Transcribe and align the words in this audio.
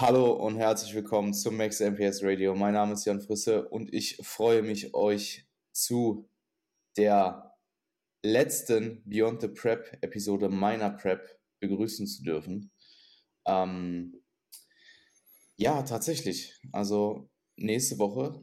Hallo 0.00 0.30
und 0.30 0.58
herzlich 0.58 0.94
willkommen 0.94 1.34
zum 1.34 1.56
Max 1.56 1.80
MPS 1.80 2.22
Radio. 2.22 2.54
Mein 2.54 2.74
Name 2.74 2.92
ist 2.92 3.04
Jan 3.04 3.20
Frisse 3.20 3.68
und 3.68 3.92
ich 3.92 4.16
freue 4.22 4.62
mich, 4.62 4.94
euch 4.94 5.48
zu 5.72 6.30
der 6.96 7.56
letzten 8.22 9.02
Beyond 9.04 9.40
the 9.40 9.48
Prep 9.48 9.98
Episode 10.00 10.50
meiner 10.50 10.90
Prep 10.90 11.40
begrüßen 11.58 12.06
zu 12.06 12.22
dürfen. 12.22 12.70
Ähm, 13.44 14.22
ja, 15.56 15.82
tatsächlich. 15.82 16.54
Also 16.70 17.28
nächste 17.56 17.98
Woche, 17.98 18.40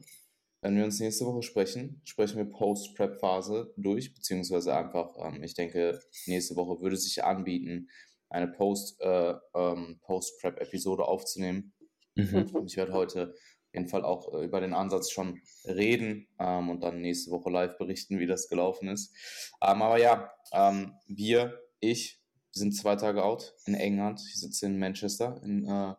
wenn 0.60 0.76
wir 0.76 0.84
uns 0.84 1.00
nächste 1.00 1.24
Woche 1.24 1.42
sprechen, 1.42 2.02
sprechen 2.04 2.36
wir 2.36 2.50
Post-Prep-Phase 2.50 3.72
durch, 3.78 4.12
beziehungsweise 4.12 4.76
einfach, 4.76 5.14
ähm, 5.24 5.42
ich 5.42 5.54
denke, 5.54 6.02
nächste 6.26 6.54
Woche 6.54 6.82
würde 6.82 6.98
sich 6.98 7.24
anbieten, 7.24 7.88
eine 8.28 8.48
Post, 8.48 9.00
äh, 9.00 9.34
ähm, 9.54 10.00
Post-Prep-Episode 10.02 11.04
aufzunehmen. 11.04 11.72
Mhm. 12.14 12.50
Und 12.52 12.66
ich 12.66 12.76
werde 12.76 12.92
heute 12.92 13.34
auf 13.34 13.74
jeden 13.74 13.88
Fall 13.88 14.04
auch 14.04 14.32
äh, 14.32 14.44
über 14.44 14.60
den 14.60 14.74
Ansatz 14.74 15.10
schon 15.10 15.40
reden 15.64 16.28
ähm, 16.38 16.70
und 16.70 16.82
dann 16.82 17.00
nächste 17.00 17.30
Woche 17.30 17.50
live 17.50 17.76
berichten, 17.78 18.18
wie 18.18 18.26
das 18.26 18.48
gelaufen 18.48 18.88
ist. 18.88 19.14
Ähm, 19.62 19.82
aber 19.82 19.98
ja, 19.98 20.30
ähm, 20.52 20.94
wir, 21.06 21.60
ich, 21.80 22.20
sind 22.52 22.72
zwei 22.72 22.96
Tage 22.96 23.22
out 23.22 23.54
in 23.66 23.74
England. 23.74 24.20
Ich 24.26 24.40
sitze 24.40 24.66
in 24.66 24.78
Manchester, 24.78 25.40
in 25.44 25.66
äh, 25.66 25.94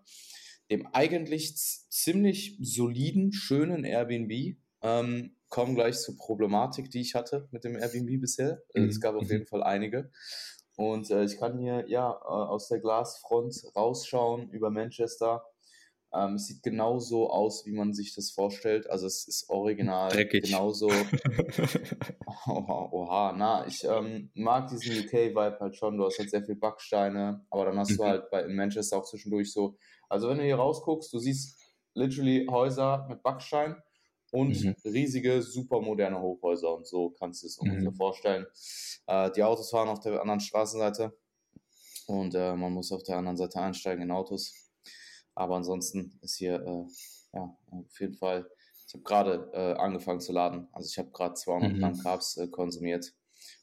dem 0.72 0.88
eigentlich 0.88 1.56
ziemlich 1.56 2.58
soliden, 2.60 3.32
schönen 3.32 3.84
Airbnb. 3.84 4.58
Ähm, 4.82 5.36
kommen 5.50 5.76
gleich 5.76 5.98
zur 5.98 6.18
Problematik, 6.18 6.90
die 6.92 7.02
ich 7.02 7.16
hatte 7.16 7.48
mit 7.52 7.64
dem 7.64 7.76
Airbnb 7.76 8.20
bisher. 8.20 8.62
Äh, 8.74 8.82
mhm. 8.82 8.90
Es 8.90 9.00
gab 9.00 9.16
auf 9.16 9.24
mhm. 9.24 9.32
jeden 9.32 9.46
Fall 9.48 9.64
einige. 9.64 10.12
Und 10.78 11.10
äh, 11.10 11.24
ich 11.24 11.38
kann 11.40 11.58
hier 11.58 11.90
ja 11.90 12.12
äh, 12.12 12.28
aus 12.28 12.70
der 12.70 12.80
Glasfront 12.80 13.56
rausschauen 13.76 14.50
über 14.52 14.70
Manchester. 14.70 15.44
Ähm, 16.14 16.36
es 16.36 16.46
sieht 16.46 16.62
genauso 16.62 17.32
aus, 17.32 17.66
wie 17.66 17.74
man 17.74 17.94
sich 17.94 18.14
das 18.14 18.30
vorstellt. 18.30 18.88
Also 18.88 19.08
es 19.08 19.28
ist 19.28 19.50
original 19.50 20.12
Dreckig. 20.12 20.46
genauso. 20.46 20.88
oha, 22.48 22.90
oha, 22.92 23.34
na, 23.36 23.66
ich 23.66 23.84
ähm, 23.86 24.30
mag 24.36 24.68
diesen 24.68 25.04
UK-Vibe 25.04 25.58
halt 25.60 25.76
schon. 25.76 25.98
Du 25.98 26.06
hast 26.06 26.20
halt 26.20 26.30
sehr 26.30 26.44
viel 26.44 26.56
Backsteine, 26.56 27.44
aber 27.50 27.66
dann 27.66 27.80
hast 27.80 27.92
mhm. 27.92 27.98
du 27.98 28.04
halt 28.04 28.30
bei, 28.30 28.44
in 28.44 28.56
Manchester 28.56 28.98
auch 28.98 29.06
zwischendurch 29.06 29.52
so. 29.52 29.78
Also 30.10 30.30
wenn 30.30 30.38
du 30.38 30.44
hier 30.44 30.58
rausguckst, 30.58 31.12
du 31.12 31.18
siehst 31.18 31.60
literally 31.96 32.48
Häuser 32.50 33.08
mit 33.10 33.24
Backstein 33.24 33.76
und 34.32 34.64
mhm. 34.64 34.76
riesige, 34.84 35.42
super 35.42 35.82
moderne 35.82 36.20
Hochhäuser 36.22 36.76
und 36.76 36.88
so 36.88 37.12
kannst 37.12 37.44
du 37.44 37.48
es 37.48 37.58
ungefähr 37.58 37.92
mhm. 37.92 37.96
vorstellen. 37.96 38.46
Äh, 39.08 39.32
die 39.32 39.44
Autos 39.44 39.70
fahren 39.70 39.90
auf 39.90 40.00
der 40.00 40.22
anderen 40.22 40.40
Straßenseite 40.40 41.18
und 42.08 42.36
äh, 42.36 42.56
man 42.56 42.74
muss 42.74 42.92
auf 42.92 43.04
der 43.04 43.18
anderen 43.18 43.38
Seite 43.38 43.60
einsteigen 43.60 44.04
in 44.04 44.12
Autos. 44.12 44.54
Aber 45.36 45.56
ansonsten 45.56 46.18
ist 46.22 46.38
hier 46.38 46.56
äh, 46.56 46.86
ja, 47.34 47.58
auf 47.72 48.00
jeden 48.00 48.16
Fall, 48.16 48.50
ich 48.88 48.94
habe 48.94 49.04
gerade 49.04 49.52
äh, 49.54 49.74
angefangen 49.80 50.20
zu 50.20 50.32
laden. 50.32 50.68
Also 50.72 50.90
ich 50.90 50.98
habe 50.98 51.12
gerade 51.12 51.36
200 51.36 51.74
mhm. 51.74 51.80
Gramm 51.80 51.98
Carbs 52.00 52.38
äh, 52.38 52.48
konsumiert. 52.48 53.14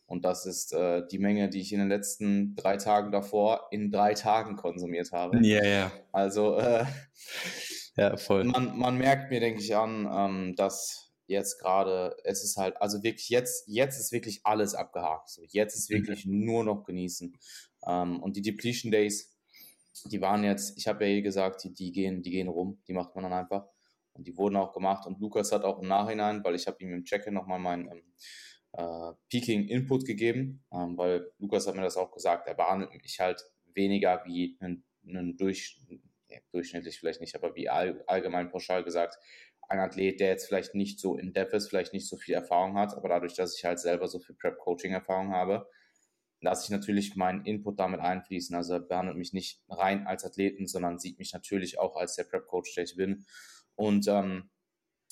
Und 0.07 0.25
das 0.25 0.45
ist 0.45 0.73
äh, 0.75 1.03
die 1.11 1.19
Menge, 1.19 1.49
die 1.49 1.61
ich 1.61 1.73
in 1.73 1.79
den 1.79 1.89
letzten 1.89 2.55
drei 2.57 2.77
Tagen 2.77 3.11
davor 3.11 3.69
in 3.71 3.91
drei 3.91 4.13
Tagen 4.13 4.57
konsumiert 4.57 5.13
habe. 5.13 5.39
Ja, 5.39 5.63
yeah, 5.63 5.65
ja. 5.65 5.71
Yeah. 5.71 5.93
Also 6.13 6.59
ja, 7.97 8.17
voll. 8.17 8.45
Man, 8.45 8.79
man 8.79 8.99
merkt 8.99 9.31
mir, 9.31 9.41
denke 9.41 9.61
ich, 9.61 9.75
an, 9.75 10.09
ähm, 10.11 10.57
dass 10.57 11.13
jetzt 11.27 11.61
gerade, 11.61 12.17
es 12.25 12.45
ist 12.45 12.57
halt, 12.57 12.77
also 12.81 13.03
wirklich 13.03 13.29
jetzt, 13.29 13.67
jetzt 13.67 13.99
ist 13.99 14.13
wirklich 14.13 14.41
alles 14.45 14.75
abgehakt. 14.75 15.31
So, 15.31 15.43
jetzt 15.49 15.75
ist 15.75 15.91
wirklich 15.91 16.27
mhm. 16.27 16.45
nur 16.45 16.65
noch 16.65 16.85
genießen. 16.85 17.37
Ähm, 17.87 18.23
und 18.23 18.37
die 18.37 18.43
Depletion 18.43 18.91
Days, 18.91 19.35
die 20.07 20.21
waren 20.21 20.45
jetzt, 20.45 20.77
ich 20.77 20.87
habe 20.87 21.05
ja 21.05 21.11
eh 21.13 21.23
gesagt, 21.23 21.65
die, 21.65 21.73
die, 21.73 21.93
gehen, 21.93 22.23
die 22.23 22.31
gehen 22.31 22.49
rum, 22.49 22.83
die 22.87 22.93
macht 22.93 23.15
man 23.15 23.25
dann 23.25 23.33
einfach. 23.33 23.67
Und 24.13 24.27
die 24.27 24.37
wurden 24.37 24.57
auch 24.57 24.73
gemacht. 24.73 25.07
Und 25.07 25.21
Lukas 25.21 25.51
hat 25.53 25.65
auch 25.65 25.81
im 25.81 25.89
Nachhinein, 25.89 26.45
weil 26.45 26.55
ich 26.55 26.67
habe 26.67 26.77
ihm 26.81 26.93
im 26.93 27.05
Check-in 27.05 27.35
nochmal 27.35 27.59
meinen 27.59 27.89
ähm, 27.89 28.03
äh, 28.73 29.13
Peaking 29.29 29.69
Input 29.69 30.05
gegeben, 30.05 30.65
ähm, 30.73 30.97
weil 30.97 31.31
Lukas 31.39 31.67
hat 31.67 31.75
mir 31.75 31.83
das 31.83 31.97
auch 31.97 32.13
gesagt, 32.13 32.47
er 32.47 32.55
behandelt 32.55 32.93
mich 32.93 33.19
halt 33.21 33.43
weniger 33.73 34.23
wie 34.25 34.57
einen, 34.61 34.85
einen 35.07 35.37
durch, 35.37 35.81
durchschnittlich 36.53 36.99
vielleicht 36.99 37.21
nicht, 37.21 37.35
aber 37.35 37.55
wie 37.55 37.69
all, 37.69 38.03
allgemein 38.07 38.51
pauschal 38.51 38.85
gesagt, 38.85 39.19
ein 39.69 39.79
Athlet, 39.79 40.21
der 40.21 40.29
jetzt 40.29 40.47
vielleicht 40.47 40.75
nicht 40.75 41.01
so 41.01 41.17
in 41.17 41.33
depth 41.33 41.55
ist, 41.55 41.69
vielleicht 41.69 41.93
nicht 41.93 42.09
so 42.09 42.17
viel 42.17 42.35
Erfahrung 42.35 42.77
hat, 42.77 42.95
aber 42.95 43.09
dadurch, 43.09 43.35
dass 43.35 43.57
ich 43.57 43.65
halt 43.65 43.79
selber 43.79 44.09
so 44.09 44.19
viel 44.19 44.35
Prep-Coaching-Erfahrung 44.37 45.33
habe, 45.33 45.67
lasse 46.41 46.65
ich 46.65 46.71
natürlich 46.71 47.17
meinen 47.17 47.45
Input 47.47 47.81
damit 47.81 48.01
einfließen. 48.01 48.55
Also 48.55 48.75
er 48.75 48.81
behandelt 48.81 49.17
mich 49.17 49.33
nicht 49.33 49.63
rein 49.69 50.07
als 50.07 50.25
Athleten, 50.25 50.67
sondern 50.67 50.99
sieht 50.99 51.19
mich 51.19 51.33
natürlich 51.33 51.79
auch 51.79 51.97
als 51.97 52.17
der 52.17 52.25
Prep-Coach, 52.25 52.75
der 52.75 52.85
ich 52.85 52.97
bin. 52.97 53.25
Und 53.75 54.07
ähm, 54.09 54.51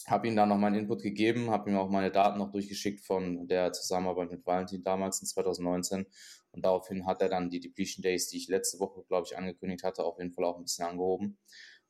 habe 0.07 0.29
ihm 0.29 0.37
dann 0.37 0.49
noch 0.49 0.59
meinen 0.59 0.81
Input 0.81 1.03
gegeben, 1.03 1.51
habe 1.51 1.71
ihm 1.71 1.77
auch 1.77 1.89
meine 1.89 2.11
Daten 2.11 2.39
noch 2.39 2.51
durchgeschickt 2.51 3.05
von 3.05 3.47
der 3.47 3.73
Zusammenarbeit 3.73 4.31
mit 4.31 4.47
Valentin 4.47 4.83
damals 4.83 5.21
in 5.21 5.27
2019 5.27 6.07
und 6.53 6.65
daraufhin 6.65 7.07
hat 7.07 7.23
er 7.23 7.29
dann 7.29 7.51
die 7.51 7.61
Depletion 7.61 8.03
Days, 8.03 8.29
die 8.29 8.37
ich 8.37 8.49
letzte 8.49 8.79
Woche, 8.79 9.03
glaube 9.09 9.27
ich, 9.27 9.37
angekündigt 9.37 9.85
hatte, 9.85 10.05
auf 10.05 10.19
jeden 10.19 10.33
Fall 10.33 10.45
auch 10.45 10.59
ein 10.59 10.65
bisschen 10.65 10.87
angehoben. 10.87 11.39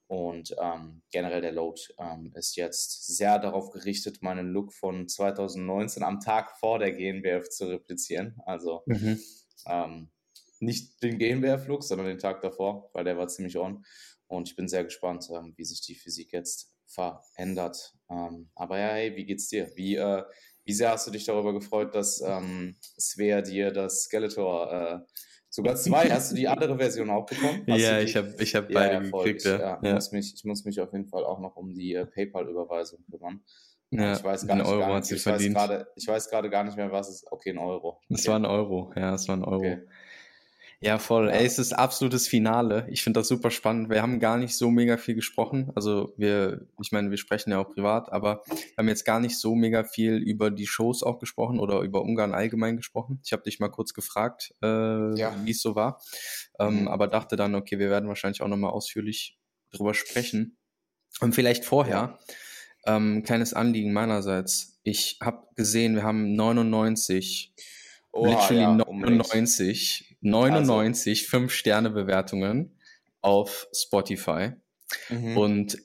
Und 0.07 0.55
ähm, 0.61 1.03
generell 1.11 1.41
der 1.41 1.53
Load 1.53 1.81
ähm, 1.99 2.33
ist 2.35 2.55
jetzt 2.57 3.17
sehr 3.17 3.39
darauf 3.39 3.71
gerichtet, 3.71 4.23
meinen 4.23 4.49
Look 4.49 4.73
von 4.73 5.09
2019 5.09 6.03
am 6.03 6.21
Tag 6.21 6.59
vor 6.59 6.79
der 6.79 6.93
GNBF 6.93 7.49
zu 7.49 7.67
replizieren. 7.67 8.39
Also 8.45 8.83
mhm. 8.87 9.19
ähm, 9.67 10.11
nicht 10.61 11.03
den 11.03 11.19
GNBF-Look, 11.19 11.83
sondern 11.83 12.09
den 12.09 12.19
Tag 12.19 12.41
davor, 12.43 12.91
weil 12.93 13.05
der 13.05 13.17
war 13.17 13.29
ziemlich 13.29 13.57
on. 13.57 13.85
Und 14.27 14.49
ich 14.49 14.55
bin 14.57 14.69
sehr 14.69 14.85
gespannt, 14.85 15.29
ähm, 15.33 15.55
wie 15.57 15.65
sich 15.65 15.81
die 15.81 15.95
Physik 15.95 16.33
jetzt 16.33 16.72
verändert. 16.95 17.95
Ähm, 18.11 18.51
aber 18.55 18.79
ja, 18.79 18.89
hey, 18.89 19.17
wie 19.17 19.25
geht's 19.25 19.49
dir? 19.49 19.71
Wie, 19.77 19.97
äh, 19.97 20.23
wie 20.65 20.73
sehr 20.73 20.91
hast 20.91 21.07
du 21.07 21.11
dich 21.11 21.25
darüber 21.25 21.53
gefreut, 21.53 21.95
dass 21.95 22.21
ähm, 22.21 22.77
Svea 22.99 23.43
dir 23.43 23.73
das 23.73 24.05
Skeletor 24.05 24.73
äh, 24.73 24.99
sogar 25.49 25.77
zwei, 25.77 26.11
hast 26.11 26.33
du 26.33 26.37
die 26.37 26.49
andere 26.49 26.77
Version 26.79 27.11
auch 27.11 27.27
bekommen? 27.27 27.65
Hast 27.69 27.81
ja, 27.81 28.01
ich 28.01 28.17
habe 28.17 28.35
ich 28.39 28.55
hab 28.55 28.73
beide 28.73 28.95
ja, 28.95 29.01
gekriegt. 29.01 29.45
Ja. 29.45 29.59
Ja, 29.59 29.81
ja. 29.83 29.95
Muss 29.95 30.13
mich, 30.13 30.35
ich 30.35 30.45
muss 30.45 30.65
mich 30.65 30.81
auf 30.81 30.93
jeden 30.93 31.07
Fall 31.07 31.25
auch 31.25 31.41
noch 31.41 31.57
um 31.57 31.75
die 31.75 31.95
äh, 31.95 32.07
PayPal-Überweisung 32.07 33.05
kümmern. 33.11 33.43
Ja, 33.91 34.15
ich 34.15 34.25
weiß 34.25 34.47
gar 34.47 34.57
nicht, 34.57 34.67
Euro 34.67 34.81
gar 34.81 34.99
nicht, 35.01 35.13
ich 35.13 35.23
verdient. 35.23 35.55
Weiß 35.55 35.69
grade, 35.69 35.87
ich 35.97 36.07
weiß 36.07 36.31
gerade 36.31 36.49
gar 36.49 36.65
nicht 36.65 36.77
mehr, 36.79 36.91
was 36.91 37.09
es 37.09 37.17
ist. 37.17 37.33
Okay, 37.33 37.51
ein 37.51 37.59
Euro. 37.59 38.01
Es 38.09 38.21
okay. 38.21 38.29
war 38.29 38.37
ein 38.37 38.47
Euro, 38.47 38.91
ja, 38.97 39.15
es 39.15 39.29
war 39.29 39.37
ein 39.37 39.45
Euro. 39.45 39.57
Okay. 39.57 39.83
Ja, 40.83 40.99
voll. 40.99 41.29
Ja. 41.29 41.35
Ey, 41.35 41.47
es 41.47 41.61
ist 41.61 41.73
absolutes 41.73 42.27
Finale. 42.27 42.89
Ich 42.91 43.05
finde 43.05 43.21
das 43.21 43.29
super 43.29 43.53
spannend. 43.53 43.89
Wir 43.89 44.03
haben 44.03 44.19
gar 44.19 44.37
nicht 44.37 44.57
so 44.57 44.69
mega 44.69 44.97
viel 44.97 45.15
gesprochen. 45.15 45.71
Also 45.77 46.13
wir, 46.17 46.67
ich 46.83 46.91
meine, 46.91 47.09
wir 47.11 47.19
sprechen 47.19 47.53
ja 47.53 47.61
auch 47.61 47.71
privat, 47.71 48.13
aber 48.13 48.43
wir 48.49 48.77
haben 48.77 48.89
jetzt 48.89 49.05
gar 49.05 49.21
nicht 49.21 49.39
so 49.39 49.55
mega 49.55 49.85
viel 49.85 50.17
über 50.17 50.51
die 50.51 50.67
Shows 50.67 51.05
auch 51.05 51.21
gesprochen 51.21 51.61
oder 51.61 51.81
über 51.83 52.03
Ungarn 52.03 52.35
allgemein 52.35 52.77
gesprochen. 52.77 53.21
Ich 53.25 53.33
habe 53.33 53.45
dich 53.45 53.61
mal 53.61 53.69
kurz 53.69 53.95
gefragt, 53.95 54.55
äh, 54.61 55.17
ja. 55.17 55.37
wie 55.45 55.53
es 55.53 55.63
so 55.63 55.77
war, 55.77 56.03
ähm, 56.59 56.81
mhm. 56.81 56.89
aber 56.89 57.07
dachte 57.07 57.37
dann, 57.37 57.55
okay, 57.55 57.79
wir 57.79 57.89
werden 57.89 58.09
wahrscheinlich 58.09 58.43
auch 58.43 58.49
nochmal 58.49 58.73
ausführlich 58.73 59.39
drüber 59.71 59.95
sprechen. 59.95 60.59
Und 61.21 61.37
vielleicht 61.37 61.65
vorher, 61.65 62.19
ähm, 62.87 63.23
kleines 63.23 63.55
Anliegen 63.55 63.93
meinerseits. 63.93 64.81
Ich 64.83 65.19
habe 65.23 65.47
gesehen, 65.55 65.95
wir 65.95 66.03
haben 66.03 66.35
99 66.35 67.55
Oha, 68.11 68.29
literally 68.29 68.61
ja, 68.63 68.75
99 68.75 70.12
99 70.23 71.33
also. 71.33 71.45
5-Sterne-Bewertungen 71.45 72.79
auf 73.21 73.69
Spotify. 73.73 74.53
Mhm. 75.09 75.37
Und 75.37 75.79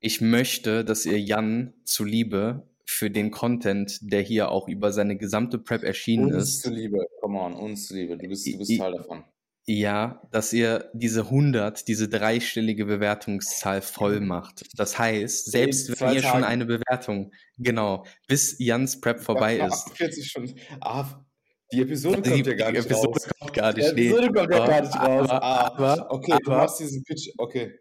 ich 0.00 0.20
möchte, 0.20 0.84
dass 0.84 1.06
ihr 1.06 1.20
Jan 1.20 1.74
zuliebe 1.84 2.68
für 2.84 3.10
den 3.10 3.30
Content, 3.30 3.98
der 4.00 4.22
hier 4.22 4.50
auch 4.50 4.68
über 4.68 4.92
seine 4.92 5.16
gesamte 5.16 5.58
Prep 5.58 5.82
erschienen 5.82 6.26
uns 6.26 6.36
ist. 6.36 6.38
Uns 6.38 6.62
zuliebe, 6.62 7.06
come 7.20 7.40
on, 7.40 7.54
uns 7.54 7.88
zuliebe, 7.88 8.16
du 8.16 8.28
bist, 8.28 8.46
du 8.46 8.58
bist 8.58 8.78
Teil 8.78 8.92
davon. 8.92 9.24
Ja, 9.68 10.22
dass 10.30 10.52
ihr 10.52 10.90
diese 10.92 11.22
100, 11.22 11.88
diese 11.88 12.08
dreistellige 12.08 12.84
Bewertungszahl 12.84 13.82
voll 13.82 14.20
macht. 14.20 14.64
Das 14.76 14.96
heißt, 14.96 15.50
selbst 15.50 16.00
wenn 16.00 16.14
ihr 16.14 16.22
schon 16.22 16.44
eine 16.44 16.66
Bewertung, 16.66 17.32
genau, 17.58 18.04
bis 18.28 18.56
Jans 18.60 19.00
Prep 19.00 19.18
vorbei 19.18 19.56
ja, 19.56 19.66
ist. 19.66 19.90
40 19.96 20.30
Stunden. 20.30 20.54
Ah, 20.80 21.24
die 21.72 21.82
Episode 21.82 22.22
kommt 22.22 22.46
die, 22.46 22.50
ja 22.50 22.56
gar 22.56 22.72
nicht 22.72 22.84
Episode 22.84 23.08
raus. 23.08 23.28
Kommt 23.40 23.52
gar 23.54 23.72
nicht, 23.72 23.96
die 23.96 24.06
Episode 24.08 24.26
nee. 24.26 24.32
kommt 24.32 24.50
ja 24.52 24.66
gar 24.66 24.80
nicht 24.80 24.94
raus. 24.96 25.30
Aber, 25.30 25.42
ah, 25.42 25.66
aber, 25.66 26.10
okay, 26.10 26.32
aber, 26.32 26.40
du 26.44 26.50
machst 26.50 26.80
diesen 26.80 27.02
Pitch. 27.02 27.28
Okay. 27.38 27.78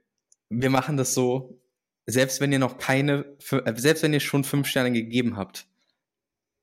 Wir 0.49 0.69
machen 0.69 0.97
das 0.97 1.13
so, 1.13 1.61
selbst 2.05 2.41
wenn 2.41 2.51
ihr 2.51 2.59
noch 2.59 2.77
keine, 2.77 3.37
äh, 3.51 3.73
selbst 3.75 4.03
wenn 4.03 4.13
ihr 4.13 4.19
schon 4.19 4.43
fünf 4.43 4.67
Sterne 4.67 4.91
gegeben 4.91 5.37
habt, 5.37 5.67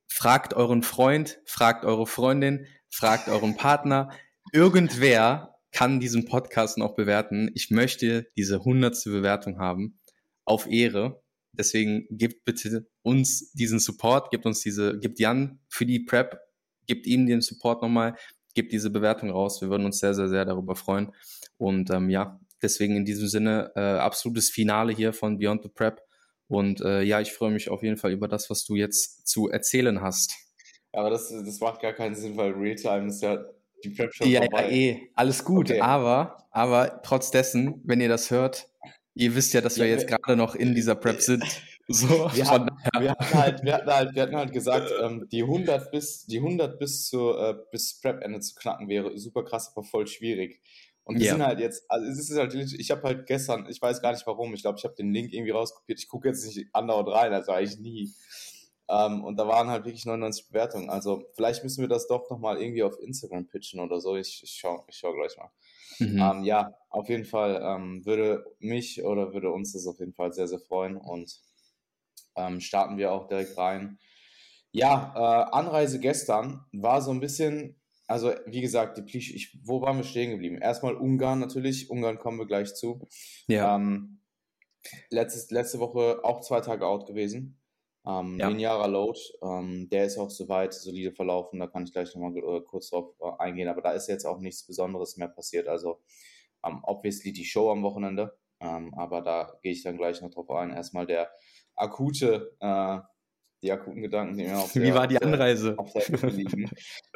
fragt 0.09 0.55
euren 0.55 0.83
Freund, 0.83 1.41
fragt 1.45 1.85
eure 1.85 2.07
Freundin, 2.07 2.67
fragt 2.91 3.29
euren 3.29 3.57
Partner. 3.57 4.11
Irgendwer 4.53 5.59
kann 5.73 6.01
diesen 6.01 6.27
Podcast 6.27 6.77
noch 6.79 6.95
bewerten. 6.95 7.51
Ich 7.55 7.71
möchte 7.71 8.27
diese 8.37 8.65
hundertste 8.65 9.11
Bewertung 9.11 9.59
haben. 9.59 9.99
Auf 10.45 10.67
Ehre. 10.67 11.23
Deswegen 11.53 12.07
gebt 12.11 12.45
bitte 12.45 12.89
uns 13.03 13.53
diesen 13.53 13.79
Support, 13.79 14.31
gebt 14.31 14.47
uns 14.47 14.61
diese, 14.61 14.99
gebt 14.99 15.19
Jan 15.19 15.61
für 15.69 15.87
die 15.87 16.01
Prep 16.01 16.39
gebt 16.87 17.07
ihm 17.07 17.27
den 17.27 17.41
Support 17.41 17.83
nochmal, 17.83 18.17
gebt 18.55 18.73
diese 18.73 18.91
Bewertung 18.91 19.31
raus. 19.31 19.61
Wir 19.61 19.71
würden 19.71 19.87
uns 19.87 19.99
sehr, 19.99 20.15
sehr, 20.15 20.29
sehr 20.29 20.45
darüber 20.45 20.77
freuen. 20.77 21.13
Und 21.57 21.91
ähm, 21.91 22.11
ja, 22.11 22.41
Deswegen 22.63 22.97
in 22.97 23.05
diesem 23.05 23.27
Sinne 23.27 23.73
äh, 23.75 23.81
absolutes 23.81 24.49
Finale 24.49 24.93
hier 24.93 25.13
von 25.13 25.39
Beyond 25.39 25.65
the 25.65 25.69
Prep. 25.69 26.01
Und 26.47 26.81
äh, 26.81 27.03
ja, 27.03 27.21
ich 27.21 27.33
freue 27.33 27.51
mich 27.51 27.69
auf 27.71 27.83
jeden 27.83 27.97
Fall 27.97 28.13
über 28.13 28.29
das, 28.29 28.51
was 28.51 28.65
du 28.65 28.77
jetzt 28.77 29.27
zu 29.27 29.49
erzählen 29.49 30.01
hast. 30.01 30.33
Aber 30.93 31.11
das, 31.11 31.29
das 31.31 31.61
macht 31.61 31.81
gar 31.81 31.93
keinen 31.93 32.15
Sinn, 32.15 32.37
weil 32.37 32.53
Realtime 32.53 33.09
ist 33.09 33.23
ja 33.23 33.45
die 33.83 33.91
Prep 33.91 34.15
schon 34.15 34.29
ja, 34.29 34.43
vorbei. 34.43 34.65
Ja, 34.65 34.71
eh, 34.71 35.11
alles 35.15 35.45
gut. 35.45 35.71
Okay. 35.71 35.81
Aber, 35.81 36.47
aber 36.51 37.01
trotz 37.03 37.31
dessen, 37.31 37.81
wenn 37.85 38.01
ihr 38.01 38.09
das 38.09 38.31
hört, 38.31 38.69
ihr 39.15 39.35
wisst 39.35 39.55
ja, 39.55 39.61
dass 39.61 39.79
wir 39.79 39.89
jetzt 39.89 40.07
gerade 40.07 40.37
noch 40.37 40.55
in 40.55 40.75
dieser 40.75 40.95
Prep 40.95 41.21
sind. 41.21 41.45
So, 41.89 42.09
wir, 42.33 42.49
hatten, 42.49 42.69
wir, 42.99 43.11
hatten 43.11 43.35
halt, 43.35 43.65
wir, 43.65 43.75
hatten 43.75 43.91
halt, 43.91 44.15
wir 44.15 44.23
hatten 44.23 44.37
halt 44.37 44.53
gesagt, 44.53 44.91
ähm, 45.03 45.29
die 45.31 45.43
100 45.43 45.91
bis, 45.91 46.27
die 46.27 46.39
100 46.39 46.79
bis, 46.79 47.09
zu, 47.09 47.31
äh, 47.37 47.57
bis 47.71 48.01
Prep-Ende 48.01 48.41
zu 48.41 48.55
knacken 48.55 48.89
wäre 48.89 49.19
super 49.19 49.45
krass, 49.45 49.73
aber 49.75 49.85
voll 49.85 50.07
schwierig. 50.07 50.63
Und 51.05 51.19
wir 51.19 51.27
ja. 51.27 51.33
sind 51.33 51.45
halt 51.45 51.59
jetzt, 51.59 51.91
also 51.91 52.07
es 52.07 52.31
ist 52.31 52.37
halt, 52.37 52.55
ich 52.55 52.91
habe 52.91 53.03
halt 53.03 53.27
gestern, 53.27 53.67
ich 53.69 53.83
weiß 53.83 54.01
gar 54.01 54.13
nicht 54.13 54.27
warum, 54.27 54.55
ich 54.55 54.63
glaube, 54.63 54.79
ich 54.79 54.85
habe 54.85 54.95
den 54.95 55.13
Link 55.13 55.33
irgendwie 55.33 55.51
rauskopiert. 55.51 55.99
Ich 55.99 56.09
gucke 56.09 56.29
jetzt 56.29 56.47
nicht 56.47 56.69
andauernd 56.73 57.09
rein, 57.09 57.33
also 57.33 57.51
eigentlich 57.53 57.79
nie. 57.79 58.15
Ähm, 58.89 59.25
und 59.25 59.37
da 59.37 59.49
waren 59.49 59.69
halt 59.69 59.85
wirklich 59.85 60.07
99 60.07 60.49
Bewertungen. 60.49 60.91
Also 60.91 61.25
vielleicht 61.35 61.65
müssen 61.65 61.81
wir 61.81 61.89
das 61.89 62.07
doch 62.07 62.31
nochmal 62.31 62.61
irgendwie 62.61 62.85
auf 62.85 63.01
Instagram 63.01 63.49
pitchen 63.49 63.81
oder 63.81 64.01
so. 64.01 64.17
Ich, 64.17 64.43
ich 64.45 64.53
schaue 64.53 64.85
ich 64.87 64.97
schau 64.97 65.13
gleich 65.13 65.37
mal. 65.37 65.51
Mhm. 65.99 66.21
Ähm, 66.21 66.45
ja, 66.45 66.75
auf 66.91 67.09
jeden 67.09 67.25
Fall 67.25 67.61
ähm, 67.63 68.05
würde 68.07 68.45
mich 68.61 69.03
oder 69.05 69.33
würde 69.33 69.51
uns 69.51 69.73
das 69.73 69.87
auf 69.87 69.99
jeden 69.99 70.15
Fall 70.15 70.33
sehr, 70.33 70.47
sehr 70.47 70.61
freuen 70.61 70.97
und 70.97 71.41
ähm, 72.37 72.61
starten 72.61 72.97
wir 72.97 73.13
auch 73.13 73.29
direkt 73.29 73.57
rein. 73.57 73.99
Ja, 74.71 75.13
äh, 75.15 75.55
Anreise 75.55 76.01
gestern 76.01 76.65
war 76.73 77.03
so 77.03 77.11
ein 77.11 77.21
bisschen 77.21 77.83
also 78.09 78.33
wie 78.45 78.61
gesagt, 78.61 78.99
die 78.99 79.19
ich, 79.19 79.59
wo 79.65 79.81
waren 79.81 79.97
wir 79.97 80.05
stehen 80.05 80.33
geblieben? 80.33 80.59
Erstmal 80.59 80.97
Ungarn 80.97 81.39
natürlich, 81.39 81.89
Ungarn 81.89 82.19
kommen 82.19 82.39
wir 82.39 82.47
gleich 82.47 82.75
zu. 82.75 83.09
Ja. 83.47 83.77
Ähm, 83.77 84.21
letztes, 85.11 85.51
letzte 85.51 85.79
Woche 85.79 86.21
auch 86.23 86.41
zwei 86.41 86.61
Tage 86.61 86.87
out 86.87 87.07
gewesen. 87.07 87.59
Ähm, 88.05 88.39
ja. 88.39 88.49
Linearer 88.49 88.89
Load, 88.89 89.19
ähm, 89.43 89.89
der 89.89 90.07
ist 90.07 90.19
auch 90.19 90.31
soweit 90.31 90.75
solide 90.75 91.13
verlaufen, 91.13 91.61
da 91.61 91.69
kann 91.69 91.85
ich 91.85 91.93
gleich 91.93 92.13
nochmal 92.15 92.37
äh, 92.37 92.61
kurz 92.63 92.91
drauf 92.91 93.15
äh, 93.21 93.31
eingehen, 93.39 93.69
aber 93.69 93.81
da 93.81 93.93
ist 93.93 94.09
jetzt 94.09 94.25
auch 94.25 94.41
nichts 94.41 94.67
Besonderes 94.67 95.17
mehr 95.17 95.29
passiert. 95.29 95.69
Also 95.69 96.01
ähm, 96.65 96.81
obviously 96.83 97.33
die 97.33 97.45
Show 97.45 97.71
am 97.71 97.85
Wochenende, 97.85 98.37
ähm, 98.59 98.93
aber 98.95 99.23
da 99.23 99.57
gehe 99.63 99.71
ich 99.71 99.85
dann 99.85 99.99
gleich 99.99 100.21
noch 100.21 100.31
drauf 100.31 100.51
ein. 100.51 100.71
Erstmal 100.71 101.07
der 101.07 101.31
akute 101.77 102.57
äh, 102.61 102.99
die 103.63 103.71
akuten 103.71 104.03
Gedanken, 104.03 104.37
die 104.37 104.45
mir 104.45 104.59
auf 104.59 104.75
Wie 104.75 104.81
der, 104.81 104.95
war 104.95 105.07
die 105.07 105.23
Anreise? 105.23 105.79
Auf 105.79 105.93
der 105.93 106.31
liegen. 106.31 106.71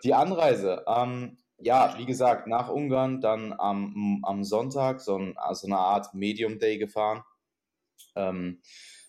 Die 0.05 0.15
Anreise, 0.15 0.85
ähm, 0.87 1.39
ja, 1.59 1.97
wie 1.99 2.07
gesagt, 2.07 2.47
nach 2.47 2.69
Ungarn 2.69 3.21
dann 3.21 3.53
am, 3.53 4.21
am 4.23 4.45
Sonntag 4.45 5.01
so, 5.01 5.17
ein, 5.17 5.37
also 5.37 5.67
eine 5.67 5.79
Art 5.79 6.15
Medium 6.15 6.59
Day 6.59 6.79
gefahren. 6.79 7.23
Ähm, 8.15 8.61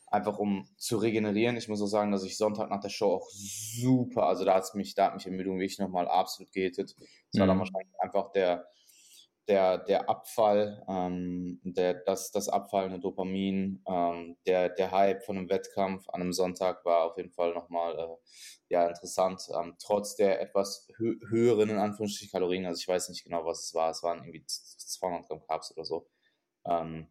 einfach 0.10 0.40
um 0.40 0.68
zu 0.78 0.98
regenerieren. 0.98 1.58
Ich 1.58 1.68
muss 1.68 1.82
auch 1.82 1.88
sagen, 1.88 2.12
dass 2.12 2.24
ich 2.24 2.38
Sonntag 2.38 2.70
nach 2.70 2.80
der 2.80 2.90
Show 2.90 3.14
auch 3.14 3.30
super, 3.30 4.24
also 4.24 4.46
da 4.46 4.56
hat 4.56 4.74
mich, 4.76 4.96
da 4.96 5.08
hat 5.08 5.16
mich 5.16 5.26
Ermüdung 5.26 5.60
wirklich 5.60 5.80
nochmal 5.80 6.08
absolut 6.08 6.52
gehittet. 6.54 6.96
Das 6.98 7.40
war 7.40 7.48
dann 7.48 7.58
mhm. 7.58 7.62
wahrscheinlich 7.62 7.94
einfach 8.00 8.32
der, 8.32 8.68
der, 9.48 9.78
der 9.78 10.10
Abfall, 10.10 10.84
ähm, 10.88 11.60
der, 11.64 11.94
das, 11.94 12.32
das 12.32 12.50
abfallende 12.50 13.00
Dopamin, 13.00 13.82
ähm, 13.88 14.38
der, 14.46 14.70
der 14.70 14.92
Hype 14.92 15.24
von 15.24 15.38
einem 15.38 15.50
Wettkampf 15.50 16.10
an 16.10 16.22
einem 16.22 16.34
Sonntag 16.34 16.84
war 16.86 17.06
auf 17.06 17.18
jeden 17.18 17.32
Fall 17.32 17.54
nochmal 17.54 17.98
äh, 17.98 18.18
ja, 18.70 18.88
interessant. 18.88 19.48
Ähm, 19.58 19.76
trotz 19.80 20.16
der 20.16 20.42
etwas 20.42 20.88
hö 20.98 21.16
höheren, 21.30 21.70
in 21.70 21.78
Anführungsstrichen, 21.78 22.32
Kalorien, 22.32 22.66
also 22.66 22.80
ich 22.80 22.88
weiß 22.88 23.10
nicht 23.10 23.24
genau, 23.24 23.46
was 23.46 23.66
es 23.66 23.74
war, 23.74 23.92
es 23.92 24.04
waren 24.04 24.20
irgendwie 24.20 24.46
200 24.46 25.28
Gramm 25.28 25.42
Carbs 25.48 25.72
oder 25.72 25.86
so. 25.86 26.08
Ähm, 26.66 27.08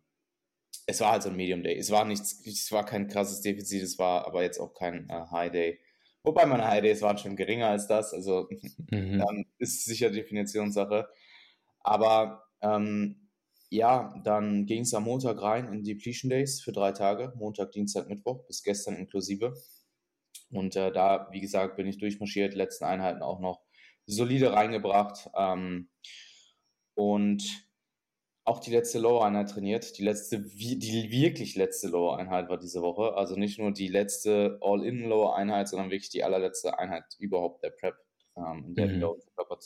es 0.87 1.01
war 1.01 1.13
halt 1.13 1.23
so 1.23 1.31
ein 1.31 1.37
Medium 1.37 1.63
Day. 1.63 1.77
Es 1.77 1.91
war 1.91 2.05
nichts, 2.05 2.47
es 2.47 2.71
war 2.71 2.85
kein 2.85 3.09
krasses 3.09 3.41
Defizit, 3.41 3.83
es 3.83 3.99
war 3.99 4.27
aber 4.27 4.43
jetzt 4.43 4.61
auch 4.61 4.75
kein 4.75 5.09
äh, 5.09 5.27
High 5.31 5.53
Day. 5.53 5.81
Wobei 6.23 6.45
meine 6.45 6.67
High 6.67 6.83
Days 6.83 7.03
waren 7.03 7.19
schon 7.19 7.37
geringer 7.37 7.69
als 7.69 7.87
das, 7.87 8.13
also 8.13 8.49
mhm. 8.91 9.19
dann 9.19 9.47
ist 9.59 9.85
sicher 9.85 10.11
Definitionssache. 10.11 11.09
Aber 11.87 12.43
ähm, 12.63 13.29
ja, 13.71 14.21
dann 14.25 14.67
ging 14.67 14.83
es 14.83 14.93
am 14.93 15.05
Montag 15.05 15.41
rein 15.41 15.73
in 15.73 15.85
Depletion 15.85 16.31
Days 16.31 16.61
für 16.61 16.73
drei 16.73 16.93
Tage, 16.93 17.33
Montag, 17.37 17.73
Dienstag, 17.73 18.09
Mittwoch, 18.09 18.45
bis 18.47 18.63
gestern 18.63 18.97
inklusive. 18.97 19.55
Und 20.51 20.75
äh, 20.77 20.93
da, 20.93 21.29
wie 21.31 21.41
gesagt, 21.41 21.77
bin 21.77 21.87
ich 21.87 21.99
durchmarschiert, 21.99 22.55
letzten 22.55 22.85
Einheiten 22.85 23.23
auch 23.23 23.41
noch 23.41 23.63
solide 24.05 24.53
reingebracht. 24.53 25.31
Ähm, 25.37 25.91
und 26.95 27.45
auch 28.45 28.61
die 28.61 28.71
letzte 28.71 28.99
Lower-Einheit 28.99 29.51
trainiert. 29.51 29.99
Die 29.99 30.05
letzte, 30.05 30.41
die 30.41 31.11
wirklich 31.11 31.57
letzte 31.57 31.89
Lower-Einheit 31.89 32.49
war 32.49 32.59
diese 32.59 32.83
Woche. 32.83 33.15
Also 33.15 33.37
nicht 33.37 33.59
nur 33.59 33.73
die 33.73 33.89
letzte 33.89 34.59
All-In-Lower-Einheit, 34.61 35.69
sondern 35.69 35.91
wirklich 35.91 36.11
die 36.11 36.25
allerletzte 36.25 36.79
Einheit 36.79 37.05
überhaupt 37.19 37.63
der 37.63 37.71
Prep, 37.71 37.97
ähm, 38.37 38.65
in 38.69 38.75
der 38.75 38.87
mhm. 38.87 38.97
wieder 38.97 39.13
unser 39.13 39.31
Körper 39.31 39.59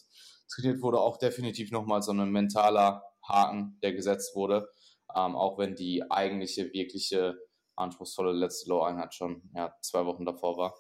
trainiert 0.49 0.83
wurde, 0.83 1.01
auch 1.01 1.17
definitiv 1.17 1.71
nochmal 1.71 2.03
so 2.03 2.13
ein 2.13 2.31
mentaler 2.31 3.03
Haken, 3.23 3.79
der 3.83 3.93
gesetzt 3.93 4.35
wurde. 4.35 4.69
Ähm, 5.15 5.35
auch 5.35 5.59
wenn 5.59 5.75
die 5.75 6.09
eigentliche, 6.11 6.73
wirkliche 6.73 7.37
anspruchsvolle 7.77 8.33
letzte 8.33 8.69
Low-Einheit 8.69 9.15
schon 9.15 9.43
ja, 9.55 9.75
zwei 9.83 10.07
Wochen 10.07 10.25
davor 10.25 10.57
war. 10.57 10.75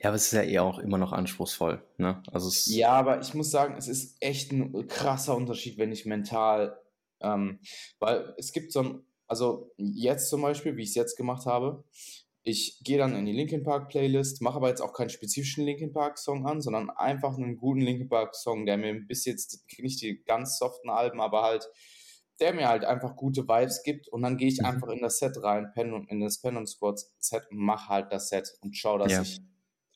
Ja, 0.00 0.08
aber 0.08 0.16
es 0.16 0.26
ist 0.26 0.32
ja 0.32 0.42
eher 0.42 0.62
auch 0.62 0.78
immer 0.78 0.98
noch 0.98 1.12
anspruchsvoll. 1.12 1.82
Ne? 1.98 2.22
Also 2.30 2.50
ja, 2.72 2.92
aber 2.92 3.20
ich 3.20 3.34
muss 3.34 3.50
sagen, 3.50 3.74
es 3.76 3.88
ist 3.88 4.16
echt 4.20 4.52
ein 4.52 4.86
krasser 4.86 5.36
Unterschied, 5.36 5.78
wenn 5.78 5.92
ich 5.92 6.06
mental, 6.06 6.80
ähm, 7.20 7.58
weil 7.98 8.34
es 8.38 8.52
gibt 8.52 8.72
so 8.72 8.80
ein, 8.80 9.06
also 9.26 9.72
jetzt 9.76 10.28
zum 10.30 10.42
Beispiel, 10.42 10.76
wie 10.76 10.82
ich 10.82 10.90
es 10.90 10.94
jetzt 10.94 11.16
gemacht 11.16 11.46
habe, 11.46 11.84
ich 12.46 12.78
gehe 12.84 12.98
dann 12.98 13.16
in 13.16 13.24
die 13.24 13.32
Linkin 13.32 13.62
Park 13.62 13.88
Playlist, 13.88 14.42
mache 14.42 14.56
aber 14.56 14.68
jetzt 14.68 14.82
auch 14.82 14.92
keinen 14.92 15.08
spezifischen 15.08 15.64
Linkin 15.64 15.92
Park 15.92 16.18
Song 16.18 16.46
an, 16.46 16.60
sondern 16.60 16.90
einfach 16.90 17.36
einen 17.38 17.56
guten 17.56 17.80
Linkin 17.80 18.08
Park 18.08 18.36
Song, 18.36 18.66
der 18.66 18.76
mir 18.76 18.94
bis 18.94 19.24
jetzt 19.24 19.64
nicht 19.78 20.02
die 20.02 20.22
ganz 20.24 20.58
soften 20.58 20.90
Alben, 20.90 21.20
aber 21.20 21.42
halt 21.42 21.70
der 22.40 22.52
mir 22.52 22.68
halt 22.68 22.84
einfach 22.84 23.16
gute 23.16 23.48
Vibes 23.48 23.82
gibt 23.82 24.08
und 24.08 24.22
dann 24.22 24.36
gehe 24.36 24.48
ich 24.48 24.58
mhm. 24.58 24.66
einfach 24.66 24.88
in 24.88 25.00
das 25.00 25.18
Set 25.18 25.42
rein, 25.42 25.70
Pen 25.72 26.06
in 26.08 26.20
das 26.20 26.40
Pen 26.40 26.56
und 26.56 26.66
Squad 26.66 27.00
Set 27.18 27.44
und 27.50 27.58
mache 27.58 27.88
halt 27.88 28.12
das 28.12 28.28
Set 28.28 28.52
und 28.60 28.76
schaue, 28.76 28.98
dass 28.98 29.12
ja. 29.12 29.22
ich 29.22 29.40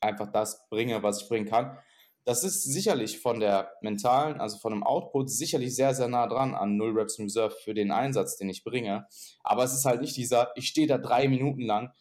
einfach 0.01 0.31
das 0.31 0.67
bringe, 0.69 1.03
was 1.03 1.21
ich 1.21 1.29
bringen 1.29 1.45
kann. 1.45 1.77
Das 2.25 2.43
ist 2.43 2.63
sicherlich 2.63 3.19
von 3.19 3.39
der 3.39 3.71
mentalen, 3.81 4.39
also 4.39 4.57
von 4.57 4.71
dem 4.71 4.83
Output 4.83 5.29
sicherlich 5.29 5.75
sehr, 5.75 5.93
sehr 5.93 6.07
nah 6.07 6.27
dran 6.27 6.53
an 6.53 6.77
Null 6.77 6.97
Reps 6.97 7.17
in 7.17 7.25
Reserve 7.25 7.55
für 7.63 7.73
den 7.73 7.91
Einsatz, 7.91 8.37
den 8.37 8.49
ich 8.49 8.63
bringe. 8.63 9.07
Aber 9.43 9.63
es 9.63 9.73
ist 9.73 9.85
halt 9.85 10.01
nicht 10.01 10.15
dieser, 10.15 10.51
ich 10.55 10.67
stehe 10.67 10.87
da 10.87 10.97
drei 10.97 11.27
Minuten 11.27 11.61
lang, 11.61 11.91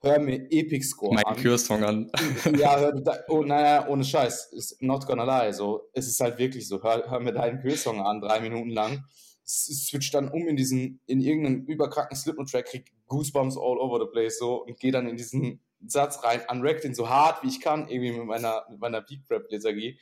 hör 0.00 0.18
mir 0.18 0.46
Epic 0.50 0.84
Score 0.84 1.14
mein 1.14 1.24
an. 1.24 1.36
Cure-Song 1.36 1.84
an. 1.84 2.10
ja, 2.58 2.78
hör, 2.78 2.92
da, 2.92 3.18
oh, 3.28 3.42
naja, 3.42 3.88
ohne 3.88 4.04
Scheiß, 4.04 4.52
ist 4.52 4.82
not 4.82 5.06
gonna 5.06 5.24
lie, 5.24 5.52
so, 5.52 5.88
es 5.92 6.06
ist 6.06 6.20
halt 6.20 6.38
wirklich 6.38 6.68
so, 6.68 6.82
hör, 6.82 7.10
hör 7.10 7.20
mir 7.20 7.32
deinen 7.32 7.60
Cure-Song 7.60 8.00
an, 8.00 8.20
drei 8.20 8.40
Minuten 8.40 8.70
lang, 8.70 9.04
es 9.44 9.86
switcht 9.88 10.14
dann 10.14 10.28
um 10.28 10.48
in 10.48 10.56
diesen, 10.56 11.00
in 11.06 11.20
irgendeinen 11.20 11.66
überkranken 11.66 12.16
Slipknot-Track, 12.16 12.66
krieg 12.66 12.92
Goosebumps 13.06 13.56
all 13.56 13.78
over 13.78 13.98
the 14.00 14.10
place, 14.10 14.38
so, 14.38 14.64
und 14.64 14.78
geh 14.78 14.90
dann 14.90 15.08
in 15.08 15.16
diesen 15.16 15.60
Satz 15.86 16.22
rein, 16.24 16.40
unrack 16.50 16.80
den 16.80 16.94
so 16.94 17.08
hart 17.08 17.42
wie 17.42 17.48
ich 17.48 17.60
kann, 17.60 17.88
irgendwie 17.88 18.12
mit 18.12 18.26
meiner, 18.26 18.64
mit 18.70 18.80
meiner 18.80 19.02
Peak-Prep-Lethargie 19.02 19.98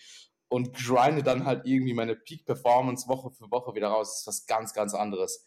und 0.49 0.73
grinde 0.75 1.23
dann 1.23 1.45
halt 1.45 1.67
irgendwie 1.67 1.95
meine 1.95 2.17
Peak-Performance 2.17 3.09
Woche 3.09 3.31
für 3.31 3.51
Woche 3.51 3.75
wieder 3.75 3.89
raus. 3.89 4.11
Das 4.11 4.21
ist 4.21 4.27
was 4.27 4.47
ganz, 4.47 4.73
ganz 4.73 4.95
anderes. 4.95 5.45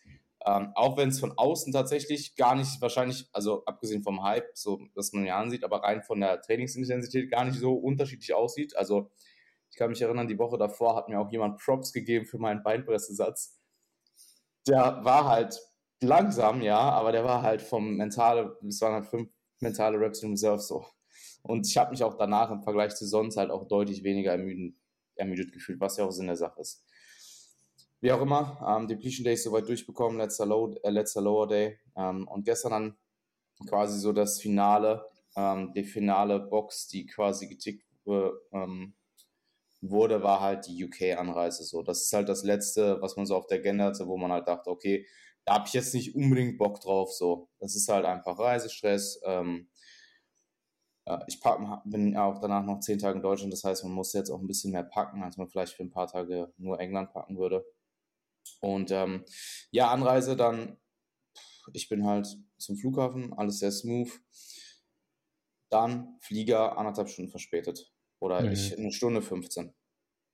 Ähm, 0.47 0.71
auch 0.75 0.95
wenn 0.95 1.09
es 1.09 1.19
von 1.19 1.33
außen 1.37 1.73
tatsächlich 1.73 2.37
gar 2.37 2.55
nicht 2.55 2.81
wahrscheinlich, 2.81 3.27
also 3.33 3.65
abgesehen 3.65 4.01
vom 4.01 4.23
Hype, 4.23 4.49
so 4.53 4.79
dass 4.95 5.11
man 5.11 5.25
ja 5.25 5.37
ansieht, 5.37 5.65
aber 5.65 5.83
rein 5.83 6.03
von 6.03 6.21
der 6.21 6.41
Trainingsintensität 6.41 7.29
gar 7.29 7.43
nicht 7.43 7.59
so 7.59 7.73
unterschiedlich 7.73 8.33
aussieht. 8.33 8.77
Also 8.77 9.11
ich 9.69 9.75
kann 9.75 9.89
mich 9.89 10.01
erinnern, 10.01 10.29
die 10.29 10.39
Woche 10.39 10.57
davor 10.57 10.95
hat 10.95 11.09
mir 11.09 11.19
auch 11.19 11.29
jemand 11.31 11.59
Props 11.59 11.91
gegeben 11.91 12.25
für 12.25 12.37
meinen 12.37 12.63
Beinpressesatz. 12.63 13.59
Der 14.65 15.03
war 15.03 15.25
halt 15.27 15.59
langsam, 16.01 16.61
ja, 16.61 16.79
aber 16.79 17.11
der 17.11 17.25
war 17.25 17.41
halt 17.41 17.61
vom 17.61 17.97
mentale, 17.97 18.57
es 18.65 18.79
waren 18.79 18.93
halt 18.93 19.07
fünf 19.07 19.29
mentale 19.59 19.99
Reps 19.99 20.23
in 20.23 20.31
Reserve 20.31 20.59
so. 20.59 20.85
Und 21.43 21.67
ich 21.67 21.77
habe 21.77 21.91
mich 21.91 22.03
auch 22.03 22.15
danach 22.15 22.51
im 22.51 22.63
Vergleich 22.63 22.95
zu 22.95 23.05
sonst 23.05 23.35
halt 23.35 23.51
auch 23.51 23.67
deutlich 23.67 24.03
weniger 24.03 24.31
ermüden, 24.31 24.79
ermüdet 25.15 25.51
gefühlt, 25.51 25.81
was 25.81 25.97
ja 25.97 26.05
auch 26.05 26.11
Sinn 26.11 26.27
der 26.27 26.37
Sache 26.37 26.61
ist. 26.61 26.86
Wie 27.99 28.11
auch 28.11 28.21
immer, 28.21 28.63
ähm, 28.67 28.87
Depletion 28.87 29.23
Day 29.23 29.33
ist 29.33 29.43
soweit 29.43 29.67
durchbekommen, 29.67 30.17
letzter, 30.17 30.45
Low, 30.45 30.75
äh, 30.83 30.89
letzter 30.89 31.21
Lower 31.21 31.47
Day. 31.47 31.79
Ähm, 31.95 32.27
und 32.27 32.45
gestern 32.45 32.71
dann 32.71 32.97
quasi 33.67 33.99
so 33.99 34.13
das 34.13 34.39
Finale, 34.39 35.03
ähm, 35.35 35.73
die 35.73 35.83
finale 35.83 36.39
Box, 36.39 36.87
die 36.87 37.07
quasi 37.07 37.47
getickt 37.47 37.85
ähm, 38.05 38.95
wurde, 39.81 40.23
war 40.23 40.41
halt 40.41 40.67
die 40.67 40.85
UK-Anreise. 40.85 41.63
So, 41.63 41.81
das 41.81 42.03
ist 42.03 42.13
halt 42.13 42.29
das 42.29 42.43
Letzte, 42.43 43.01
was 43.01 43.15
man 43.15 43.25
so 43.25 43.35
auf 43.35 43.47
der 43.47 43.59
Agenda 43.59 43.85
hatte, 43.85 44.07
wo 44.07 44.17
man 44.17 44.31
halt 44.31 44.47
dachte, 44.47 44.69
okay, 44.69 45.05
da 45.45 45.55
habe 45.55 45.65
ich 45.67 45.73
jetzt 45.73 45.93
nicht 45.93 46.15
unbedingt 46.15 46.57
Bock 46.57 46.79
drauf. 46.81 47.11
So, 47.13 47.49
das 47.59 47.75
ist 47.75 47.87
halt 47.87 48.05
einfach 48.05 48.37
Reisestress. 48.37 49.21
Ähm, 49.25 49.69
äh, 51.05 51.19
ich 51.27 51.39
pack, 51.41 51.59
bin 51.85 52.15
auch 52.17 52.39
danach 52.39 52.63
noch 52.63 52.79
zehn 52.79 52.99
Tage 52.99 53.17
in 53.17 53.23
Deutschland, 53.23 53.53
das 53.53 53.63
heißt, 53.63 53.83
man 53.83 53.93
muss 53.93 54.13
jetzt 54.13 54.29
auch 54.29 54.39
ein 54.39 54.47
bisschen 54.47 54.71
mehr 54.71 54.83
packen, 54.83 55.23
als 55.23 55.37
man 55.37 55.47
vielleicht 55.47 55.73
für 55.73 55.83
ein 55.83 55.91
paar 55.91 56.07
Tage 56.07 56.53
nur 56.57 56.79
England 56.79 57.11
packen 57.13 57.37
würde. 57.37 57.65
Und 58.61 58.91
ähm, 58.91 59.25
ja, 59.71 59.89
Anreise 59.91 60.35
dann, 60.35 60.77
ich 61.73 61.89
bin 61.89 62.05
halt 62.05 62.27
zum 62.57 62.77
Flughafen, 62.77 63.33
alles 63.33 63.59
sehr 63.59 63.71
smooth. 63.71 64.09
Dann 65.69 66.17
Flieger 66.21 66.77
anderthalb 66.77 67.09
Stunden 67.09 67.31
verspätet. 67.31 67.91
Oder 68.19 68.41
mhm. 68.41 68.51
ich 68.51 68.77
eine 68.77 68.91
Stunde 68.91 69.21
15. 69.21 69.73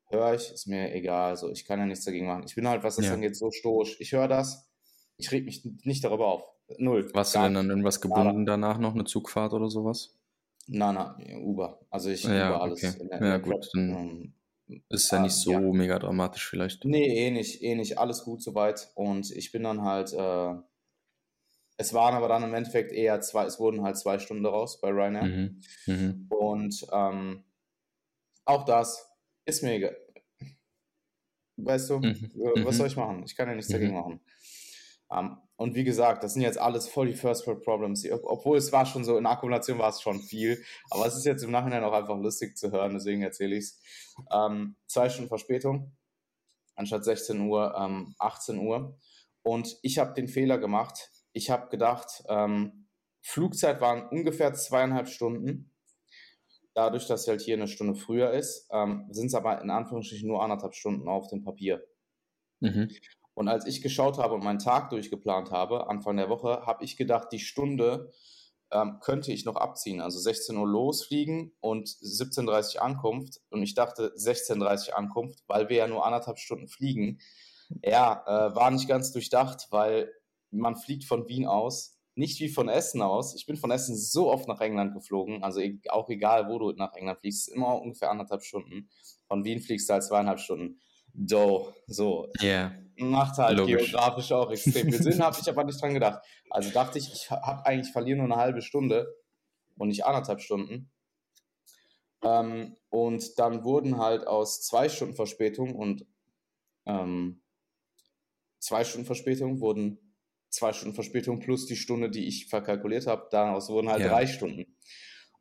Höre 0.09 0.35
ich, 0.35 0.51
ist 0.51 0.67
mir 0.67 0.93
egal. 0.93 1.31
Also 1.31 1.49
ich 1.49 1.65
kann 1.65 1.79
ja 1.79 1.85
nichts 1.85 2.05
dagegen 2.05 2.27
machen. 2.27 2.43
Ich 2.47 2.55
bin 2.55 2.67
halt, 2.67 2.83
was 2.83 2.97
das 2.97 3.07
ja. 3.07 3.13
angeht, 3.13 3.35
so 3.35 3.51
stoisch. 3.51 3.99
Ich 3.99 4.11
höre 4.11 4.27
das, 4.27 4.69
ich 5.17 5.31
reg 5.31 5.45
mich 5.45 5.65
nicht 5.83 6.03
darüber 6.03 6.27
auf. 6.27 6.43
Null. 6.77 7.09
Warst 7.13 7.35
du 7.35 7.39
denn 7.39 7.57
an 7.57 7.69
irgendwas 7.69 7.99
gebunden 7.99 8.45
danach 8.45 8.77
noch, 8.77 8.93
eine 8.93 9.05
Zugfahrt 9.05 9.53
oder 9.53 9.69
sowas? 9.69 10.17
Nein, 10.67 10.95
nein, 10.95 11.43
Uber. 11.43 11.79
Also 11.89 12.09
ich 12.09 12.23
ja, 12.23 12.49
Uber 12.49 12.61
alles. 12.61 12.83
Okay. 12.83 13.07
Der, 13.09 13.27
ja, 13.27 13.37
gut, 13.37 13.69
dann 13.73 13.89
ähm, 13.89 14.33
ist 14.89 15.11
ja 15.11 15.21
nicht 15.21 15.33
so 15.33 15.51
ja. 15.51 15.59
mega 15.59 15.99
dramatisch 15.99 16.49
vielleicht. 16.49 16.85
Nee, 16.85 17.27
eh 17.27 17.31
nicht, 17.31 17.61
eh 17.61 17.75
nicht. 17.75 17.97
Alles 17.97 18.23
gut 18.23 18.41
soweit. 18.41 18.91
Und 18.95 19.31
ich 19.31 19.51
bin 19.51 19.63
dann 19.63 19.83
halt, 19.83 20.13
äh, 20.13 20.53
es 21.77 21.93
waren 21.93 22.15
aber 22.15 22.27
dann 22.27 22.43
im 22.43 22.53
Endeffekt 22.53 22.91
eher 22.91 23.19
zwei, 23.21 23.45
es 23.45 23.59
wurden 23.59 23.83
halt 23.83 23.97
zwei 23.97 24.19
Stunden 24.19 24.43
daraus 24.43 24.79
bei 24.79 24.89
Ryanair. 24.89 25.25
Mhm. 25.25 25.61
Mhm. 25.87 26.27
Und 26.29 26.87
ähm, 26.91 27.43
auch 28.45 28.65
das 28.65 29.09
ist 29.45 29.63
mir 29.63 29.73
egal. 29.73 29.97
Weißt 31.57 31.89
du, 31.89 31.99
mhm. 31.99 32.31
was 32.63 32.75
mhm. 32.75 32.77
soll 32.77 32.87
ich 32.87 32.97
machen? 32.97 33.23
Ich 33.25 33.35
kann 33.35 33.47
ja 33.47 33.55
nichts 33.55 33.71
dagegen 33.71 33.91
mhm. 33.91 33.97
machen. 33.97 34.19
Um, 35.09 35.19
ähm, 35.19 35.37
und 35.63 35.75
wie 35.75 35.85
gesagt, 35.85 36.25
das 36.25 36.33
sind 36.33 36.41
jetzt 36.41 36.57
alles 36.57 36.89
voll 36.89 37.07
die 37.07 37.13
First 37.13 37.47
World 37.47 37.63
Problems. 37.63 38.05
Obwohl 38.11 38.57
es 38.57 38.73
war 38.73 38.85
schon 38.85 39.05
so, 39.05 39.17
in 39.17 39.25
Akkumulation 39.25 39.79
war 39.79 39.91
es 39.91 40.01
schon 40.01 40.19
viel. 40.19 40.61
Aber 40.89 41.05
es 41.05 41.15
ist 41.15 41.23
jetzt 41.23 41.41
im 41.41 41.51
Nachhinein 41.51 41.85
auch 41.85 41.93
einfach 41.93 42.17
lustig 42.17 42.57
zu 42.57 42.73
hören, 42.73 42.95
deswegen 42.95 43.21
erzähle 43.21 43.55
ich 43.55 43.63
es. 43.63 43.81
Ähm, 44.29 44.75
zwei 44.87 45.07
Stunden 45.07 45.29
Verspätung, 45.29 45.95
anstatt 46.75 47.05
16 47.05 47.39
Uhr, 47.47 47.73
ähm, 47.79 48.13
18 48.19 48.59
Uhr. 48.59 48.99
Und 49.41 49.77
ich 49.83 49.99
habe 49.99 50.13
den 50.13 50.27
Fehler 50.27 50.57
gemacht. 50.57 51.11
Ich 51.31 51.49
habe 51.49 51.69
gedacht, 51.69 52.25
ähm, 52.27 52.89
Flugzeit 53.21 53.79
waren 53.79 54.09
ungefähr 54.09 54.53
zweieinhalb 54.53 55.07
Stunden. 55.07 55.71
Dadurch, 56.73 57.07
dass 57.07 57.25
halt 57.25 57.39
hier 57.39 57.55
eine 57.55 57.69
Stunde 57.69 57.95
früher 57.95 58.31
ist, 58.31 58.67
ähm, 58.73 59.07
sind 59.11 59.27
es 59.27 59.33
aber 59.33 59.61
in 59.61 59.69
Anführungsstrichen 59.69 60.27
nur 60.27 60.43
anderthalb 60.43 60.75
Stunden 60.75 61.07
auf 61.07 61.29
dem 61.29 61.41
Papier. 61.41 61.81
Mhm. 62.59 62.89
Und 63.33 63.47
als 63.47 63.65
ich 63.65 63.81
geschaut 63.81 64.17
habe 64.17 64.35
und 64.35 64.43
meinen 64.43 64.59
Tag 64.59 64.89
durchgeplant 64.89 65.51
habe, 65.51 65.87
Anfang 65.87 66.17
der 66.17 66.29
Woche, 66.29 66.65
habe 66.65 66.83
ich 66.83 66.97
gedacht, 66.97 67.29
die 67.31 67.39
Stunde 67.39 68.11
ähm, 68.71 68.99
könnte 69.01 69.31
ich 69.31 69.45
noch 69.45 69.55
abziehen. 69.55 70.01
Also 70.01 70.19
16 70.19 70.57
Uhr 70.57 70.67
losfliegen 70.67 71.53
und 71.59 71.87
17.30 71.87 72.75
Uhr 72.75 72.81
Ankunft. 72.83 73.41
Und 73.49 73.63
ich 73.63 73.75
dachte 73.75 74.13
16.30 74.17 74.89
Uhr 74.89 74.97
Ankunft, 74.97 75.43
weil 75.47 75.69
wir 75.69 75.77
ja 75.77 75.87
nur 75.87 76.05
anderthalb 76.05 76.39
Stunden 76.39 76.67
fliegen. 76.67 77.19
Ja, 77.83 78.23
äh, 78.25 78.55
war 78.55 78.71
nicht 78.71 78.87
ganz 78.87 79.11
durchdacht, 79.11 79.67
weil 79.71 80.11
man 80.51 80.75
fliegt 80.75 81.05
von 81.05 81.27
Wien 81.27 81.47
aus, 81.47 81.97
nicht 82.15 82.39
wie 82.39 82.49
von 82.49 82.69
Essen 82.69 83.01
aus. 83.01 83.35
Ich 83.35 83.45
bin 83.45 83.57
von 83.57 83.71
Essen 83.71 83.97
so 83.97 84.31
oft 84.31 84.47
nach 84.47 84.61
England 84.61 84.93
geflogen, 84.93 85.43
also 85.43 85.59
e-, 85.59 85.79
auch 85.89 86.09
egal, 86.09 86.47
wo 86.49 86.59
du 86.59 86.71
nach 86.73 86.93
England 86.93 87.19
fliegst, 87.19 87.49
immer 87.49 87.81
ungefähr 87.81 88.11
anderthalb 88.11 88.43
Stunden. 88.43 88.89
Von 89.27 89.43
Wien 89.43 89.61
fliegst 89.61 89.89
du 89.89 89.93
halt 89.93 90.03
zweieinhalb 90.03 90.39
Stunden. 90.39 90.79
Do, 91.13 91.73
so. 91.87 92.27
Ja. 92.39 92.43
Yeah. 92.43 92.82
Macht 92.97 93.37
halt 93.37 93.57
Logisch. 93.57 93.91
geografisch 93.91 94.31
auch 94.31 94.51
extrem 94.51 94.91
viel 94.91 95.01
Sinn, 95.01 95.21
habe 95.23 95.37
ich 95.41 95.49
aber 95.49 95.63
nicht 95.63 95.81
dran 95.81 95.93
gedacht. 95.93 96.23
Also 96.49 96.69
dachte 96.69 96.99
ich, 96.99 97.11
ich 97.11 97.31
habe 97.31 97.65
eigentlich 97.65 97.91
verliere 97.91 98.17
nur 98.17 98.25
eine 98.25 98.35
halbe 98.35 98.61
Stunde 98.61 99.15
und 99.77 99.87
nicht 99.87 100.05
anderthalb 100.05 100.41
Stunden. 100.41 100.91
Ähm, 102.23 102.77
und 102.89 103.37
dann 103.39 103.63
wurden 103.63 103.97
halt 103.97 104.27
aus 104.27 104.61
zwei 104.61 104.89
Stunden 104.89 105.15
Verspätung 105.15 105.75
und 105.75 106.05
ähm, 106.85 107.41
zwei 108.59 108.83
Stunden 108.83 109.05
Verspätung 109.05 109.59
wurden 109.59 110.15
zwei 110.49 110.71
Stunden 110.71 110.95
Verspätung 110.95 111.39
plus 111.39 111.65
die 111.65 111.75
Stunde, 111.75 112.09
die 112.09 112.27
ich 112.27 112.47
verkalkuliert 112.47 113.07
habe, 113.07 113.27
daraus 113.31 113.69
wurden 113.69 113.89
halt 113.89 114.01
ja. 114.01 114.09
drei 114.09 114.27
Stunden. 114.27 114.77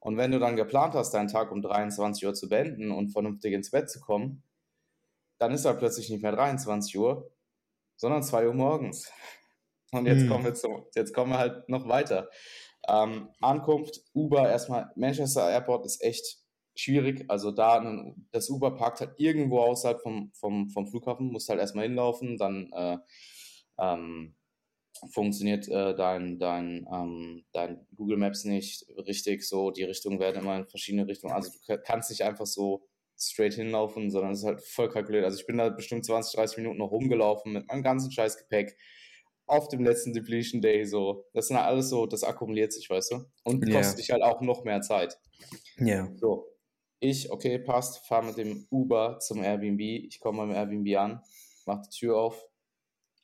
Und 0.01 0.17
wenn 0.17 0.33
du 0.33 0.41
dann 0.41 0.57
geplant 0.57 0.95
hast, 0.95 1.13
deinen 1.13 1.29
Tag 1.29 1.53
um 1.53 1.63
23 1.63 2.27
Uhr 2.27 2.35
zu 2.35 2.49
beenden 2.49 2.91
und 2.91 3.11
vernünftig 3.11 3.53
ins 3.53 3.71
Bett 3.71 3.89
zu 3.89 4.01
kommen, 4.01 4.43
dann 5.39 5.53
ist 5.53 5.65
er 5.65 5.75
plötzlich 5.75 6.09
nicht 6.11 6.23
mehr 6.23 6.33
23 6.33 6.99
Uhr, 6.99 7.31
sondern 8.03 8.25
2 8.25 8.49
Uhr 8.49 8.55
morgens. 8.55 9.13
Und 9.93 10.07
jetzt, 10.07 10.23
hm. 10.23 10.29
kommen, 10.29 10.45
wir 10.45 10.55
zum, 10.55 10.85
jetzt 10.97 11.15
kommen 11.15 11.31
wir 11.31 11.39
halt 11.39 11.69
noch 11.69 11.87
weiter. 11.89 12.29
Ähm, 12.89 13.29
Ankunft, 13.41 14.01
Uber, 14.13 14.51
erstmal, 14.51 14.91
Manchester 14.97 15.49
Airport 15.49 15.87
ist 15.87 16.03
echt 16.03 16.39
schwierig. 16.75 17.25
Also 17.29 17.53
da, 17.53 18.05
das 18.33 18.51
Uber 18.51 18.75
parkt 18.75 19.01
halt 19.01 19.13
irgendwo 19.19 19.61
außerhalb 19.61 20.01
vom, 20.01 20.33
vom, 20.35 20.69
vom 20.71 20.89
Flughafen, 20.89 21.31
musst 21.31 21.49
halt 21.49 21.61
erstmal 21.61 21.85
hinlaufen, 21.85 22.39
dann 22.39 22.73
äh, 22.73 22.99
ähm, 23.79 24.35
funktioniert 25.13 25.69
äh, 25.69 25.95
dein, 25.95 26.41
dein, 26.41 26.89
ähm, 26.93 27.45
dein 27.53 27.87
Google 27.95 28.17
Maps 28.17 28.45
nicht 28.45 28.85
richtig 29.07 29.47
so, 29.47 29.71
die 29.71 29.85
Richtungen 29.85 30.19
werden 30.19 30.43
immer 30.43 30.57
in 30.57 30.67
verschiedene 30.67 31.07
Richtungen. 31.07 31.35
Also 31.35 31.53
du 31.69 31.79
kannst 31.85 32.11
nicht 32.11 32.25
einfach 32.25 32.47
so 32.47 32.89
straight 33.31 33.55
hinlaufen, 33.55 34.11
sondern 34.11 34.33
es 34.33 34.41
ist 34.41 34.47
halt 34.47 34.63
voll 34.63 34.89
kalkuliert. 34.89 35.25
Also 35.25 35.39
ich 35.39 35.47
bin 35.47 35.59
da 35.59 35.69
bestimmt 35.69 36.05
20, 36.05 36.35
30 36.35 36.57
Minuten 36.59 36.79
noch 36.79 36.91
rumgelaufen 36.91 37.53
mit 37.53 37.69
meinem 37.69 37.83
ganzen 37.83 38.11
scheiß 38.11 38.39
Gepäck 38.39 38.77
auf 39.47 39.69
dem 39.69 39.85
letzten 39.85 40.13
Depletion 40.13 40.63
Day 40.63 40.85
so. 40.85 41.27
Das 41.35 41.49
sind 41.49 41.57
halt 41.57 41.67
alles 41.67 41.89
so, 41.89 42.07
das 42.07 42.25
akkumuliert 42.25 42.73
sich, 42.73 42.89
weißt 42.89 43.13
du? 43.13 43.25
Und 43.45 43.67
yeah. 43.67 43.77
kostet 43.77 43.99
dich 43.99 44.11
halt 44.11 44.23
auch 44.23 44.41
noch 44.41 44.65
mehr 44.65 44.81
Zeit. 44.81 45.19
Ja. 45.77 45.87
Yeah. 45.87 46.13
So. 46.17 46.47
Ich, 47.01 47.31
okay, 47.31 47.59
passt, 47.59 48.07
fahre 48.07 48.27
mit 48.27 48.37
dem 48.37 48.67
Uber 48.71 49.19
zum 49.19 49.43
Airbnb. 49.43 49.81
Ich 49.81 50.21
komme 50.21 50.39
beim 50.39 50.53
Airbnb 50.53 50.97
an, 50.97 51.21
mache 51.67 51.83
die 51.87 51.99
Tür 51.99 52.17
auf. 52.17 52.49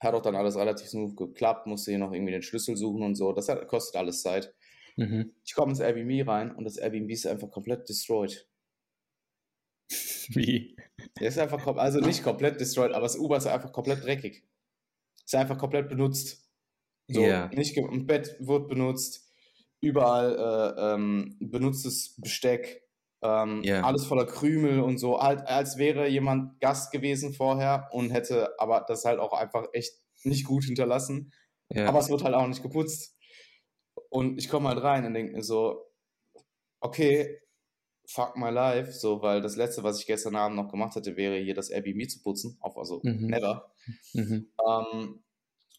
Hat 0.00 0.14
auch 0.14 0.22
dann 0.22 0.36
alles 0.36 0.56
relativ 0.56 0.88
smooth 0.88 1.16
geklappt, 1.16 1.66
musste 1.66 1.92
hier 1.92 1.98
noch 1.98 2.12
irgendwie 2.12 2.32
den 2.32 2.42
Schlüssel 2.42 2.76
suchen 2.76 3.02
und 3.02 3.14
so. 3.14 3.32
Das 3.32 3.48
hat, 3.48 3.66
kostet 3.68 3.96
alles 3.96 4.22
Zeit. 4.22 4.52
Mhm. 4.96 5.32
Ich 5.44 5.54
komme 5.54 5.70
ins 5.70 5.80
Airbnb 5.80 6.28
rein 6.28 6.54
und 6.54 6.64
das 6.64 6.76
Airbnb 6.76 7.10
ist 7.10 7.26
einfach 7.26 7.50
komplett 7.50 7.88
destroyed. 7.88 8.48
Wie? 10.28 10.76
Der 11.20 11.28
ist 11.28 11.38
einfach, 11.38 11.66
also 11.76 12.00
nicht 12.00 12.22
komplett 12.22 12.60
destroyed, 12.60 12.92
aber 12.92 13.02
das 13.02 13.16
Uber 13.16 13.36
ist 13.36 13.46
einfach 13.46 13.72
komplett 13.72 14.04
dreckig. 14.04 14.44
Ist 15.24 15.34
einfach 15.34 15.58
komplett 15.58 15.88
benutzt. 15.88 16.48
So, 17.08 17.22
yeah. 17.22 17.48
nicht 17.54 17.76
ein 17.78 18.06
Bett 18.06 18.36
wird 18.38 18.68
benutzt, 18.68 19.32
überall 19.80 20.36
äh, 20.36 20.94
ähm, 20.94 21.36
benutztes 21.40 22.14
Besteck, 22.18 22.82
ähm, 23.22 23.62
yeah. 23.64 23.82
alles 23.82 24.04
voller 24.04 24.26
Krümel 24.26 24.80
und 24.80 24.98
so, 24.98 25.18
halt, 25.18 25.40
als 25.46 25.78
wäre 25.78 26.08
jemand 26.08 26.60
Gast 26.60 26.92
gewesen 26.92 27.32
vorher 27.32 27.88
und 27.92 28.10
hätte 28.10 28.54
aber 28.58 28.84
das 28.86 29.06
halt 29.06 29.20
auch 29.20 29.32
einfach 29.32 29.68
echt 29.72 29.94
nicht 30.22 30.44
gut 30.44 30.64
hinterlassen. 30.64 31.32
Yeah. 31.74 31.88
Aber 31.88 31.98
es 31.98 32.10
wird 32.10 32.24
halt 32.24 32.34
auch 32.34 32.46
nicht 32.46 32.62
geputzt. 32.62 33.16
Und 34.10 34.38
ich 34.38 34.48
komme 34.48 34.68
halt 34.68 34.82
rein 34.82 35.04
und 35.04 35.14
denke 35.14 35.32
mir 35.32 35.42
so, 35.42 35.86
okay, 36.80 37.40
fuck 38.08 38.36
my 38.36 38.48
life, 38.48 38.90
so, 38.90 39.20
weil 39.20 39.42
das 39.42 39.56
letzte, 39.56 39.82
was 39.82 40.00
ich 40.00 40.06
gestern 40.06 40.34
Abend 40.34 40.56
noch 40.56 40.70
gemacht 40.70 40.96
hätte, 40.96 41.16
wäre 41.16 41.36
hier 41.36 41.54
das 41.54 41.68
Airbnb 41.68 42.08
zu 42.08 42.22
putzen, 42.22 42.56
auf, 42.60 42.78
also 42.78 43.00
mhm. 43.04 43.26
never. 43.26 43.70
Mhm. 44.14 44.50
Ähm, 44.66 45.22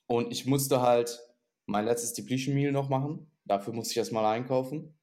und 0.06 0.32
ich 0.32 0.46
musste 0.46 0.82
halt 0.82 1.20
mein 1.66 1.86
letztes 1.86 2.14
Depletion 2.14 2.54
Meal 2.54 2.72
noch 2.72 2.88
machen, 2.88 3.32
dafür 3.46 3.74
musste 3.74 3.94
ich 3.94 3.98
erstmal 3.98 4.26
einkaufen 4.26 4.96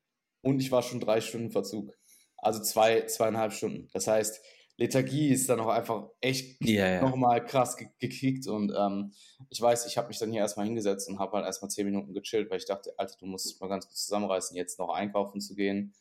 und 0.43 0.61
ich 0.61 0.71
war 0.71 0.83
schon 0.83 1.01
drei 1.01 1.21
Stunden 1.21 1.51
Verzug, 1.51 1.93
also 2.37 2.63
zwei, 2.63 3.03
zweieinhalb 3.07 3.53
Stunden. 3.53 3.89
Das 3.93 4.07
heißt, 4.07 4.41
Lethargie 4.77 5.29
ist 5.29 5.49
dann 5.49 5.59
auch 5.59 5.69
einfach 5.69 6.09
echt 6.21 6.63
ja, 6.65 6.89
ja. 6.89 7.03
nochmal 7.03 7.45
krass 7.45 7.77
ge 7.77 7.89
gekickt 7.99 8.47
und 8.47 8.73
ähm, 8.77 9.13
ich 9.51 9.61
weiß, 9.61 9.87
ich 9.87 9.97
habe 9.97 10.09
mich 10.09 10.19
dann 10.19 10.31
hier 10.31 10.43
erstmal 10.43 10.67
hingesetzt 10.67 11.09
und 11.09 11.19
habe 11.19 11.39
halt 11.39 11.47
erstmal 11.47 11.71
zehn 11.71 11.87
Minuten 11.87 12.13
gechillt, 12.15 12.51
weil 12.51 12.59
ich 12.59 12.67
dachte, 12.67 12.93
Alter, 12.97 13.17
du 13.19 13.27
musst 13.27 13.51
dich 13.51 13.59
mal 13.59 13.69
ganz 13.69 13.87
kurz 13.87 14.05
zusammenreißen, 14.05 14.57
jetzt 14.57 14.79
noch 14.79 14.91
einkaufen 14.91 15.41
zu 15.41 15.57
gehen 15.57 15.93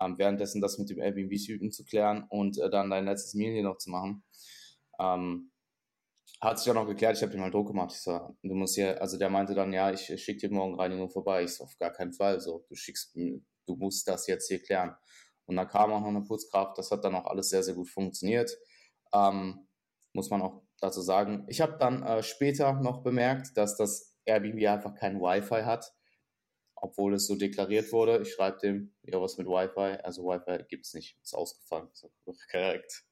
ähm, 0.00 0.18
währenddessen 0.18 0.60
das 0.60 0.78
mit 0.78 0.90
dem 0.90 1.00
Airbnb-Typen 1.00 1.70
zu 1.70 1.84
klären 1.84 2.24
und 2.28 2.58
äh, 2.58 2.70
dann 2.70 2.90
dein 2.90 3.04
letztes 3.04 3.34
Meal 3.34 3.52
hier 3.52 3.62
noch 3.62 3.78
zu 3.78 3.90
machen. 3.90 4.24
Ähm, 4.98 5.50
hat 6.40 6.58
sich 6.58 6.66
dann 6.66 6.76
noch 6.76 6.86
geklärt, 6.86 7.16
ich 7.16 7.22
habe 7.22 7.34
ihm 7.34 7.40
mal 7.40 7.50
Druck 7.50 7.68
gemacht. 7.68 7.92
Ich 7.92 8.02
so, 8.02 8.36
du 8.42 8.54
musst 8.54 8.76
hier, 8.76 9.00
also 9.00 9.18
der 9.18 9.28
meinte 9.28 9.54
dann, 9.54 9.72
ja, 9.72 9.90
ich 9.90 10.02
schicke 10.22 10.48
dir 10.48 10.54
morgen 10.54 10.78
Reinigung 10.78 11.10
vorbei. 11.10 11.42
Ich 11.42 11.54
so, 11.54 11.64
auf 11.64 11.76
gar 11.78 11.92
keinen 11.92 12.12
Fall, 12.12 12.40
so, 12.40 12.64
du 12.68 12.74
schickst, 12.76 13.14
du 13.16 13.76
musst 13.76 14.06
das 14.06 14.26
jetzt 14.28 14.46
hier 14.48 14.62
klären. 14.62 14.94
Und 15.46 15.56
dann 15.56 15.66
kam 15.66 15.92
auch 15.92 16.00
noch 16.00 16.08
eine 16.08 16.22
Putzkraft, 16.22 16.78
das 16.78 16.90
hat 16.90 17.04
dann 17.04 17.14
auch 17.16 17.24
alles 17.24 17.48
sehr, 17.48 17.62
sehr 17.62 17.74
gut 17.74 17.88
funktioniert. 17.88 18.50
Ähm, 19.12 19.66
muss 20.12 20.30
man 20.30 20.42
auch 20.42 20.62
dazu 20.80 21.00
sagen. 21.00 21.44
Ich 21.48 21.60
habe 21.60 21.76
dann 21.78 22.02
äh, 22.02 22.22
später 22.22 22.74
noch 22.74 23.02
bemerkt, 23.02 23.56
dass 23.56 23.76
das 23.76 24.14
Airbnb 24.24 24.64
einfach 24.68 24.94
kein 24.94 25.20
Wi-Fi 25.20 25.62
hat 25.64 25.92
obwohl 26.80 27.14
es 27.14 27.26
so 27.26 27.36
deklariert 27.36 27.92
wurde. 27.92 28.20
Ich 28.22 28.32
schreibe 28.32 28.58
dem, 28.58 28.92
ja, 29.02 29.20
was 29.20 29.38
mit 29.38 29.46
Wi-Fi? 29.46 30.02
Also 30.02 30.24
Wi-Fi 30.24 30.64
gibt 30.68 30.86
es 30.86 30.94
nicht, 30.94 31.18
ist 31.22 31.34
ausgefallen. 31.34 31.88
So, 31.92 32.10
korrekt. 32.50 33.04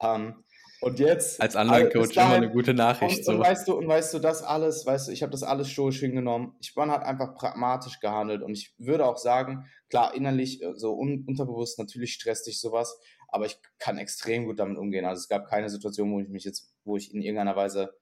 Ähm, 0.00 0.44
und 0.80 0.98
jetzt. 0.98 1.40
Als 1.40 1.56
Online-Coach 1.56 2.16
immer 2.16 2.34
eine 2.34 2.50
gute 2.50 2.74
Nachricht. 2.74 3.18
Und, 3.18 3.24
so. 3.24 3.32
und, 3.32 3.40
weißt 3.40 3.68
du, 3.68 3.78
und 3.78 3.88
weißt 3.88 4.14
du, 4.14 4.18
das 4.18 4.42
alles, 4.42 4.84
weißt 4.86 5.08
du, 5.08 5.12
ich 5.12 5.22
habe 5.22 5.32
das 5.32 5.42
alles 5.42 5.70
stoisch 5.70 6.00
hingenommen. 6.00 6.56
Ich 6.60 6.76
war 6.76 6.88
halt 6.88 7.02
einfach 7.02 7.34
pragmatisch 7.34 8.00
gehandelt 8.00 8.42
und 8.42 8.52
ich 8.52 8.74
würde 8.78 9.06
auch 9.06 9.18
sagen, 9.18 9.66
klar, 9.88 10.14
innerlich, 10.14 10.62
äh, 10.62 10.74
so 10.74 10.94
un 10.94 11.24
unterbewusst, 11.26 11.78
natürlich 11.78 12.12
stresst 12.12 12.46
dich 12.46 12.60
sowas, 12.60 12.98
aber 13.28 13.46
ich 13.46 13.58
kann 13.78 13.98
extrem 13.98 14.46
gut 14.46 14.58
damit 14.58 14.78
umgehen. 14.78 15.04
Also 15.04 15.20
es 15.20 15.28
gab 15.28 15.48
keine 15.48 15.70
Situation, 15.70 16.12
wo 16.12 16.20
ich 16.20 16.28
mich 16.28 16.44
jetzt, 16.44 16.74
wo 16.84 16.96
ich 16.96 17.14
in 17.14 17.22
irgendeiner 17.22 17.56
Weise 17.56 17.94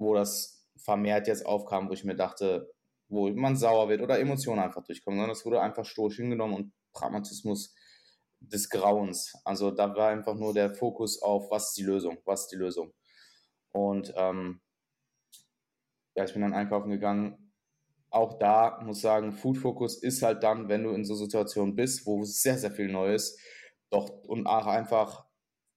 wo 0.00 0.14
das 0.14 0.66
vermehrt 0.76 1.28
jetzt 1.28 1.46
aufkam, 1.46 1.88
wo 1.88 1.92
ich 1.92 2.04
mir 2.04 2.16
dachte, 2.16 2.72
wo 3.10 3.28
man 3.30 3.56
sauer 3.56 3.88
wird 3.88 4.00
oder 4.00 4.18
Emotionen 4.18 4.60
einfach 4.60 4.84
durchkommen, 4.84 5.18
sondern 5.18 5.36
es 5.36 5.44
wurde 5.44 5.60
einfach 5.60 5.84
stoisch 5.84 6.16
hingenommen 6.16 6.54
und 6.54 6.72
Pragmatismus 6.92 7.74
des 8.40 8.70
Grauens. 8.70 9.34
Also 9.44 9.70
da 9.70 9.94
war 9.94 10.08
einfach 10.08 10.34
nur 10.34 10.54
der 10.54 10.70
Fokus 10.70 11.20
auf, 11.20 11.50
was 11.50 11.68
ist 11.68 11.78
die 11.78 11.82
Lösung, 11.82 12.18
was 12.24 12.42
ist 12.42 12.52
die 12.52 12.56
Lösung. 12.56 12.92
Und 13.72 14.12
ähm, 14.16 14.60
ja, 16.14 16.24
ich 16.24 16.32
bin 16.32 16.42
dann 16.42 16.54
einkaufen 16.54 16.90
gegangen. 16.90 17.52
Auch 18.10 18.38
da 18.38 18.80
muss 18.82 19.00
sagen, 19.00 19.32
Food 19.32 19.58
Focus 19.58 20.02
ist 20.02 20.22
halt 20.22 20.42
dann, 20.42 20.68
wenn 20.68 20.82
du 20.82 20.90
in 20.90 21.04
so 21.04 21.14
Situationen 21.14 21.76
bist, 21.76 22.06
wo 22.06 22.24
sehr, 22.24 22.58
sehr 22.58 22.72
viel 22.72 22.90
Neues, 22.90 23.38
doch 23.90 24.08
und 24.24 24.46
auch 24.46 24.66
einfach 24.66 25.29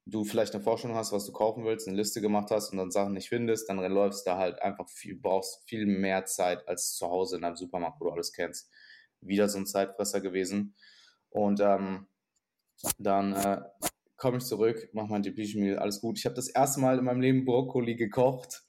du 0.06 0.24
vielleicht 0.24 0.54
eine 0.54 0.64
Vorstellung 0.64 0.98
hast, 0.98 1.14
was 1.14 1.26
du 1.26 1.32
kaufen 1.32 1.64
willst, 1.64 1.88
eine 1.88 1.98
Liste 1.98 2.22
gemacht 2.22 2.50
hast 2.52 2.72
und 2.72 2.78
dann 2.78 2.92
Sachen 2.92 3.14
nicht 3.14 3.30
findest, 3.30 3.70
dann 3.70 3.78
läufst 3.78 4.28
du 4.28 4.32
halt 4.32 4.62
einfach 4.62 4.90
viel, 4.90 5.16
brauchst 5.16 5.64
viel 5.68 5.86
mehr 5.86 6.26
Zeit 6.26 6.68
als 6.68 6.96
zu 6.96 7.08
Hause 7.08 7.38
in 7.38 7.44
einem 7.44 7.56
Supermarkt, 7.56 8.02
wo 8.02 8.06
du 8.06 8.12
alles 8.12 8.34
kennst. 8.34 8.70
Wieder 9.22 9.48
so 9.48 9.58
ein 9.58 9.66
Zeitfresser 9.66 10.20
gewesen. 10.20 10.76
Und 11.30 11.62
ähm, 11.62 12.08
dann 13.00 13.34
äh, 13.34 13.62
komme 14.18 14.38
ich 14.38 14.46
zurück, 14.46 14.90
mache 14.94 15.08
mein 15.10 15.24
Depeche 15.24 15.80
alles 15.80 16.02
gut. 16.02 16.20
Ich 16.20 16.26
habe 16.26 16.36
das 16.36 16.50
erste 16.50 16.82
Mal 16.82 17.00
in 17.00 17.06
meinem 17.06 17.22
Leben 17.22 17.46
Brokkoli 17.46 17.96
gekocht, 17.96 18.64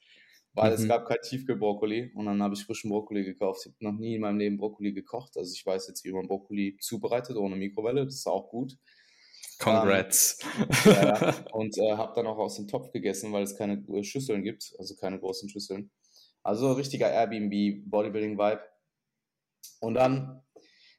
weil 0.53 0.71
mhm. 0.71 0.83
es 0.83 0.89
gab 0.89 1.07
kein 1.07 1.19
Tiefkühlbrokkoli 1.21 2.13
und 2.15 2.27
dann 2.27 2.43
habe 2.43 2.55
ich 2.55 2.65
frischen 2.65 2.91
Brokkoli 2.91 3.25
gekauft. 3.25 3.67
Ich 3.67 3.73
habe 3.73 3.85
noch 3.85 3.99
nie 3.99 4.15
in 4.15 4.21
meinem 4.21 4.39
Leben 4.39 4.57
Brokkoli 4.57 4.93
gekocht, 4.93 5.37
also 5.37 5.53
ich 5.53 5.67
weiß 5.67 5.89
jetzt, 5.89 6.05
wie 6.05 6.13
man 6.13 6.29
Brokkoli 6.29 6.77
zubereitet 6.81 7.37
ohne 7.37 7.57
Mikrowelle, 7.57 8.05
das 8.05 8.15
ist 8.15 8.27
auch 8.29 8.49
gut. 8.49 8.79
Congrats. 9.59 10.39
Ähm, 10.87 10.93
ja. 10.93 11.35
Und 11.53 11.79
äh, 11.79 11.93
habe 11.93 12.13
dann 12.15 12.27
auch 12.27 12.39
aus 12.39 12.57
dem 12.57 12.69
Topf 12.69 12.91
gegessen, 12.93 13.33
weil 13.33 13.43
es 13.43 13.57
keine 13.57 13.85
äh, 13.89 14.03
Schüsseln 14.03 14.43
gibt, 14.43 14.75
also 14.79 14.97
keine 14.97 15.19
großen 15.19 15.49
Schüsseln. 15.49 15.91
Also 16.43 16.73
richtiger 16.73 17.11
Airbnb 17.11 17.89
Bodybuilding 17.91 18.39
Vibe. 18.39 18.63
Und 19.81 19.95
dann 19.95 20.43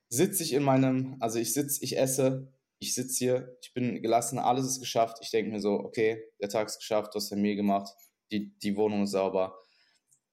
sitze 0.10 0.44
ich 0.44 0.54
in 0.54 0.64
meinem, 0.64 1.18
also 1.20 1.40
ich 1.40 1.54
sitze, 1.54 1.84
ich 1.84 1.98
esse, 1.98 2.52
ich 2.80 2.94
sitze 2.94 3.18
hier, 3.18 3.58
ich 3.62 3.74
bin 3.74 4.02
gelassen, 4.02 4.40
alles 4.40 4.66
ist 4.66 4.80
geschafft. 4.80 5.18
Ich 5.22 5.32
denke 5.32 5.52
mir 5.52 5.60
so, 5.60 5.74
okay, 5.74 6.24
der 6.42 6.50
Tag 6.50 6.68
ist 6.68 6.80
geschafft, 6.80 7.14
du 7.14 7.20
hast 7.20 7.30
ja 7.30 7.38
mir 7.38 7.56
gemacht, 7.56 7.94
die, 8.32 8.58
die 8.60 8.76
Wohnung 8.76 9.04
ist 9.04 9.12
sauber. 9.12 9.56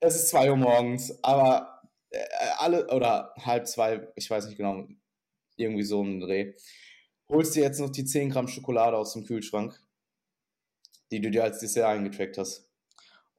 Es 0.01 0.17
ist 0.17 0.29
zwei 0.29 0.51
Uhr 0.51 0.57
morgens, 0.57 1.23
aber 1.23 1.83
äh, 2.11 2.25
alle, 2.59 2.89
oder 2.89 3.35
halb 3.39 3.67
zwei, 3.67 4.09
ich 4.17 4.29
weiß 4.29 4.47
nicht 4.47 4.57
genau, 4.57 4.87
irgendwie 5.57 5.85
so 5.85 6.03
ein 6.03 6.21
Dreh 6.21 6.55
holst 7.33 7.57
dir 7.57 7.63
jetzt 7.63 7.81
noch 7.81 7.91
die 7.91 8.05
10 8.05 8.31
Gramm 8.31 8.47
Schokolade 8.47 8.97
aus 8.97 9.15
dem 9.15 9.25
Kühlschrank, 9.25 9.81
die 11.11 11.21
du 11.21 11.31
dir 11.31 11.43
als 11.43 11.59
Dessert 11.59 11.87
eingetrackt 11.87 12.39
hast. 12.39 12.69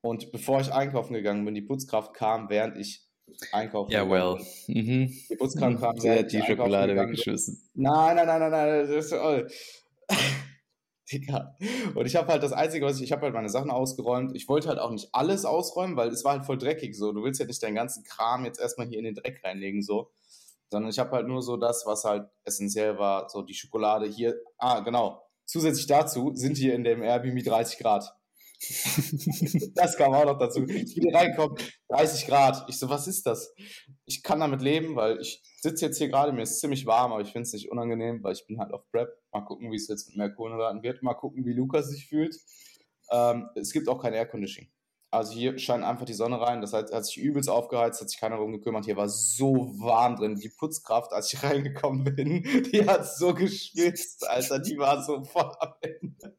Und 0.01 0.31
bevor 0.31 0.59
ich 0.59 0.73
einkaufen 0.73 1.13
gegangen 1.13 1.45
bin, 1.45 1.55
die 1.55 1.61
Putzkraft 1.61 2.13
kam, 2.13 2.49
während 2.49 2.77
ich 2.77 3.07
einkaufen 3.53 3.91
Ja, 3.91 4.09
well. 4.09 4.37
Mhm. 4.67 5.13
Die 5.29 5.35
Putzkraft 5.37 5.79
kam, 5.79 5.97
Sie 5.97 6.11
hat 6.11 6.31
die 6.31 6.41
Schokolade 6.41 6.95
weggeschmissen. 6.95 7.61
Nein, 7.73 8.17
nein, 8.17 8.27
nein, 8.27 8.39
nein, 8.39 8.51
nein, 8.51 8.87
das 8.87 9.05
ist 9.05 9.13
oh. 9.13 9.43
Digga. 11.11 11.55
Und 11.95 12.05
ich 12.05 12.15
habe 12.15 12.27
halt 12.31 12.43
das 12.43 12.53
Einzige, 12.53 12.85
was 12.85 12.97
ich, 12.97 13.03
ich 13.03 13.11
habe 13.11 13.23
halt 13.23 13.33
meine 13.33 13.49
Sachen 13.49 13.71
ausgeräumt. 13.71 14.35
Ich 14.35 14.49
wollte 14.49 14.69
halt 14.69 14.79
auch 14.79 14.91
nicht 14.91 15.09
alles 15.13 15.45
ausräumen, 15.45 15.95
weil 15.95 16.09
es 16.09 16.23
war 16.25 16.33
halt 16.33 16.45
voll 16.45 16.57
dreckig 16.57 16.95
so. 16.95 17.11
Du 17.11 17.23
willst 17.23 17.39
ja 17.39 17.45
nicht 17.45 17.61
deinen 17.61 17.75
ganzen 17.75 18.03
Kram 18.03 18.45
jetzt 18.45 18.59
erstmal 18.59 18.87
hier 18.87 18.99
in 18.99 19.05
den 19.05 19.15
Dreck 19.15 19.41
reinlegen 19.43 19.81
so 19.81 20.09
sondern 20.73 20.89
ich 20.89 20.97
habe 20.97 21.11
halt 21.11 21.27
nur 21.27 21.43
so 21.43 21.55
das, 21.55 21.85
was 21.85 22.03
halt 22.03 22.27
essentiell 22.43 22.97
war, 22.97 23.29
so 23.29 23.43
die 23.43 23.53
Schokolade 23.53 24.07
hier. 24.07 24.35
Ah, 24.57 24.79
genau. 24.79 25.23
Zusätzlich 25.45 25.85
dazu 25.85 26.31
sind 26.33 26.57
hier 26.57 26.73
in 26.73 26.83
dem 26.83 27.03
Airbnb 27.03 27.43
30 27.43 27.77
Grad. 27.77 28.11
das 29.75 29.97
kam 29.97 30.13
auch 30.13 30.25
noch 30.25 30.39
dazu. 30.39 30.65
Ich 30.65 30.95
bin 30.95 31.15
reinkommen, 31.15 31.57
30 31.89 32.25
Grad. 32.25 32.67
Ich 32.69 32.79
so, 32.79 32.89
was 32.89 33.07
ist 33.07 33.27
das? 33.27 33.53
Ich 34.05 34.23
kann 34.23 34.39
damit 34.39 34.63
leben, 34.63 34.95
weil 34.95 35.19
ich 35.19 35.43
sitze 35.61 35.85
jetzt 35.85 35.99
hier 35.99 36.09
gerade, 36.09 36.31
mir 36.31 36.41
ist 36.41 36.59
ziemlich 36.59 36.87
warm, 36.87 37.11
aber 37.11 37.21
ich 37.21 37.31
finde 37.31 37.43
es 37.43 37.53
nicht 37.53 37.69
unangenehm, 37.69 38.23
weil 38.23 38.33
ich 38.33 38.47
bin 38.47 38.59
halt 38.59 38.73
auf 38.73 38.89
Prep. 38.89 39.09
Mal 39.31 39.41
gucken, 39.41 39.71
wie 39.71 39.75
es 39.75 39.87
jetzt 39.87 40.07
mit 40.07 40.17
mehr 40.17 40.33
Kohlenhydraten 40.33 40.81
wird. 40.81 41.03
Mal 41.03 41.13
gucken, 41.13 41.45
wie 41.45 41.53
Lukas 41.53 41.89
sich 41.89 42.07
fühlt. 42.07 42.35
Ähm, 43.11 43.47
es 43.53 43.73
gibt 43.73 43.87
auch 43.89 44.01
kein 44.01 44.13
Air 44.13 44.25
Conditioning. 44.25 44.71
Also 45.13 45.33
hier 45.33 45.59
scheint 45.59 45.83
einfach 45.83 46.05
die 46.05 46.15
Sonne 46.15 46.41
rein. 46.41 46.59
Das 46.61 46.73
heißt, 46.73 46.91
hat 46.91 47.05
sich 47.05 47.17
übelst 47.17 47.47
aufgeheizt, 47.47 48.01
hat 48.01 48.09
sich 48.09 48.19
keiner 48.19 48.37
darum 48.37 48.51
gekümmert. 48.51 48.85
Hier 48.85 48.97
war 48.97 49.07
so 49.07 49.71
warm 49.77 50.15
drin. 50.15 50.35
Die 50.35 50.49
Putzkraft, 50.49 51.13
als 51.13 51.31
ich 51.31 51.43
reingekommen 51.43 52.03
bin, 52.03 52.41
die 52.71 52.87
hat 52.87 53.07
so 53.07 53.35
geschwitzt, 53.35 54.27
Alter. 54.27 54.57
Die 54.57 54.75
war 54.79 55.03
so 55.03 55.23
voll 55.23 55.51
am 55.59 55.73
Ende. 55.81 56.35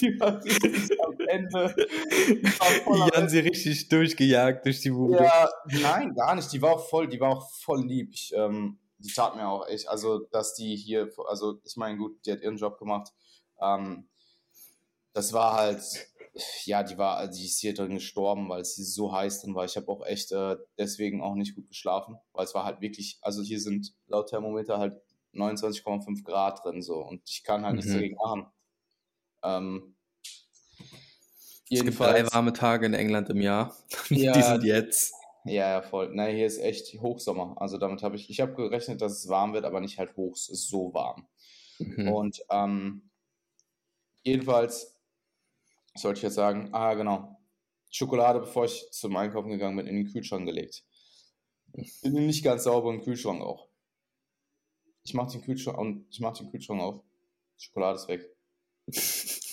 Die 0.00 0.18
war 0.18 0.42
richtig 0.42 0.98
am 1.04 1.14
Ende. 1.28 1.74
Die 1.76 3.16
haben 3.16 3.28
sie 3.28 3.40
richtig 3.40 3.88
durchgejagt 3.90 4.64
durch 4.64 4.80
die 4.80 4.92
Bude. 4.92 5.22
Ja, 5.22 5.50
nein, 5.82 6.14
gar 6.14 6.34
nicht. 6.34 6.50
Die 6.54 6.62
war 6.62 6.76
auch 6.76 6.88
voll, 6.88 7.06
die 7.06 7.20
war 7.20 7.28
auch 7.28 7.50
voll 7.50 7.84
lieb. 7.84 8.14
Ich, 8.14 8.32
ähm, 8.34 8.78
die 8.96 9.12
tat 9.12 9.36
mir 9.36 9.46
auch 9.46 9.68
echt, 9.68 9.90
also 9.90 10.20
dass 10.30 10.54
die 10.54 10.74
hier, 10.74 11.10
also 11.28 11.60
ich 11.64 11.76
meine, 11.76 11.98
gut, 11.98 12.24
die 12.24 12.32
hat 12.32 12.40
ihren 12.40 12.56
Job 12.56 12.78
gemacht. 12.78 13.12
Ähm, 13.60 14.08
das 15.12 15.34
war 15.34 15.54
halt, 15.54 16.09
ja, 16.64 16.82
die 16.82 16.98
war, 16.98 17.28
die 17.28 17.46
ist 17.46 17.60
hier 17.60 17.74
drin 17.74 17.94
gestorben, 17.94 18.48
weil 18.48 18.60
es 18.60 18.74
hier 18.74 18.84
so 18.84 19.12
heiß 19.12 19.42
drin 19.42 19.54
war. 19.54 19.64
Ich 19.64 19.76
habe 19.76 19.88
auch 19.88 20.04
echt 20.04 20.32
äh, 20.32 20.56
deswegen 20.78 21.22
auch 21.22 21.34
nicht 21.34 21.54
gut 21.54 21.68
geschlafen, 21.68 22.16
weil 22.32 22.44
es 22.44 22.54
war 22.54 22.64
halt 22.64 22.80
wirklich, 22.80 23.18
also 23.22 23.42
hier 23.42 23.60
sind 23.60 23.94
laut 24.06 24.28
Thermometer 24.28 24.78
halt 24.78 25.00
29,5 25.34 26.24
Grad 26.24 26.64
drin 26.64 26.82
so 26.82 26.96
und 26.96 27.22
ich 27.28 27.42
kann 27.44 27.64
halt 27.64 27.74
mhm. 27.74 27.76
nichts 27.78 27.92
dagegen 27.92 28.16
machen. 28.16 28.46
Ähm, 29.42 29.96
es 31.70 31.84
gibt 31.84 32.00
drei 32.00 32.26
warme 32.32 32.52
Tage 32.52 32.86
in 32.86 32.94
England 32.94 33.30
im 33.30 33.40
Jahr. 33.40 33.76
Ja, 34.08 34.32
die 34.32 34.42
sind 34.42 34.64
jetzt. 34.64 35.14
Ja, 35.44 35.70
ja, 35.70 35.82
voll. 35.82 36.10
Nein, 36.14 36.36
hier 36.36 36.46
ist 36.46 36.58
echt 36.58 37.00
Hochsommer. 37.00 37.54
Also 37.58 37.78
damit 37.78 38.02
habe 38.02 38.16
ich, 38.16 38.28
ich 38.28 38.40
habe 38.40 38.54
gerechnet, 38.54 39.00
dass 39.00 39.12
es 39.12 39.28
warm 39.28 39.54
wird, 39.54 39.64
aber 39.64 39.80
nicht 39.80 39.98
halt 39.98 40.16
hoch, 40.16 40.34
es 40.34 40.48
ist 40.48 40.68
so 40.68 40.92
warm. 40.92 41.28
Mhm. 41.78 42.08
Und 42.08 42.42
ähm, 42.50 43.10
jedenfalls 44.22 44.99
sollte 45.94 46.18
ich 46.18 46.22
jetzt 46.22 46.34
sagen, 46.34 46.70
ah 46.72 46.94
genau, 46.94 47.40
Schokolade, 47.90 48.40
bevor 48.40 48.64
ich 48.66 48.90
zum 48.92 49.16
Einkaufen 49.16 49.50
gegangen 49.50 49.76
bin, 49.76 49.86
in 49.86 49.96
den 49.96 50.06
Kühlschrank 50.12 50.46
gelegt. 50.46 50.84
Bin 52.02 52.26
nicht 52.26 52.44
ganz 52.44 52.64
sauber 52.64 52.92
im 52.92 53.02
Kühlschrank 53.02 53.42
auch. 53.42 53.68
Ich 55.02 55.14
mache 55.14 55.32
den 55.32 55.42
Kühlschrank 55.42 55.78
und 55.78 56.06
ich 56.10 56.20
mache 56.20 56.42
den 56.42 56.50
Kühlschrank 56.50 56.80
auf. 56.80 57.02
Schokolade 57.56 57.96
ist 57.96 58.08
weg. 58.08 58.36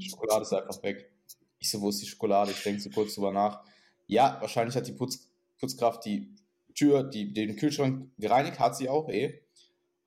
Schokolade 0.00 0.42
ist 0.42 0.52
einfach 0.52 0.82
weg. 0.82 1.12
Ich 1.58 1.70
so, 1.70 1.80
wo 1.80 1.88
ist 1.90 2.00
die 2.00 2.06
Schokolade? 2.06 2.50
Ich 2.52 2.62
denke 2.62 2.80
so 2.80 2.90
kurz 2.90 3.14
drüber 3.14 3.32
nach. 3.32 3.64
Ja, 4.06 4.38
wahrscheinlich 4.40 4.76
hat 4.76 4.86
die 4.86 4.92
Putz, 4.92 5.28
Putzkraft 5.58 6.04
die 6.04 6.34
Tür, 6.74 7.02
die, 7.04 7.32
den 7.32 7.56
Kühlschrank 7.56 8.10
gereinigt, 8.16 8.58
hat 8.58 8.76
sie 8.76 8.88
auch 8.88 9.08
eh 9.08 9.42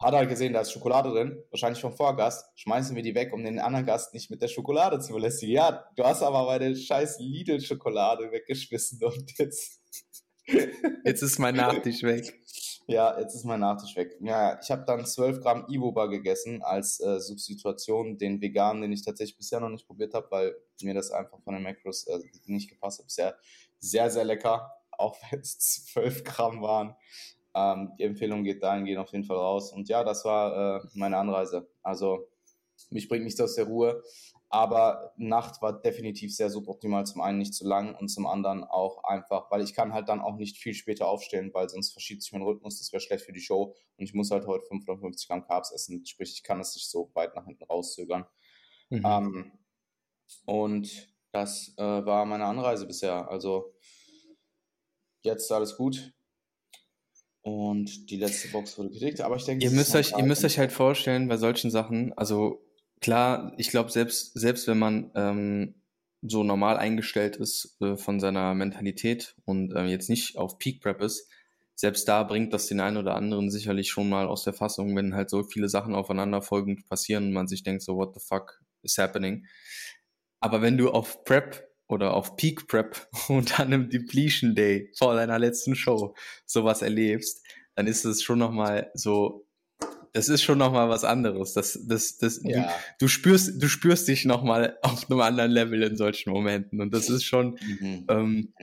hat 0.01 0.13
halt 0.13 0.29
gesehen, 0.29 0.53
da 0.53 0.61
ist 0.61 0.71
Schokolade 0.71 1.11
drin, 1.11 1.43
wahrscheinlich 1.51 1.81
vom 1.81 1.93
Vorgast, 1.93 2.45
schmeißen 2.55 2.95
wir 2.95 3.03
die 3.03 3.15
weg, 3.15 3.33
um 3.33 3.43
den 3.43 3.59
anderen 3.59 3.85
Gast 3.85 4.13
nicht 4.13 4.31
mit 4.31 4.41
der 4.41 4.47
Schokolade 4.47 4.99
zu 4.99 5.13
belästigen. 5.13 5.53
Ja, 5.55 5.85
du 5.95 6.03
hast 6.03 6.23
aber 6.23 6.45
meine 6.45 6.75
scheiß 6.75 7.19
Lidl-Schokolade 7.19 8.31
weggeschmissen 8.31 9.03
und 9.03 9.37
jetzt... 9.37 9.79
jetzt 11.05 11.21
ist 11.21 11.39
mein 11.39 11.55
Nachtisch 11.55 12.03
weg. 12.03 12.33
Ja, 12.87 13.17
jetzt 13.19 13.35
ist 13.35 13.45
mein 13.45 13.59
Nachtisch 13.59 13.95
weg. 13.95 14.17
Ja, 14.21 14.59
ich 14.61 14.71
habe 14.71 14.83
dann 14.85 15.05
12 15.05 15.41
Gramm 15.41 15.65
Ivoba 15.69 16.07
gegessen 16.07 16.61
als 16.61 16.99
äh, 16.99 17.19
Substitution, 17.19 18.17
den 18.17 18.41
veganen, 18.41 18.81
den 18.81 18.91
ich 18.91 19.05
tatsächlich 19.05 19.37
bisher 19.37 19.59
noch 19.59 19.69
nicht 19.69 19.87
probiert 19.87 20.13
habe, 20.13 20.27
weil 20.31 20.55
mir 20.81 20.93
das 20.93 21.11
einfach 21.11 21.39
von 21.43 21.53
den 21.53 21.63
Macros 21.63 22.07
äh, 22.07 22.19
nicht 22.47 22.69
gepasst 22.69 22.99
hat. 22.99 23.05
Bisher 23.05 23.37
sehr, 23.79 24.09
sehr 24.09 24.25
lecker, 24.25 24.71
auch 24.91 25.15
wenn 25.29 25.39
es 25.39 25.57
12 25.59 26.23
Gramm 26.23 26.61
waren. 26.61 26.95
Ähm, 27.53 27.93
die 27.97 28.03
Empfehlung 28.03 28.43
geht 28.43 28.63
dahingehend 28.63 28.99
auf 28.99 29.11
jeden 29.11 29.25
Fall 29.25 29.37
raus. 29.37 29.73
Und 29.73 29.89
ja, 29.89 30.03
das 30.03 30.25
war 30.25 30.77
äh, 30.77 30.87
meine 30.93 31.17
Anreise. 31.17 31.69
Also 31.81 32.27
mich 32.89 33.07
bringt 33.07 33.23
nichts 33.23 33.39
aus 33.41 33.55
der 33.55 33.65
Ruhe. 33.65 34.03
Aber 34.53 35.13
Nacht 35.15 35.61
war 35.61 35.81
definitiv 35.81 36.35
sehr 36.35 36.49
suboptimal. 36.49 37.05
Zum 37.05 37.21
einen 37.21 37.37
nicht 37.37 37.53
zu 37.53 37.65
lang 37.65 37.95
und 37.95 38.09
zum 38.09 38.27
anderen 38.27 38.65
auch 38.65 39.03
einfach, 39.05 39.49
weil 39.49 39.61
ich 39.61 39.73
kann 39.73 39.93
halt 39.93 40.09
dann 40.09 40.19
auch 40.19 40.35
nicht 40.35 40.57
viel 40.57 40.73
später 40.73 41.07
aufstehen, 41.07 41.53
weil 41.53 41.69
sonst 41.69 41.93
verschiebt 41.93 42.21
sich 42.21 42.33
mein 42.33 42.41
Rhythmus. 42.41 42.77
Das 42.77 42.91
wäre 42.91 42.99
schlecht 42.99 43.23
für 43.23 43.31
die 43.31 43.39
Show. 43.39 43.73
Und 43.97 44.03
ich 44.03 44.13
muss 44.13 44.29
halt 44.29 44.47
heute 44.47 44.65
550 44.65 45.29
Gramm 45.29 45.45
Carbs 45.45 45.71
essen. 45.71 46.05
Sprich, 46.05 46.33
ich 46.33 46.43
kann 46.43 46.59
es 46.59 46.75
nicht 46.75 46.89
so 46.89 47.09
weit 47.13 47.33
nach 47.33 47.45
hinten 47.45 47.63
rauszögern. 47.63 48.25
Mhm. 48.89 49.05
Ähm, 49.05 49.51
und 50.45 51.15
das 51.31 51.73
äh, 51.77 52.05
war 52.05 52.25
meine 52.25 52.43
Anreise 52.45 52.85
bisher. 52.85 53.29
Also 53.29 53.73
jetzt 55.21 55.49
alles 55.49 55.77
gut. 55.77 56.13
Und 57.43 58.09
die 58.11 58.17
letzte 58.17 58.49
Box 58.49 58.77
wurde 58.77 58.91
gekriegt, 58.91 59.21
aber 59.21 59.35
ich 59.35 59.45
denke, 59.45 59.65
ihr 59.65 59.71
müsst 59.71 59.95
euch, 59.95 60.13
ihr 60.15 60.23
müsst 60.23 60.45
euch 60.45 60.59
halt 60.59 60.71
vorstellen, 60.71 61.27
bei 61.27 61.37
solchen 61.37 61.71
Sachen, 61.71 62.13
also 62.13 62.63
klar, 62.99 63.53
ich 63.57 63.69
glaube, 63.69 63.89
selbst, 63.89 64.33
selbst 64.39 64.67
wenn 64.67 64.77
man 64.77 65.11
ähm, 65.15 65.75
so 66.21 66.43
normal 66.43 66.77
eingestellt 66.77 67.37
ist 67.37 67.77
äh, 67.81 67.97
von 67.97 68.19
seiner 68.19 68.53
Mentalität 68.53 69.35
und 69.45 69.73
äh, 69.73 69.85
jetzt 69.85 70.09
nicht 70.09 70.37
auf 70.37 70.59
Peak 70.59 70.81
Prep 70.81 71.01
ist, 71.01 71.27
selbst 71.73 72.07
da 72.07 72.21
bringt 72.21 72.53
das 72.53 72.67
den 72.67 72.79
einen 72.79 72.97
oder 72.97 73.15
anderen 73.15 73.49
sicherlich 73.49 73.89
schon 73.89 74.07
mal 74.07 74.27
aus 74.27 74.43
der 74.43 74.53
Fassung, 74.53 74.95
wenn 74.95 75.15
halt 75.15 75.31
so 75.31 75.43
viele 75.43 75.67
Sachen 75.67 75.95
aufeinander 75.95 76.43
folgend 76.43 76.87
passieren 76.87 77.27
und 77.27 77.33
man 77.33 77.47
sich 77.47 77.63
denkt 77.63 77.81
so, 77.81 77.97
what 77.97 78.13
the 78.13 78.19
fuck 78.23 78.61
is 78.83 78.99
happening? 78.99 79.47
Aber 80.39 80.61
wenn 80.61 80.77
du 80.77 80.91
auf 80.91 81.23
Prep 81.23 81.70
oder 81.91 82.13
auf 82.13 82.35
Peak 82.35 82.67
Prep 82.67 83.07
und 83.27 83.59
an 83.59 83.67
einem 83.67 83.89
Depletion 83.89 84.55
Day 84.55 84.91
vor 84.97 85.15
deiner 85.15 85.39
letzten 85.39 85.75
Show 85.75 86.15
sowas 86.45 86.81
erlebst, 86.81 87.45
dann 87.75 87.87
ist 87.87 88.05
es 88.05 88.23
schon 88.23 88.39
nochmal 88.39 88.91
so, 88.93 89.47
das 90.13 90.27
ist 90.27 90.43
schon 90.43 90.57
nochmal 90.57 90.89
was 90.89 91.03
anderes. 91.03 91.53
Das, 91.53 91.79
das, 91.87 92.17
das, 92.17 92.41
ja. 92.43 92.63
du, 92.63 92.69
du, 92.99 93.07
spürst, 93.07 93.61
du 93.61 93.67
spürst 93.67 94.07
dich 94.07 94.25
nochmal 94.25 94.77
auf 94.81 95.09
einem 95.09 95.21
anderen 95.21 95.51
Level 95.51 95.83
in 95.83 95.97
solchen 95.97 96.31
Momenten. 96.31 96.81
Und 96.81 96.93
das 96.93 97.09
ist 97.09 97.23
schon, 97.23 97.57
mhm. 97.79 98.05
ähm, 98.09 98.53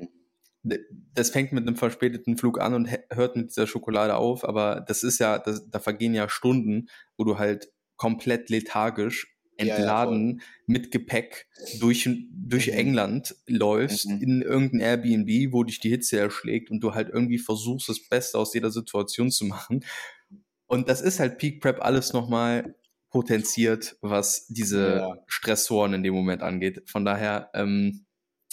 das 1.14 1.30
fängt 1.30 1.52
mit 1.52 1.66
einem 1.66 1.76
verspäteten 1.76 2.36
Flug 2.36 2.60
an 2.60 2.74
und 2.74 2.90
hört 3.10 3.36
mit 3.36 3.50
dieser 3.50 3.66
Schokolade 3.66 4.16
auf, 4.16 4.44
aber 4.44 4.84
das 4.86 5.02
ist 5.02 5.18
ja, 5.18 5.38
das, 5.38 5.70
da 5.70 5.78
vergehen 5.78 6.14
ja 6.14 6.28
Stunden, 6.28 6.88
wo 7.16 7.24
du 7.24 7.38
halt 7.38 7.70
komplett 7.96 8.50
lethargisch 8.50 9.37
entladen 9.58 10.28
ja, 10.28 10.36
ja, 10.36 10.44
mit 10.66 10.90
Gepäck 10.90 11.48
durch, 11.80 12.08
durch 12.30 12.68
mhm. 12.68 12.72
England 12.72 13.36
läufst 13.46 14.08
mhm. 14.08 14.22
in 14.22 14.42
irgendein 14.42 14.80
Airbnb, 14.80 15.52
wo 15.52 15.64
dich 15.64 15.80
die 15.80 15.90
Hitze 15.90 16.18
erschlägt 16.18 16.70
und 16.70 16.80
du 16.80 16.94
halt 16.94 17.10
irgendwie 17.12 17.38
versuchst, 17.38 17.88
das 17.88 18.00
Beste 18.00 18.38
aus 18.38 18.54
jeder 18.54 18.70
Situation 18.70 19.30
zu 19.30 19.44
machen. 19.44 19.84
Und 20.66 20.88
das 20.88 21.00
ist 21.00 21.18
halt 21.18 21.38
Peak 21.38 21.60
Prep 21.60 21.82
alles 21.82 22.12
nochmal 22.12 22.76
potenziert, 23.10 23.96
was 24.00 24.46
diese 24.46 24.96
ja. 24.96 25.18
Stressoren 25.26 25.94
in 25.94 26.02
dem 26.02 26.14
Moment 26.14 26.42
angeht. 26.42 26.82
Von 26.86 27.04
daher, 27.04 27.50
ähm, 27.54 28.06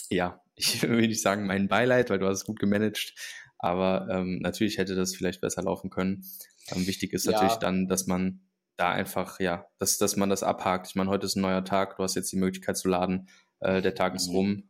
ja, 0.09 0.41
ich 0.55 0.81
will 0.81 1.07
nicht 1.07 1.21
sagen 1.21 1.45
mein 1.45 1.67
Beileid, 1.67 2.09
weil 2.09 2.19
du 2.19 2.27
hast 2.27 2.39
es 2.39 2.45
gut 2.45 2.59
gemanagt, 2.59 3.13
aber 3.59 4.07
ähm, 4.09 4.39
natürlich 4.39 4.77
hätte 4.77 4.95
das 4.95 5.15
vielleicht 5.15 5.41
besser 5.41 5.61
laufen 5.61 5.89
können. 5.89 6.23
Ähm, 6.69 6.87
wichtig 6.87 7.13
ist 7.13 7.25
natürlich 7.25 7.55
dann, 7.55 7.87
dass 7.87 8.07
man 8.07 8.41
da 8.77 8.91
einfach, 8.91 9.39
ja, 9.39 9.67
dass, 9.77 9.97
dass 9.97 10.15
man 10.15 10.29
das 10.29 10.43
abhakt. 10.43 10.87
Ich 10.87 10.95
meine, 10.95 11.09
heute 11.09 11.25
ist 11.25 11.35
ein 11.35 11.41
neuer 11.41 11.63
Tag, 11.63 11.97
du 11.97 12.03
hast 12.03 12.15
jetzt 12.15 12.31
die 12.31 12.37
Möglichkeit 12.37 12.77
zu 12.77 12.89
laden, 12.89 13.29
äh, 13.59 13.81
der 13.81 13.95
Tag 13.95 14.15
ist 14.15 14.29
rum, 14.29 14.69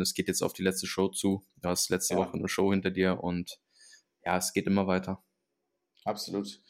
es 0.00 0.14
geht 0.14 0.28
jetzt 0.28 0.42
auf 0.42 0.52
die 0.52 0.62
letzte 0.62 0.86
Show 0.86 1.08
zu, 1.08 1.44
du 1.62 1.68
hast 1.68 1.90
letzte 1.90 2.14
ja. 2.14 2.20
Woche 2.20 2.36
eine 2.36 2.48
Show 2.48 2.70
hinter 2.72 2.90
dir 2.90 3.22
und 3.22 3.60
ja, 4.24 4.36
es 4.36 4.52
geht 4.52 4.66
immer 4.66 4.86
weiter. 4.86 5.22
Absolut. 6.04 6.60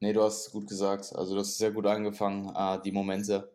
Nee, 0.00 0.12
du 0.12 0.22
hast 0.22 0.52
gut 0.52 0.68
gesagt. 0.68 1.14
Also, 1.14 1.34
du 1.34 1.40
hast 1.40 1.58
sehr 1.58 1.70
gut 1.70 1.86
angefangen, 1.86 2.54
äh, 2.54 2.80
die 2.82 2.92
Momente. 2.92 3.52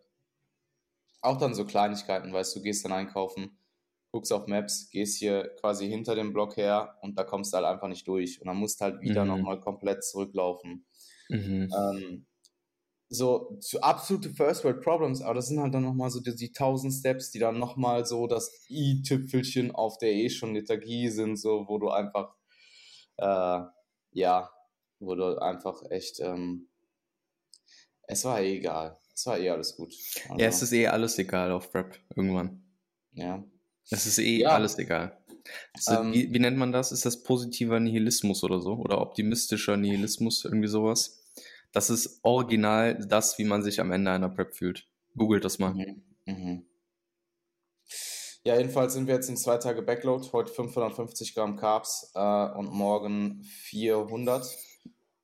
Auch 1.22 1.38
dann 1.38 1.54
so 1.54 1.66
Kleinigkeiten, 1.66 2.32
weißt 2.32 2.56
du, 2.56 2.62
gehst 2.62 2.86
dann 2.86 2.94
einkaufen, 2.94 3.58
guckst 4.12 4.32
auf 4.32 4.48
Maps, 4.48 4.90
gehst 4.90 5.18
hier 5.18 5.54
quasi 5.60 5.88
hinter 5.88 6.16
dem 6.16 6.32
Block 6.32 6.56
her 6.56 6.98
und 7.02 7.20
da 7.20 7.24
kommst 7.24 7.54
du 7.54 7.58
halt 7.58 7.68
einfach 7.68 7.90
nicht 7.90 8.08
durch. 8.08 8.40
Und 8.42 8.48
dann 8.48 8.58
musst 8.58 8.80
du 8.80 8.86
halt 8.86 9.02
wieder 9.02 9.24
mhm. 9.26 9.32
nochmal 9.32 9.60
komplett 9.60 10.04
zurücklaufen. 10.04 10.86
Mhm. 11.28 11.70
Ähm, 11.78 12.26
so 13.10 13.58
zu 13.60 13.82
absolute 13.82 14.30
First 14.30 14.64
World 14.64 14.82
Problems, 14.82 15.22
aber 15.22 15.34
das 15.34 15.48
sind 15.48 15.60
halt 15.60 15.74
dann 15.74 15.84
nochmal 15.84 16.12
so 16.12 16.20
die, 16.20 16.36
die 16.36 16.50
1000 16.50 16.94
Steps, 16.94 17.32
die 17.32 17.40
dann 17.40 17.58
nochmal 17.58 18.06
so 18.06 18.28
das 18.28 18.66
i-Tüpfelchen 18.70 19.72
auf 19.74 19.98
der 19.98 20.12
eh 20.12 20.30
schon 20.30 20.54
Lethargie 20.54 21.10
sind, 21.10 21.38
so 21.38 21.66
wo 21.68 21.80
du 21.80 21.90
einfach, 21.90 22.36
äh, 23.18 23.62
ja, 24.12 24.52
wo 25.00 25.16
du 25.16 25.40
einfach 25.40 25.82
echt, 25.90 26.20
ähm, 26.20 26.70
es 28.04 28.26
war 28.26 28.42
eh 28.42 28.58
egal. 28.58 28.98
Es 29.14 29.26
war 29.26 29.38
eh 29.38 29.50
alles 29.50 29.76
gut. 29.76 29.94
Also, 30.30 30.40
ja, 30.40 30.48
es 30.48 30.62
ist 30.62 30.72
eh 30.72 30.88
alles 30.88 31.18
egal 31.18 31.52
auf 31.52 31.72
Prep 31.72 32.00
irgendwann. 32.16 32.64
Ja. 33.12 33.44
Es 33.90 34.06
ist 34.06 34.20
eh 34.20 34.42
ja. 34.42 34.50
alles 34.50 34.78
egal. 34.78 35.18
Also, 35.74 36.02
ähm, 36.02 36.14
wie, 36.14 36.32
wie 36.32 36.40
nennt 36.40 36.58
man 36.58 36.72
das? 36.72 36.92
Ist 36.92 37.06
das 37.06 37.24
positiver 37.24 37.80
Nihilismus 37.80 38.44
oder 38.44 38.60
so? 38.62 38.74
Oder 38.76 39.02
optimistischer 39.02 39.78
Nihilismus, 39.78 40.46
irgendwie 40.46 40.68
sowas? 40.68 41.20
Das 41.72 41.90
ist 41.90 42.20
original 42.24 42.96
das, 42.96 43.38
wie 43.38 43.44
man 43.44 43.62
sich 43.62 43.80
am 43.80 43.92
Ende 43.92 44.12
einer 44.12 44.30
Prep 44.30 44.56
fühlt. 44.56 44.88
Googelt 45.16 45.46
das 45.46 45.60
mal. 45.60 45.74
Mhm. 45.74 46.04
Mhm. 46.26 46.66
Ja, 48.44 48.58
jedenfalls 48.58 48.94
sind 48.94 49.08
wir 49.08 49.16
jetzt 49.16 49.30
in 49.30 49.38
zwei 49.38 49.58
Tage 49.58 49.82
Backload. 49.82 50.28
Heute 50.32 50.52
550 50.52 51.36
Gramm 51.36 51.58
Carbs 51.58 52.12
äh, 52.16 52.46
und 52.58 52.72
morgen 52.72 53.44
400. 53.44 54.48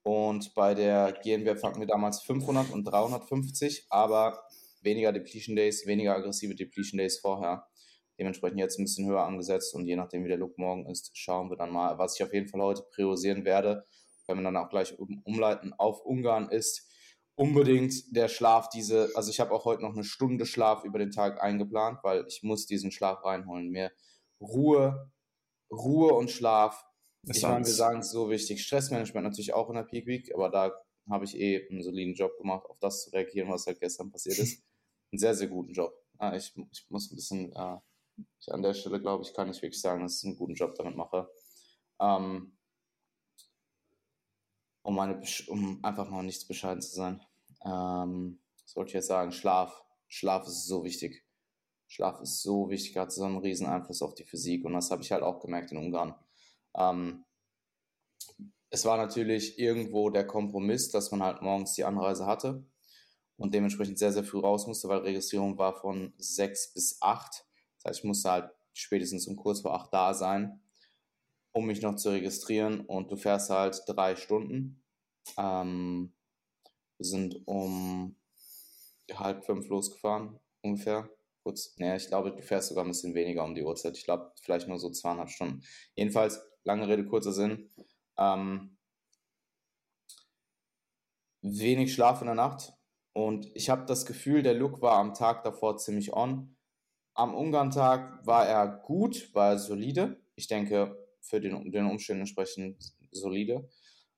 Und 0.03 0.53
bei 0.53 0.75
der 0.75 1.13
GNW 1.23 1.55
fanden 1.55 1.79
wir 1.79 1.87
damals 1.87 2.21
500 2.21 2.71
und 2.71 2.83
350, 2.83 3.87
aber 3.89 4.43
weniger 4.81 5.11
Depletion 5.11 5.55
Days, 5.55 5.87
weniger 5.87 6.15
aggressive 6.15 6.53
Depletion 6.53 6.99
Days 6.99 7.17
vorher. 7.19 7.65
Dementsprechend 8.19 8.59
jetzt 8.59 8.77
ein 8.77 8.83
bisschen 8.83 9.07
höher 9.07 9.23
angesetzt 9.23 9.73
und 9.73 9.87
je 9.87 9.95
nachdem, 9.95 10.23
wie 10.23 10.29
der 10.29 10.37
Look 10.37 10.57
morgen 10.59 10.85
ist, 10.85 11.09
schauen 11.17 11.49
wir 11.49 11.57
dann 11.57 11.71
mal, 11.71 11.97
was 11.97 12.15
ich 12.15 12.23
auf 12.23 12.33
jeden 12.33 12.47
Fall 12.47 12.61
heute 12.61 12.83
priorisieren 12.93 13.45
werde 13.45 13.85
wenn 14.27 14.37
man 14.37 14.45
dann 14.45 14.57
auch 14.57 14.69
gleich 14.69 14.97
um, 14.97 15.21
umleiten 15.23 15.73
auf 15.73 16.05
Ungarn 16.05 16.49
ist, 16.49 16.89
unbedingt 17.35 18.15
der 18.15 18.27
Schlaf 18.27 18.69
diese, 18.69 19.11
also 19.15 19.29
ich 19.29 19.39
habe 19.39 19.51
auch 19.51 19.65
heute 19.65 19.81
noch 19.81 19.93
eine 19.93 20.03
Stunde 20.03 20.45
Schlaf 20.45 20.83
über 20.83 20.99
den 20.99 21.11
Tag 21.11 21.41
eingeplant, 21.41 21.99
weil 22.03 22.25
ich 22.27 22.43
muss 22.43 22.65
diesen 22.65 22.91
Schlaf 22.91 23.23
reinholen. 23.23 23.69
Mir 23.69 23.91
Ruhe, 24.39 25.11
Ruhe 25.71 26.13
und 26.13 26.31
Schlaf. 26.31 26.83
Das 27.23 27.37
ich 27.37 27.43
meine, 27.43 27.65
wir 27.65 27.73
sagen 27.73 27.99
es 27.99 28.11
so 28.11 28.29
wichtig. 28.29 28.63
Stressmanagement 28.63 29.25
natürlich 29.25 29.53
auch 29.53 29.69
in 29.69 29.75
der 29.75 29.83
Peak 29.83 30.05
Week, 30.05 30.33
aber 30.33 30.49
da 30.49 30.73
habe 31.09 31.25
ich 31.25 31.37
eh 31.39 31.67
einen 31.69 31.83
soliden 31.83 32.15
Job 32.15 32.37
gemacht, 32.37 32.65
auf 32.67 32.79
das 32.79 33.03
zu 33.03 33.11
reagieren, 33.11 33.49
was 33.49 33.67
halt 33.67 33.79
gestern 33.79 34.11
passiert 34.11 34.39
ist. 34.39 34.63
Einen 35.11 35.19
sehr, 35.19 35.35
sehr 35.35 35.47
guten 35.47 35.71
Job. 35.71 35.93
Ah, 36.17 36.35
ich, 36.35 36.51
ich 36.71 36.85
muss 36.89 37.11
ein 37.11 37.15
bisschen, 37.15 37.53
äh, 37.55 37.77
ich 38.39 38.51
an 38.51 38.63
der 38.63 38.73
Stelle 38.73 38.99
glaube 38.99 39.23
ich, 39.23 39.33
kann 39.33 39.49
ich 39.49 39.61
wirklich 39.61 39.79
sagen, 39.79 40.01
dass 40.01 40.17
ich 40.17 40.25
einen 40.25 40.37
guten 40.37 40.55
Job 40.55 40.73
damit 40.75 40.95
mache. 40.95 41.29
Ähm, 41.99 42.54
um, 44.85 44.95
meine, 44.95 45.19
um 45.47 45.83
einfach 45.83 46.09
mal 46.09 46.21
nichts 46.21 46.45
bescheiden 46.45 46.81
zu 46.81 46.93
sein. 46.93 47.21
Ähm, 47.65 48.39
was 48.63 48.75
wollte 48.75 48.89
ich 48.89 48.93
jetzt 48.93 49.07
sagen? 49.07 49.31
Schlaf. 49.31 49.83
Schlaf 50.07 50.45
ist 50.45 50.67
so 50.67 50.83
wichtig. 50.83 51.25
Schlaf 51.87 52.21
ist 52.21 52.41
so 52.43 52.69
wichtig, 52.69 52.95
hat 52.95 53.11
so 53.11 53.23
einen 53.23 53.39
riesen 53.39 53.65
Einfluss 53.65 54.03
auf 54.03 54.13
die 54.13 54.23
Physik 54.23 54.63
und 54.63 54.73
das 54.73 54.91
habe 54.91 55.01
ich 55.01 55.11
halt 55.11 55.23
auch 55.23 55.39
gemerkt 55.39 55.71
in 55.71 55.77
Ungarn. 55.77 56.15
Ähm, 56.75 57.25
es 58.69 58.85
war 58.85 58.97
natürlich 58.97 59.57
irgendwo 59.57 60.09
der 60.09 60.27
Kompromiss, 60.27 60.91
dass 60.91 61.11
man 61.11 61.23
halt 61.23 61.41
morgens 61.41 61.73
die 61.73 61.83
Anreise 61.83 62.25
hatte 62.25 62.63
und 63.37 63.53
dementsprechend 63.53 63.97
sehr, 63.97 64.13
sehr 64.13 64.23
früh 64.23 64.39
raus 64.39 64.67
musste, 64.67 64.87
weil 64.87 64.99
Registrierung 64.99 65.57
war 65.57 65.73
von 65.73 66.13
6 66.17 66.73
bis 66.73 67.01
8. 67.01 67.45
Das 67.77 67.85
heißt, 67.85 67.99
ich 67.99 68.05
musste 68.05 68.31
halt 68.31 68.51
spätestens 68.73 69.27
um 69.27 69.35
kurz 69.35 69.61
vor 69.61 69.73
8 69.73 69.91
da 69.93 70.13
sein 70.13 70.61
um 71.55 71.65
mich 71.65 71.81
noch 71.81 71.95
zu 71.95 72.09
registrieren 72.09 72.81
und 72.81 73.09
du 73.11 73.15
fährst 73.15 73.49
halt 73.49 73.81
drei 73.87 74.17
Stunden. 74.17 74.83
Ähm, 75.37 76.13
wir 76.97 77.05
sind 77.05 77.41
um 77.45 78.17
halb 79.13 79.45
fünf 79.45 79.67
losgefahren, 79.69 80.37
ungefähr. 80.61 81.09
Kurz, 81.43 81.77
naja, 81.77 81.95
ich 81.95 82.07
glaube, 82.07 82.35
du 82.35 82.41
fährst 82.41 82.69
sogar 82.69 82.83
ein 82.83 82.89
bisschen 82.89 83.15
weniger 83.15 83.45
um 83.45 83.55
die 83.55 83.63
Uhrzeit. 83.63 83.97
Ich 83.97 84.03
glaube, 84.03 84.33
vielleicht 84.41 84.67
nur 84.67 84.79
so 84.79 84.89
zweieinhalb 84.89 85.29
Stunden. 85.29 85.61
Jedenfalls, 85.95 86.41
lange 86.65 86.87
Rede, 86.89 87.05
kurzer 87.05 87.31
Sinn. 87.31 87.69
Ähm, 88.17 88.77
wenig 91.41 91.93
Schlaf 91.93 92.19
in 92.19 92.27
der 92.27 92.35
Nacht 92.35 92.73
und 93.13 93.49
ich 93.55 93.69
habe 93.69 93.85
das 93.85 94.05
Gefühl, 94.05 94.43
der 94.43 94.55
Look 94.55 94.81
war 94.81 94.97
am 94.97 95.13
Tag 95.13 95.43
davor 95.43 95.77
ziemlich 95.77 96.11
on. 96.11 96.57
Am 97.13 97.33
Ungarn-Tag 97.33 98.25
war 98.27 98.45
er 98.45 98.67
gut, 98.67 99.33
war 99.33 99.51
er 99.51 99.59
solide. 99.59 100.21
Ich 100.35 100.47
denke, 100.47 101.04
für 101.27 101.41
den, 101.41 101.71
den 101.71 101.85
Umständen 101.85 102.21
entsprechend 102.21 102.77
solide. 103.11 103.69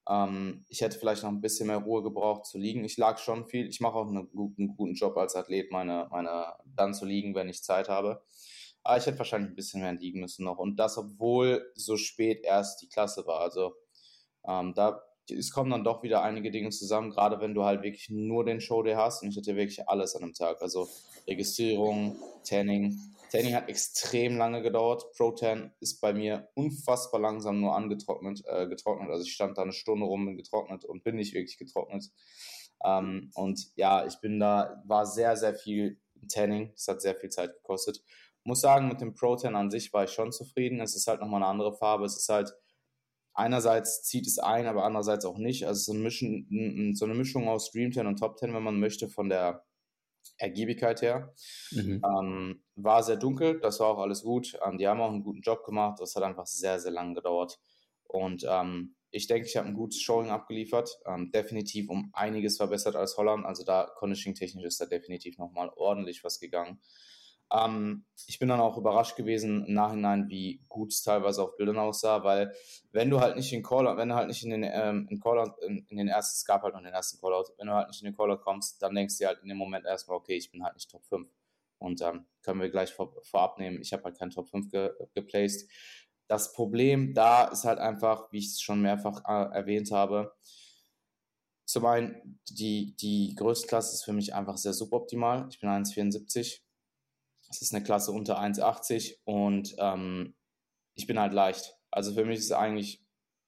Ähm, 0.10 0.66
ich 0.70 0.82
hätte 0.82 0.98
vielleicht 0.98 1.24
noch 1.24 1.30
ein 1.30 1.42
bisschen 1.42 1.68
mehr 1.68 1.78
Ruhe 1.78 2.04
gebraucht 2.04 2.46
zu 2.46 2.58
liegen. 2.58 2.84
Ich 2.84 2.98
lag 2.98 3.18
schon 3.18 3.46
viel. 3.46 3.68
Ich 3.68 3.80
mache 3.80 3.96
auch 3.96 4.08
einen 4.08 4.30
guten, 4.30 4.76
guten 4.76 4.94
Job 4.94 5.18
als 5.18 5.36
Athlet, 5.36 5.72
meine, 5.72 6.08
meine 6.12 6.54
dann 6.66 6.94
zu 6.94 7.06
liegen, 7.06 7.36
wenn 7.36 7.50
ich 7.50 7.64
Zeit 7.64 7.90
habe. 7.90 8.22
Aber 8.84 8.98
ich 8.98 9.06
hätte 9.06 9.18
wahrscheinlich 9.18 9.52
ein 9.52 9.56
bisschen 9.56 9.82
mehr 9.82 9.94
liegen 9.94 10.22
müssen 10.22 10.46
noch. 10.46 10.60
Und 10.60 10.78
das, 10.78 10.98
obwohl 10.98 11.72
so 11.76 11.98
spät 11.98 12.44
erst 12.44 12.82
die 12.82 12.88
Klasse 12.88 13.26
war. 13.28 13.42
Also 13.42 13.76
ähm, 14.48 14.74
da 14.76 15.02
es 15.30 15.52
kommen 15.52 15.72
dann 15.72 15.84
doch 15.84 16.04
wieder 16.04 16.24
einige 16.24 16.52
Dinge 16.52 16.70
zusammen, 16.70 17.10
gerade 17.10 17.42
wenn 17.42 17.54
du 17.54 17.64
halt 17.66 17.84
wirklich 17.84 18.10
nur 18.10 18.46
den 18.46 18.62
Showday 18.62 18.94
hast. 18.94 19.24
Und 19.24 19.30
ich 19.30 19.38
hatte 19.38 19.56
wirklich 19.56 19.88
alles 19.90 20.16
an 20.16 20.24
einem 20.24 20.34
Tag. 20.34 20.62
Also 20.62 20.88
Registrierung, 21.28 22.18
Tanning, 22.48 22.98
Tanning 23.30 23.56
hat 23.56 23.70
extrem 23.70 24.38
lange 24.38 24.62
gedauert. 24.62 25.12
Pro-Tan 25.16 25.74
ist 25.80 26.00
bei 26.00 26.14
mir 26.14 26.50
unfassbar 26.56 27.20
langsam 27.20 27.60
nur 27.60 27.76
angetrocknet, 27.76 28.44
äh, 28.46 28.68
getrocknet. 28.68 29.10
Also 29.10 29.24
ich 29.24 29.34
stand 29.34 29.58
da 29.58 29.64
eine 29.64 29.74
Stunde 29.74 30.06
rum, 30.06 30.26
bin 30.26 30.38
getrocknet 30.38 30.86
und 30.86 31.04
bin 31.04 31.16
nicht 31.16 31.34
wirklich 31.34 31.58
getrocknet. 31.58 32.10
Ähm, 32.84 33.32
und 33.36 33.72
ja, 33.76 34.06
ich 34.06 34.20
bin 34.20 34.40
da, 34.40 34.82
war 34.86 35.06
sehr, 35.06 35.36
sehr 35.36 35.56
viel 35.56 36.00
Tanning. 36.32 36.72
Das 36.74 36.88
hat 36.88 37.02
sehr 37.02 37.16
viel 37.16 37.30
Zeit 37.30 37.54
gekostet. 37.54 38.02
Muss 38.44 38.62
sagen, 38.62 38.88
mit 38.88 39.02
dem 39.02 39.14
Pro-Tan 39.14 39.56
an 39.56 39.72
sich 39.72 39.92
war 39.94 40.06
ich 40.06 40.12
schon 40.12 40.32
zufrieden. 40.32 40.80
Es 40.80 40.96
ist 40.96 41.08
halt 41.08 41.20
nochmal 41.20 41.42
eine 41.42 41.52
andere 41.52 41.76
Farbe. 41.76 42.06
Es 42.06 42.18
ist 42.18 42.30
halt, 42.30 42.54
einerseits 43.34 44.04
zieht 44.04 44.26
es 44.26 44.40
ein, 44.40 44.68
aber 44.68 44.84
andererseits 44.84 45.26
auch 45.26 45.38
nicht. 45.38 45.68
Also 45.68 45.92
so, 45.92 45.98
ein 45.98 46.02
Mischen, 46.02 46.94
so 46.96 47.06
eine 47.06 47.14
Mischung 47.14 47.50
aus 47.50 47.68
Stream 47.68 47.92
10 47.92 48.08
und 48.08 48.20
Top 48.20 48.38
10, 48.40 48.54
wenn 48.54 48.64
man 48.64 48.80
möchte, 48.80 49.10
von 49.10 49.28
der 49.28 49.67
Ergiebigkeit 50.38 51.02
her. 51.02 51.34
Mhm. 51.72 52.02
Ähm, 52.04 52.64
war 52.76 53.04
sehr 53.04 53.18
dunkel, 53.18 53.60
das 53.60 53.80
war 53.80 53.88
auch 53.88 54.00
alles 54.00 54.24
gut. 54.24 54.58
Ähm, 54.66 54.78
die 54.78 54.88
haben 54.88 55.02
auch 55.02 55.10
einen 55.10 55.24
guten 55.24 55.42
Job 55.42 55.66
gemacht. 55.66 56.00
Das 56.00 56.16
hat 56.16 56.24
einfach 56.24 56.48
sehr, 56.48 56.80
sehr 56.80 56.92
lange 56.92 57.16
gedauert. 57.16 57.60
Und 58.04 58.46
ähm, 58.50 58.96
ich 59.12 59.28
denke, 59.28 59.48
ich 59.48 59.58
habe 59.58 59.68
ein 59.68 59.74
gutes 59.74 60.02
Showing 60.02 60.30
abgeliefert. 60.30 61.00
Ähm, 61.06 61.32
definitiv 61.32 61.90
um 61.90 62.10
einiges 62.14 62.58
verbessert 62.58 62.96
als 62.96 63.18
Holland. 63.18 63.46
Also 63.46 63.64
da 63.64 63.90
Conditioning-technisch 63.96 64.66
ist 64.66 64.82
da 64.82 64.86
definitiv 64.86 65.38
nochmal 65.38 65.72
ordentlich 65.76 66.24
was 66.24 66.40
gegangen. 66.40 66.80
Ähm, 67.52 68.06
ich 68.28 68.40
bin 68.40 68.50
dann 68.50 68.60
auch 68.60 68.78
überrascht 68.78 69.16
gewesen 69.16 69.66
im 69.66 69.74
Nachhinein, 69.74 70.28
wie 70.30 70.62
gut 70.68 70.92
es 70.92 71.02
teilweise 71.02 71.44
auf 71.44 71.56
Bildern 71.56 71.78
aussah, 71.78 72.24
weil 72.24 72.54
wenn 72.92 73.10
du 73.10 73.22
halt 73.22 73.38
nicht 73.38 73.54
in 73.54 73.64
Callout, 73.64 73.98
wenn 73.98 74.10
du 74.10 74.16
halt 74.16 74.28
nicht 74.28 74.44
in 74.44 74.50
den 74.50 74.64
ähm, 74.64 75.08
in 75.10 75.20
Callout, 75.20 75.54
in, 75.66 75.86
in, 75.88 75.98
den 75.98 76.08
ersten, 76.10 76.36
es 76.36 76.46
gab 76.46 76.64
halt 76.64 76.74
noch 76.74 76.82
den 76.82 76.94
ersten 76.94 77.20
Callout, 77.22 77.54
wenn 77.58 77.68
du 77.68 77.74
halt 77.74 77.88
nicht 77.88 78.02
in 78.02 78.06
den 78.06 78.16
Callout 78.16 78.40
kommst, 78.40 78.82
dann 78.82 78.96
denkst 78.96 79.18
du 79.18 79.26
halt 79.26 79.40
in 79.42 79.50
dem 79.50 79.58
Moment 79.58 79.86
erstmal, 79.86 80.18
okay, 80.18 80.36
ich 80.36 80.52
bin 80.52 80.64
halt 80.64 80.76
nicht 80.76 80.92
Top 80.92 81.06
5. 81.06 81.30
Und 81.80 82.02
ähm, 82.02 82.26
können 82.42 82.60
wir 82.60 82.70
gleich 82.70 82.92
vor, 82.94 83.14
vorab 83.24 83.60
nehmen, 83.60 83.82
ich 83.82 83.94
habe 83.94 84.04
halt 84.04 84.18
kein 84.18 84.32
Top 84.32 84.50
5 84.50 84.70
ge, 84.70 84.92
geplaced. 85.14 85.70
Das 86.28 86.52
Problem 86.54 87.14
da 87.14 87.46
ist 87.46 87.64
halt 87.64 87.80
einfach, 87.80 88.32
wie 88.32 88.40
ich 88.40 88.48
es 88.48 88.62
schon 88.62 88.82
mehrfach 88.82 89.24
äh, 89.26 89.56
erwähnt 89.56 89.92
habe, 89.92 90.34
zum 91.68 91.86
einen, 91.86 92.40
die, 92.50 92.96
die 92.96 93.36
Größtklasse 93.36 93.94
ist 93.94 94.06
für 94.06 94.14
mich 94.14 94.34
einfach 94.34 94.58
sehr 94.58 94.72
suboptimal. 94.72 95.48
Ich 95.52 95.60
bin 95.60 95.70
1,74 95.70 96.62
es 97.50 97.62
ist 97.62 97.74
eine 97.74 97.84
Klasse 97.84 98.12
unter 98.12 98.40
1,80 98.40 99.18
und 99.26 99.76
ähm, 99.80 100.36
ich 100.96 101.08
bin 101.08 101.20
halt 101.20 101.34
leicht. 101.34 101.78
Also 101.92 102.14
für 102.14 102.26
mich 102.26 102.40
ist 102.40 102.52
eigentlich, 102.52 103.04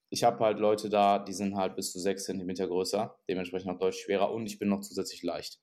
ich 0.09 0.23
habe 0.23 0.43
halt 0.43 0.59
Leute 0.59 0.89
da, 0.89 1.19
die 1.19 1.33
sind 1.33 1.55
halt 1.55 1.75
bis 1.75 1.91
zu 1.91 1.99
6 1.99 2.25
cm 2.25 2.55
größer, 2.55 3.17
dementsprechend 3.27 3.71
auch 3.71 3.79
deutlich 3.79 4.01
schwerer 4.01 4.31
und 4.31 4.45
ich 4.45 4.59
bin 4.59 4.69
noch 4.69 4.81
zusätzlich 4.81 5.23
leicht. 5.23 5.59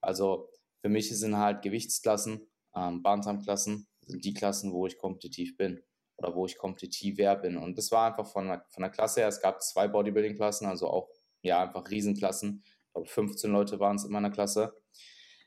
Also 0.00 0.48
für 0.80 0.88
mich 0.88 1.16
sind 1.16 1.36
halt 1.36 1.62
Gewichtsklassen, 1.62 2.46
ähm, 2.74 3.02
Bantamklassen, 3.02 3.86
sind 4.06 4.24
die 4.24 4.34
Klassen, 4.34 4.72
wo 4.72 4.86
ich 4.86 4.98
kompetitiv 4.98 5.56
bin 5.56 5.82
oder 6.16 6.34
wo 6.34 6.46
ich 6.46 6.58
kompetitiver 6.58 7.36
bin. 7.36 7.56
Und 7.56 7.76
das 7.78 7.90
war 7.90 8.10
einfach 8.10 8.30
von 8.30 8.48
der, 8.48 8.66
von 8.70 8.82
der 8.82 8.90
Klasse 8.90 9.20
her, 9.20 9.28
es 9.28 9.40
gab 9.40 9.62
zwei 9.62 9.88
Bodybuilding-Klassen, 9.88 10.66
also 10.66 10.88
auch 10.88 11.08
ja 11.42 11.62
einfach 11.62 11.90
Riesenklassen. 11.90 12.62
Ich 12.64 12.92
glaube, 12.92 13.08
15 13.08 13.50
Leute 13.50 13.80
waren 13.80 13.96
es 13.96 14.04
in 14.04 14.12
meiner 14.12 14.30
Klasse 14.30 14.74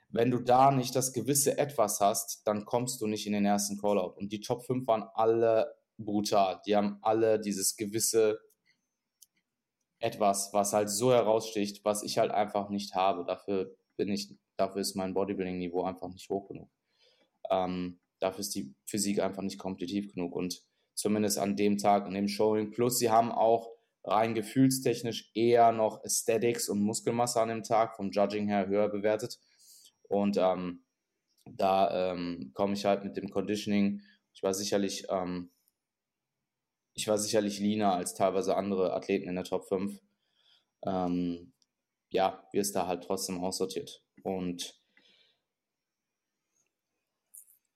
wenn 0.10 0.32
du 0.32 0.40
da 0.40 0.72
nicht 0.72 0.96
das 0.96 1.14
gewisse 1.14 1.58
Etwas 1.58 2.00
hast, 2.00 2.48
dann 2.48 2.66
kommst 2.66 3.02
du 3.02 3.08
nicht 3.08 3.28
in 3.28 3.34
den 3.34 3.46
ersten 3.46 3.78
Callout. 3.78 4.16
Und 4.18 4.32
die 4.32 4.42
Top 4.42 4.66
5 4.66 4.88
waren 4.88 5.04
alle 5.14 5.76
brutal. 5.98 6.62
Die 6.66 6.76
haben 6.76 7.00
alle 7.02 7.40
dieses 7.40 7.76
gewisse 7.76 8.40
Etwas, 10.00 10.54
was 10.54 10.74
halt 10.74 10.90
so 10.90 11.12
heraussticht, 11.12 11.84
was 11.84 12.04
ich 12.04 12.20
halt 12.20 12.32
einfach 12.32 12.70
nicht 12.70 12.96
habe. 12.96 13.26
Dafür 13.26 13.76
bin 13.98 14.10
ich, 14.10 14.34
dafür 14.56 14.82
ist 14.82 14.96
mein 14.96 15.14
Bodybuilding-Niveau 15.14 15.84
einfach 15.84 16.10
nicht 16.10 16.30
hoch 16.30 16.48
genug. 16.48 16.70
Ähm, 17.50 18.00
dafür 18.20 18.42
ist 18.42 18.56
die 18.56 18.76
Physik 18.86 19.20
einfach 19.20 19.42
nicht 19.42 19.58
kompetitiv 19.58 20.14
genug. 20.14 20.36
Und 20.36 20.64
zumindest 20.94 21.38
an 21.40 21.56
dem 21.56 21.78
Tag, 21.78 22.06
an 22.06 22.14
dem 22.14 22.28
Showing. 22.28 22.72
Plus, 22.72 23.00
sie 23.00 23.10
haben 23.10 23.32
auch 23.32 23.72
rein 24.04 24.36
gefühlstechnisch 24.36 25.32
eher 25.34 25.72
noch 25.72 26.04
Aesthetics 26.04 26.70
und 26.70 26.82
Muskelmasse 26.82 27.42
an 27.42 27.50
dem 27.50 27.64
Tag 27.64 27.96
vom 27.96 28.12
Judging 28.12 28.48
her 28.48 28.68
höher 28.68 28.90
bewertet. 28.90 29.40
Und 30.08 30.38
ähm, 30.38 30.84
da 31.46 32.12
ähm, 32.12 32.52
komme 32.54 32.74
ich 32.74 32.86
halt 32.86 33.04
mit 33.04 33.18
dem 33.18 33.30
Conditioning. 33.30 34.02
Ich 34.34 34.44
war 34.44 34.54
sicherlich, 34.54 35.06
ähm, 35.10 35.52
ich 36.94 37.08
war 37.08 37.18
sicherlich 37.18 37.60
leaner 37.60 37.94
als 37.94 38.14
teilweise 38.14 38.56
andere 38.56 38.94
Athleten 38.94 39.30
in 39.30 39.36
der 39.36 39.44
Top 39.44 39.68
5. 39.68 40.00
Ähm, 40.86 41.54
ja, 42.10 42.48
wir 42.52 42.62
es 42.62 42.72
da 42.72 42.88
halt 42.88 43.04
trotzdem 43.04 43.44
aussortiert. 43.44 44.04
Und 44.24 44.80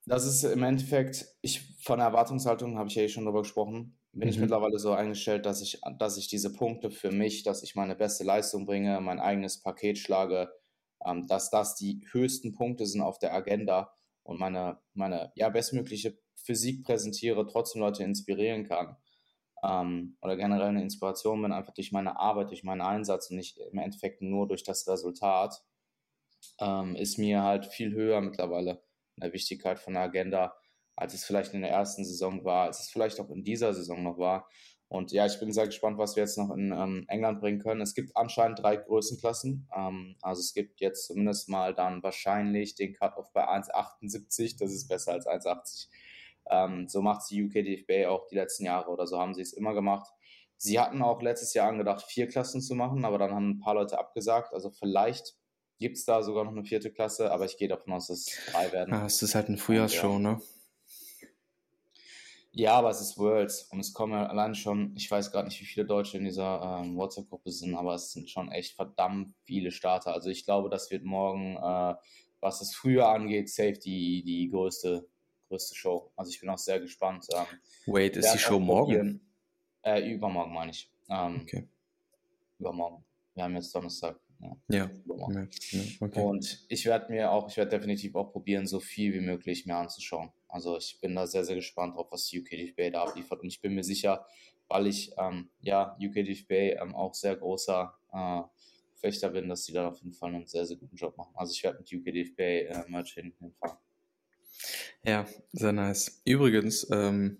das 0.05 0.25
ist 0.25 0.43
im 0.43 0.63
Endeffekt, 0.63 1.25
ich 1.41 1.61
von 1.83 1.99
der 1.99 2.07
Erwartungshaltung 2.07 2.77
habe 2.77 2.89
ich 2.89 2.95
ja 2.95 3.03
eh 3.03 3.09
schon 3.09 3.25
drüber 3.25 3.43
gesprochen, 3.43 3.97
bin 4.13 4.23
mhm. 4.23 4.29
ich 4.29 4.39
mittlerweile 4.39 4.79
so 4.79 4.91
eingestellt, 4.91 5.45
dass 5.45 5.61
ich, 5.61 5.79
dass 5.99 6.17
ich 6.17 6.27
diese 6.27 6.51
Punkte 6.51 6.91
für 6.91 7.11
mich, 7.11 7.43
dass 7.43 7.63
ich 7.63 7.75
meine 7.75 7.95
beste 7.95 8.23
Leistung 8.23 8.65
bringe, 8.65 8.99
mein 9.01 9.19
eigenes 9.19 9.61
Paket 9.61 9.97
schlage, 9.97 10.51
ähm, 11.05 11.27
dass 11.27 11.49
das 11.49 11.75
die 11.75 12.05
höchsten 12.11 12.53
Punkte 12.53 12.85
sind 12.85 13.01
auf 13.01 13.19
der 13.19 13.33
Agenda 13.33 13.93
und 14.23 14.39
meine, 14.39 14.79
meine 14.93 15.31
ja, 15.35 15.49
bestmögliche 15.49 16.17
Physik 16.35 16.83
präsentiere, 16.83 17.47
trotzdem 17.47 17.81
Leute 17.81 18.03
inspirieren 18.03 18.67
kann. 18.67 18.97
Ähm, 19.63 20.17
oder 20.21 20.37
generell 20.37 20.69
eine 20.69 20.81
Inspiration 20.81 21.41
bin, 21.41 21.51
einfach 21.51 21.73
durch 21.73 21.91
meine 21.91 22.19
Arbeit, 22.19 22.49
durch 22.49 22.63
meinen 22.63 22.81
Einsatz 22.81 23.29
und 23.29 23.37
nicht 23.37 23.57
im 23.57 23.77
Endeffekt 23.77 24.21
nur 24.21 24.47
durch 24.47 24.63
das 24.63 24.87
Resultat, 24.87 25.63
ähm, 26.59 26.95
ist 26.95 27.17
mir 27.17 27.43
halt 27.43 27.67
viel 27.67 27.93
höher 27.93 28.21
mittlerweile 28.21 28.83
in 29.15 29.21
der 29.21 29.33
Wichtigkeit 29.33 29.79
von 29.79 29.93
der 29.93 30.03
Agenda, 30.03 30.55
als 30.95 31.13
es 31.13 31.23
vielleicht 31.23 31.53
in 31.53 31.61
der 31.61 31.71
ersten 31.71 32.05
Saison 32.05 32.43
war, 32.43 32.65
als 32.65 32.79
es 32.79 32.89
vielleicht 32.89 33.19
auch 33.19 33.29
in 33.29 33.43
dieser 33.43 33.73
Saison 33.73 34.03
noch 34.03 34.17
war. 34.17 34.49
Und 34.91 35.13
ja, 35.13 35.25
ich 35.25 35.39
bin 35.39 35.53
sehr 35.53 35.67
gespannt, 35.67 35.97
was 35.97 36.17
wir 36.17 36.23
jetzt 36.23 36.37
noch 36.37 36.51
in 36.51 36.73
ähm, 36.73 37.05
England 37.07 37.39
bringen 37.39 37.59
können. 37.59 37.79
Es 37.79 37.95
gibt 37.95 38.17
anscheinend 38.17 38.59
drei 38.59 38.75
Größenklassen. 38.75 39.69
Ähm, 39.73 40.17
also 40.21 40.41
es 40.41 40.53
gibt 40.53 40.81
jetzt 40.81 41.07
zumindest 41.07 41.47
mal 41.47 41.73
dann 41.73 42.03
wahrscheinlich 42.03 42.75
den 42.75 42.91
Cut-Off 42.91 43.31
bei 43.31 43.47
1,78. 43.47 44.57
Das 44.59 44.73
ist 44.73 44.89
besser 44.89 45.13
als 45.13 45.27
1,80. 45.27 45.87
Ähm, 46.49 46.89
so 46.89 47.01
macht 47.01 47.21
die 47.29 47.41
UK 47.41 47.53
DFB 47.53 48.05
auch 48.09 48.27
die 48.27 48.35
letzten 48.35 48.65
Jahre 48.65 48.91
oder 48.91 49.07
so 49.07 49.17
haben 49.17 49.33
sie 49.33 49.41
es 49.41 49.53
immer 49.53 49.73
gemacht. 49.73 50.11
Sie 50.57 50.77
hatten 50.77 51.01
auch 51.01 51.21
letztes 51.21 51.53
Jahr 51.53 51.69
angedacht, 51.69 52.03
vier 52.03 52.27
Klassen 52.27 52.59
zu 52.59 52.75
machen, 52.75 53.05
aber 53.05 53.17
dann 53.17 53.31
haben 53.31 53.49
ein 53.51 53.59
paar 53.59 53.75
Leute 53.75 53.97
abgesagt. 53.97 54.51
Also 54.51 54.71
vielleicht 54.71 55.37
gibt 55.79 55.95
es 55.95 56.03
da 56.03 56.21
sogar 56.21 56.43
noch 56.43 56.51
eine 56.51 56.65
vierte 56.65 56.91
Klasse, 56.91 57.31
aber 57.31 57.45
ich 57.45 57.55
gehe 57.55 57.69
davon 57.69 57.93
aus, 57.93 58.07
dass 58.07 58.27
es 58.27 58.39
drei 58.51 58.69
werden. 58.73 58.93
Ja, 58.93 59.05
es 59.05 59.21
ist 59.21 59.35
halt 59.35 59.47
eine 59.47 59.57
Frühjahrsshow, 59.57 60.13
ja. 60.15 60.19
ne? 60.19 60.41
Ja, 62.53 62.73
aber 62.73 62.89
es 62.89 62.99
ist 62.99 63.17
Worlds 63.17 63.63
und 63.71 63.79
es 63.79 63.93
kommen 63.93 64.13
allein 64.13 64.55
schon, 64.55 64.93
ich 64.97 65.09
weiß 65.09 65.31
gerade 65.31 65.47
nicht, 65.47 65.61
wie 65.61 65.65
viele 65.65 65.85
Deutsche 65.85 66.17
in 66.17 66.25
dieser 66.25 66.81
ähm, 66.81 66.97
WhatsApp-Gruppe 66.97 67.49
sind, 67.49 67.75
aber 67.75 67.95
es 67.95 68.11
sind 68.11 68.29
schon 68.29 68.51
echt 68.51 68.75
verdammt 68.75 69.33
viele 69.45 69.71
Starter. 69.71 70.13
Also 70.13 70.29
ich 70.29 70.43
glaube, 70.43 70.69
das 70.69 70.91
wird 70.91 71.05
morgen, 71.05 71.55
äh, 71.55 71.95
was 72.41 72.59
das 72.59 72.75
früher 72.75 73.07
angeht, 73.07 73.49
safe 73.49 73.79
die, 73.79 74.23
die 74.23 74.49
größte, 74.49 75.07
größte 75.47 75.75
Show. 75.75 76.11
Also 76.17 76.29
ich 76.29 76.41
bin 76.41 76.49
auch 76.49 76.57
sehr 76.57 76.81
gespannt. 76.81 77.25
Ähm, 77.33 77.45
Wait, 77.85 78.17
ist 78.17 78.33
die 78.33 78.39
Show 78.39 78.59
morgen? 78.59 79.21
Äh, 79.83 80.11
übermorgen 80.11 80.53
meine 80.53 80.71
ich. 80.71 80.91
Ähm, 81.09 81.41
okay. 81.43 81.69
Übermorgen. 82.59 83.05
Wir 83.33 83.45
haben 83.45 83.55
jetzt 83.55 83.73
Donnerstag. 83.73 84.19
Ja. 84.39 84.57
ja. 84.69 84.91
ja 85.29 85.47
okay. 86.01 86.21
Und 86.21 86.65
ich 86.67 86.85
werde 86.85 87.11
mir 87.11 87.31
auch, 87.31 87.47
ich 87.47 87.55
werde 87.55 87.71
definitiv 87.71 88.13
auch 88.15 88.31
probieren, 88.31 88.67
so 88.67 88.81
viel 88.81 89.13
wie 89.13 89.21
möglich 89.21 89.65
mir 89.65 89.77
anzuschauen. 89.77 90.31
Also 90.51 90.77
ich 90.77 90.99
bin 91.01 91.15
da 91.15 91.25
sehr, 91.27 91.43
sehr 91.43 91.55
gespannt 91.55 91.95
drauf, 91.95 92.07
was 92.11 92.31
UKDFB 92.33 92.91
da 92.91 93.03
abliefert. 93.03 93.41
Und 93.41 93.47
ich 93.47 93.61
bin 93.61 93.73
mir 93.73 93.83
sicher, 93.83 94.25
weil 94.67 94.87
ich 94.87 95.13
ähm, 95.17 95.49
ja 95.61 95.97
UKDFB 95.99 96.51
ähm, 96.81 96.95
auch 96.95 97.13
sehr 97.13 97.35
großer 97.35 97.93
äh, 98.13 98.41
Fechter 98.95 99.29
bin, 99.29 99.49
dass 99.49 99.63
die 99.63 99.73
da 99.73 99.87
auf 99.87 99.99
jeden 99.99 100.13
Fall 100.13 100.33
einen 100.33 100.47
sehr, 100.47 100.65
sehr 100.65 100.77
guten 100.77 100.95
Job 100.95 101.17
machen. 101.17 101.33
Also 101.35 101.53
ich 101.53 101.63
werde 101.63 101.79
mit 101.79 101.91
UKDFB 101.91 102.39
äh, 102.39 102.83
Merch 102.87 103.13
hinfahren. 103.13 103.77
Ja, 105.03 105.25
sehr 105.51 105.71
nice. 105.71 106.21
Übrigens, 106.25 106.87
ähm, 106.91 107.37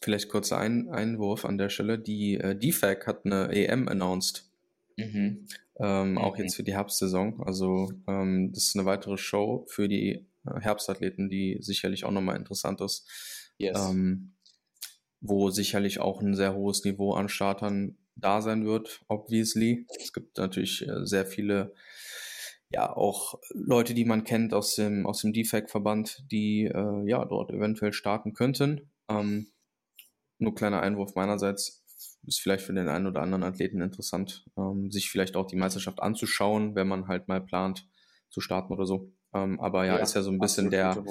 vielleicht 0.00 0.28
kurzer 0.28 0.58
Ein 0.58 0.88
Einwurf 0.88 1.44
an 1.44 1.58
der 1.58 1.68
Stelle. 1.68 1.98
Die 1.98 2.34
äh, 2.34 2.56
DFAC 2.56 3.06
hat 3.06 3.26
eine 3.26 3.50
EM 3.50 3.88
announced. 3.88 4.50
Mhm. 4.96 5.46
Ähm, 5.78 6.12
mhm. 6.12 6.18
Auch 6.18 6.36
jetzt 6.36 6.56
für 6.56 6.64
die 6.64 6.74
Herbstsaison. 6.74 7.42
Also 7.42 7.92
ähm, 8.06 8.52
das 8.52 8.64
ist 8.64 8.76
eine 8.76 8.86
weitere 8.86 9.16
Show 9.16 9.64
für 9.68 9.88
die 9.88 10.26
Herbstathleten, 10.44 11.28
die 11.28 11.58
sicherlich 11.60 12.04
auch 12.04 12.10
nochmal 12.10 12.36
interessant 12.36 12.80
ist. 12.80 13.08
Yes. 13.58 13.78
Ähm, 13.78 14.34
wo 15.20 15.50
sicherlich 15.50 16.00
auch 16.00 16.20
ein 16.20 16.34
sehr 16.34 16.54
hohes 16.54 16.84
Niveau 16.84 17.14
an 17.14 17.28
Startern 17.28 17.96
da 18.16 18.42
sein 18.42 18.66
wird, 18.66 19.00
obviously. 19.08 19.86
Es 20.00 20.12
gibt 20.12 20.36
natürlich 20.38 20.86
äh, 20.86 21.06
sehr 21.06 21.26
viele, 21.26 21.74
ja, 22.70 22.94
auch 22.94 23.38
Leute, 23.54 23.94
die 23.94 24.04
man 24.04 24.24
kennt 24.24 24.52
aus 24.52 24.74
dem, 24.74 25.06
aus 25.06 25.22
dem 25.22 25.32
DFAC-Verband, 25.32 26.24
die 26.30 26.64
äh, 26.64 27.08
ja 27.08 27.24
dort 27.24 27.52
eventuell 27.52 27.92
starten 27.92 28.32
könnten. 28.32 28.90
Ähm, 29.08 29.52
nur 30.38 30.54
kleiner 30.54 30.82
Einwurf 30.82 31.14
meinerseits. 31.14 31.78
Ist 32.24 32.40
vielleicht 32.40 32.64
für 32.64 32.72
den 32.72 32.88
einen 32.88 33.08
oder 33.08 33.20
anderen 33.20 33.42
Athleten 33.42 33.80
interessant, 33.80 34.44
ähm, 34.56 34.92
sich 34.92 35.10
vielleicht 35.10 35.34
auch 35.36 35.46
die 35.46 35.56
Meisterschaft 35.56 36.00
anzuschauen, 36.00 36.76
wenn 36.76 36.86
man 36.86 37.08
halt 37.08 37.26
mal 37.26 37.40
plant 37.40 37.88
zu 38.30 38.40
starten 38.40 38.72
oder 38.72 38.86
so. 38.86 39.12
Ähm, 39.34 39.60
aber 39.60 39.86
ja, 39.86 39.96
ja, 39.96 40.02
ist 40.02 40.14
ja 40.14 40.22
so 40.22 40.30
ein 40.30 40.38
bisschen 40.38 40.70
der, 40.70 41.02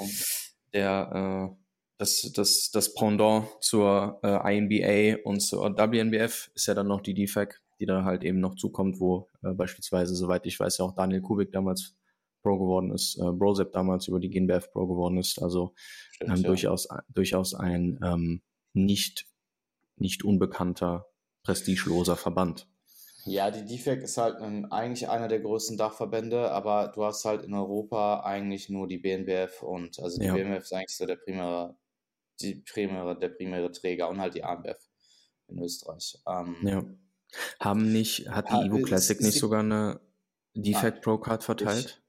der, 0.74 1.52
äh, 1.52 1.62
das, 1.98 2.32
das, 2.34 2.72
das 2.72 2.94
Pendant 2.94 3.48
zur 3.62 4.20
äh, 4.24 4.58
INBA 4.58 5.22
und 5.24 5.40
zur 5.42 5.78
WNBF 5.78 6.52
ist 6.54 6.68
ja 6.68 6.74
dann 6.74 6.88
noch 6.88 7.02
die 7.02 7.14
DFAC, 7.14 7.62
die 7.80 7.86
da 7.86 8.04
halt 8.04 8.24
eben 8.24 8.40
noch 8.40 8.56
zukommt, 8.56 9.00
wo 9.00 9.30
äh, 9.44 9.54
beispielsweise, 9.54 10.16
soweit 10.16 10.46
ich 10.46 10.60
weiß, 10.60 10.80
ja 10.80 10.86
auch 10.86 10.96
Daniel 10.96 11.22
Kubik 11.22 11.52
damals 11.52 11.96
Pro 12.42 12.58
geworden 12.58 12.92
ist, 12.92 13.18
äh, 13.20 13.32
Brosep 13.32 13.72
damals 13.72 14.08
über 14.08 14.20
die 14.20 14.30
GNBF 14.30 14.72
Pro 14.72 14.88
geworden 14.88 15.18
ist. 15.18 15.42
Also 15.42 15.74
Stimmt, 16.12 16.32
ähm, 16.32 16.38
ja. 16.38 16.48
durchaus, 16.48 16.88
durchaus 17.10 17.54
ein 17.54 18.00
ähm, 18.04 18.42
nicht, 18.74 19.28
nicht 19.96 20.24
unbekannter, 20.24 21.06
prestigeloser 21.44 22.16
Verband. 22.16 22.68
Ja, 23.26 23.52
die 23.52 23.66
DFAC 23.66 24.02
ist 24.02 24.18
halt 24.18 24.38
ein, 24.38 24.72
eigentlich 24.72 25.08
einer 25.10 25.28
der 25.28 25.40
größten 25.40 25.78
Dachverbände, 25.78 26.52
aber 26.52 26.92
du 26.94 27.04
hast 27.04 27.24
halt 27.26 27.44
in 27.44 27.54
Europa 27.54 28.22
eigentlich 28.22 28.70
nur 28.70 28.88
die 28.88 28.98
BNBF 28.98 29.62
und 29.62 30.00
also 30.00 30.20
die 30.20 30.26
ja. 30.26 30.34
BNBF 30.34 30.64
ist 30.64 30.74
eigentlich 30.74 30.96
so 30.96 31.06
der 31.06 31.18
primäre, 31.18 31.78
die 32.40 32.56
primäre, 32.56 33.18
der 33.18 33.30
primäre 33.30 33.72
Träger 33.72 34.10
und 34.10 34.20
halt 34.20 34.34
die 34.34 34.44
ANBF 34.44 34.90
in 35.48 35.60
Österreich. 35.60 36.18
Ähm, 36.28 36.56
ja. 36.64 36.84
Haben 37.60 37.92
nicht, 37.92 38.30
hat 38.30 38.50
die 38.50 38.68
Evo 38.68 38.82
Classic 38.82 39.20
ist, 39.20 39.26
nicht 39.26 39.40
sogar 39.40 39.62
eine 39.62 40.02
DFAC 40.56 41.02
Pro 41.02 41.18
Card 41.18 41.44
verteilt? 41.44 42.02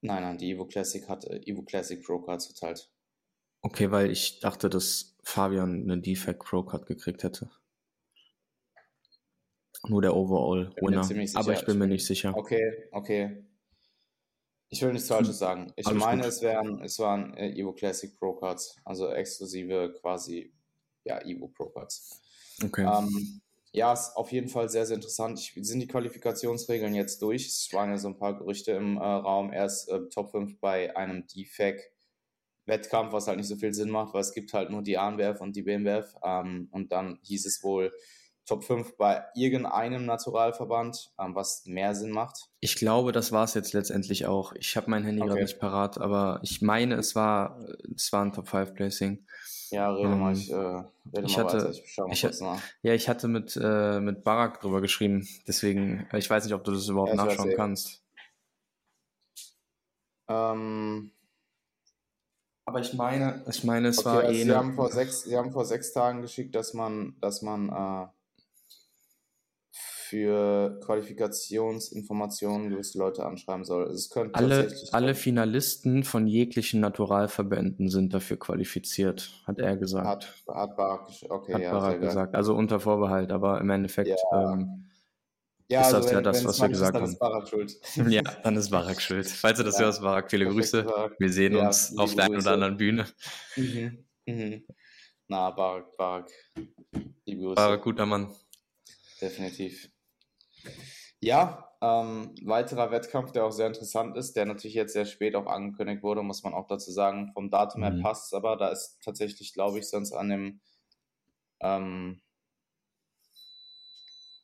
Ich, 0.00 0.08
nein, 0.08 0.22
nein, 0.22 0.38
die 0.38 0.52
Evo 0.52 0.66
Classic 0.66 1.06
hat 1.08 1.24
äh, 1.24 1.40
Evo 1.44 1.62
Classic 1.62 2.02
Pro 2.02 2.20
Cards 2.20 2.46
verteilt. 2.46 2.90
Okay, 3.62 3.90
weil 3.90 4.10
ich 4.10 4.40
dachte, 4.40 4.70
dass 4.70 5.16
Fabian 5.22 5.82
eine 5.82 6.00
Defect 6.00 6.40
Pro 6.40 6.62
Card 6.62 6.86
gekriegt 6.86 7.22
hätte. 7.22 7.50
Nur 9.88 10.02
der 10.02 10.14
Overall-Winner. 10.14 11.08
Aber 11.34 11.52
ich 11.52 11.64
bin 11.64 11.78
mir 11.78 11.86
nicht 11.86 12.04
sicher. 12.04 12.36
Okay, 12.36 12.88
okay. 12.92 13.44
Ich 14.68 14.82
will 14.82 14.92
nichts 14.92 15.08
Falsches 15.08 15.38
sagen. 15.38 15.72
Ich 15.74 15.86
Alles 15.86 16.00
meine, 16.00 16.26
es, 16.26 16.42
wären, 16.42 16.80
es 16.82 16.98
waren 17.00 17.34
äh, 17.34 17.50
Evo 17.50 17.72
Classic 17.72 18.16
Pro 18.18 18.34
Cards, 18.34 18.76
also 18.84 19.10
exklusive 19.10 19.94
quasi, 20.00 20.52
ja, 21.02 21.20
Evo 21.24 21.48
Pro 21.48 21.70
Cards. 21.70 22.20
Okay. 22.62 22.86
Ähm, 22.86 23.40
ja, 23.72 23.92
ist 23.92 24.16
auf 24.16 24.30
jeden 24.30 24.48
Fall 24.48 24.68
sehr, 24.68 24.86
sehr 24.86 24.96
interessant. 24.96 25.40
Ich, 25.40 25.54
sind 25.66 25.80
die 25.80 25.88
Qualifikationsregeln 25.88 26.94
jetzt 26.94 27.22
durch? 27.22 27.46
Es 27.46 27.72
waren 27.72 27.90
ja 27.90 27.98
so 27.98 28.08
ein 28.08 28.16
paar 28.16 28.38
Gerüchte 28.38 28.72
im 28.72 28.96
äh, 28.96 29.00
Raum. 29.00 29.52
Erst 29.52 29.88
äh, 29.88 30.08
Top 30.08 30.30
5 30.30 30.60
bei 30.60 30.96
einem 30.96 31.26
DFAC 31.26 31.80
Wettkampf, 32.66 33.12
was 33.12 33.26
halt 33.26 33.38
nicht 33.38 33.48
so 33.48 33.56
viel 33.56 33.74
Sinn 33.74 33.90
macht, 33.90 34.14
weil 34.14 34.20
es 34.20 34.32
gibt 34.32 34.52
halt 34.52 34.70
nur 34.70 34.82
die 34.82 34.98
ANWF 34.98 35.40
und 35.40 35.56
die 35.56 35.62
BMWF. 35.62 36.14
Ähm, 36.22 36.68
und 36.70 36.92
dann 36.92 37.18
hieß 37.22 37.46
es 37.46 37.62
wohl, 37.62 37.92
Top 38.50 38.64
5 38.64 38.96
bei 38.96 39.22
irgendeinem 39.36 40.06
Naturalverband, 40.06 41.12
ähm, 41.20 41.36
was 41.36 41.64
mehr 41.66 41.94
Sinn 41.94 42.10
macht? 42.10 42.48
Ich 42.58 42.74
glaube, 42.74 43.12
das 43.12 43.30
war 43.30 43.44
es 43.44 43.54
jetzt 43.54 43.72
letztendlich 43.74 44.26
auch. 44.26 44.52
Ich 44.54 44.76
habe 44.76 44.90
mein 44.90 45.04
Handy 45.04 45.22
okay. 45.22 45.28
gerade 45.28 45.42
nicht 45.42 45.60
parat, 45.60 45.98
aber 45.98 46.40
ich 46.42 46.60
meine, 46.60 46.96
es 46.96 47.14
war, 47.14 47.60
es 47.94 48.12
war 48.12 48.24
ein 48.24 48.32
Top 48.32 48.48
5 48.48 48.74
Placing. 48.74 49.24
Ja, 49.70 49.92
rede 49.94 50.08
ähm, 50.08 50.18
mal, 50.18 50.32
ich, 50.32 50.50
äh, 50.50 50.56
rede 50.56 51.26
ich 51.26 51.36
mal 51.36 51.44
hatte, 51.44 51.58
weiter. 51.58 51.70
Ich 51.70 51.82
schau 51.86 52.08
mal 52.08 52.12
ich, 52.12 52.20
kurz 52.22 52.40
nach. 52.40 52.60
Ja, 52.82 52.92
ich 52.92 53.08
hatte 53.08 53.28
mit, 53.28 53.56
äh, 53.62 54.00
mit 54.00 54.24
Barak 54.24 54.60
drüber 54.60 54.80
geschrieben, 54.80 55.28
deswegen, 55.46 56.08
ich 56.12 56.28
weiß 56.28 56.44
nicht, 56.44 56.54
ob 56.54 56.64
du 56.64 56.72
das 56.72 56.88
überhaupt 56.88 57.10
ja, 57.10 57.24
nachschauen 57.24 57.54
kannst. 57.54 58.02
Ähm, 60.28 61.12
aber 62.64 62.80
ich 62.80 62.94
meine, 62.94 63.44
ich 63.48 63.62
meine, 63.62 63.88
es 63.88 63.98
okay, 63.98 64.06
war 64.06 64.18
also 64.24 64.32
eh. 64.32 64.42
Sie 64.42 64.52
haben, 64.52 64.74
vor 64.74 64.90
sechs, 64.90 65.22
Sie 65.22 65.36
haben 65.36 65.52
vor 65.52 65.64
sechs 65.64 65.92
Tagen 65.92 66.20
geschickt, 66.20 66.56
dass 66.56 66.74
man, 66.74 67.16
dass 67.20 67.42
man 67.42 67.68
äh, 67.68 68.08
für 70.10 70.80
Qualifikationsinformationen 70.84 72.68
gewisse 72.68 72.98
Leute 72.98 73.24
anschreiben 73.24 73.64
soll. 73.64 73.84
Also 73.84 73.94
es 73.94 74.10
könnte 74.10 74.34
alle, 74.34 74.74
alle 74.90 75.14
Finalisten 75.14 76.02
von 76.02 76.26
jeglichen 76.26 76.80
Naturalverbänden 76.80 77.88
sind 77.88 78.12
dafür 78.12 78.36
qualifiziert, 78.36 79.30
hat 79.46 79.60
er 79.60 79.76
gesagt. 79.76 80.06
Hat, 80.06 80.34
hat 80.48 80.76
Barak, 80.76 81.08
okay, 81.28 81.54
hat 81.54 81.62
ja, 81.62 81.72
Barak 81.72 82.00
gesagt. 82.00 82.34
Also 82.34 82.56
unter 82.56 82.80
Vorbehalt, 82.80 83.30
aber 83.30 83.60
im 83.60 83.70
Endeffekt 83.70 84.08
ja. 84.08 84.52
ähm, 84.52 84.90
ja, 85.68 85.82
ist 85.82 85.94
also 85.94 85.98
das 85.98 86.06
wenn, 86.08 86.14
ja 86.14 86.22
das, 86.22 86.44
was 86.44 86.60
wir 86.60 86.68
gesagt 86.68 86.96
ist, 86.96 86.96
haben. 86.96 87.04
Dann 87.04 87.12
ist 87.12 87.18
Barak 87.20 87.48
schuld. 87.48 87.80
ja, 88.12 88.22
dann 88.42 88.56
ist 88.56 88.70
Barak 88.70 89.00
schuld. 89.00 89.28
Falls 89.28 89.58
du 89.58 89.64
das 89.64 89.78
ja. 89.78 89.84
hörst, 89.84 90.02
Barak, 90.02 90.28
viele 90.28 90.48
Grüße. 90.48 90.84
Wir 91.20 91.32
sehen 91.32 91.54
ja, 91.54 91.68
uns 91.68 91.96
auf 91.96 92.16
der 92.16 92.24
einen 92.24 92.38
oder 92.38 92.50
anderen 92.50 92.76
Bühne. 92.76 93.06
Mhm. 93.54 94.04
Mhm. 94.26 94.64
Na, 95.28 95.50
Barak, 95.50 95.96
Barak. 95.96 96.30
Liebe 97.24 97.42
Grüße. 97.42 97.54
Barak, 97.54 97.82
guter 97.82 98.06
Mann. 98.06 98.34
Definitiv. 99.20 99.88
Ja, 101.20 101.70
ähm, 101.82 102.34
weiterer 102.42 102.90
Wettkampf, 102.90 103.32
der 103.32 103.44
auch 103.44 103.52
sehr 103.52 103.66
interessant 103.66 104.16
ist, 104.16 104.36
der 104.36 104.46
natürlich 104.46 104.74
jetzt 104.74 104.92
sehr 104.92 105.04
spät 105.04 105.34
auch 105.34 105.46
angekündigt 105.46 106.02
wurde, 106.02 106.22
muss 106.22 106.42
man 106.42 106.54
auch 106.54 106.66
dazu 106.66 106.90
sagen. 106.90 107.30
Vom 107.34 107.50
Datum 107.50 107.82
her 107.82 107.92
mhm. 107.92 108.02
passt 108.02 108.26
es 108.26 108.32
aber, 108.32 108.56
da 108.56 108.68
ist 108.68 108.98
tatsächlich, 109.02 109.52
glaube 109.52 109.78
ich, 109.78 109.88
sonst 109.88 110.12
an 110.12 110.28
dem, 110.28 110.60
ähm, 111.60 112.22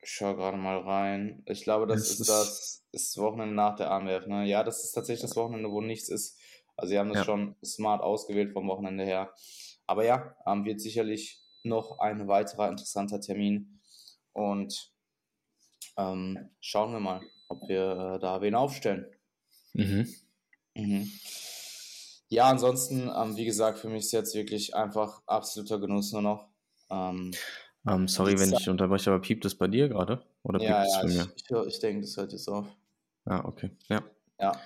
ich 0.02 0.10
schaue 0.10 0.36
gerade 0.36 0.56
mal 0.56 0.78
rein. 0.78 1.42
Ich 1.46 1.64
glaube, 1.64 1.86
das, 1.86 2.02
das 2.02 2.20
ist, 2.20 2.28
das 2.28 2.86
ist 2.92 3.18
Wochenende 3.18 3.54
nach 3.54 3.74
der 3.74 3.90
AMF. 3.90 4.26
Ne? 4.26 4.46
Ja, 4.46 4.62
das 4.62 4.84
ist 4.84 4.92
tatsächlich 4.92 5.22
das 5.22 5.36
Wochenende, 5.36 5.70
wo 5.70 5.80
nichts 5.80 6.08
ist. 6.08 6.38
Also 6.76 6.90
sie 6.90 6.98
haben 6.98 7.08
das 7.08 7.18
ja. 7.18 7.24
schon 7.24 7.56
smart 7.64 8.02
ausgewählt 8.02 8.52
vom 8.52 8.68
Wochenende 8.68 9.04
her. 9.04 9.32
Aber 9.86 10.04
ja, 10.04 10.36
ähm, 10.46 10.64
wird 10.64 10.80
sicherlich 10.80 11.42
noch 11.64 11.98
ein 11.98 12.28
weiterer 12.28 12.68
interessanter 12.68 13.20
Termin. 13.20 13.80
Und 14.32 14.92
ähm, 15.96 16.50
schauen 16.60 16.92
wir 16.92 17.00
mal, 17.00 17.20
ob 17.48 17.68
wir 17.68 18.14
äh, 18.16 18.18
da 18.18 18.40
wen 18.40 18.54
aufstellen. 18.54 19.06
Mhm. 19.74 20.08
Mhm. 20.74 21.10
Ja, 22.28 22.48
ansonsten, 22.48 23.10
ähm, 23.14 23.36
wie 23.36 23.44
gesagt, 23.44 23.78
für 23.78 23.88
mich 23.88 24.06
ist 24.06 24.12
jetzt 24.12 24.34
wirklich 24.34 24.74
einfach 24.74 25.22
absoluter 25.26 25.78
Genuss 25.78 26.12
nur 26.12 26.22
noch. 26.22 26.48
Ähm, 26.90 27.32
ähm, 27.86 28.08
sorry, 28.08 28.38
wenn 28.38 28.52
ich 28.52 28.68
unterbreche, 28.68 29.10
aber 29.10 29.20
piept 29.20 29.44
es 29.44 29.56
bei 29.56 29.68
dir 29.68 29.88
gerade? 29.88 30.24
Oder 30.42 30.60
ja, 30.60 30.82
piept 30.82 30.86
es 30.86 30.94
ja, 30.94 31.00
von 31.00 31.10
mir? 31.10 31.66
Ich, 31.68 31.74
ich 31.74 31.80
denke, 31.80 32.00
das 32.00 32.16
hört 32.16 32.32
jetzt 32.32 32.48
auf. 32.48 32.66
Ah, 33.24 33.44
okay. 33.44 33.70
Ja. 33.88 34.02
Ja. 34.40 34.60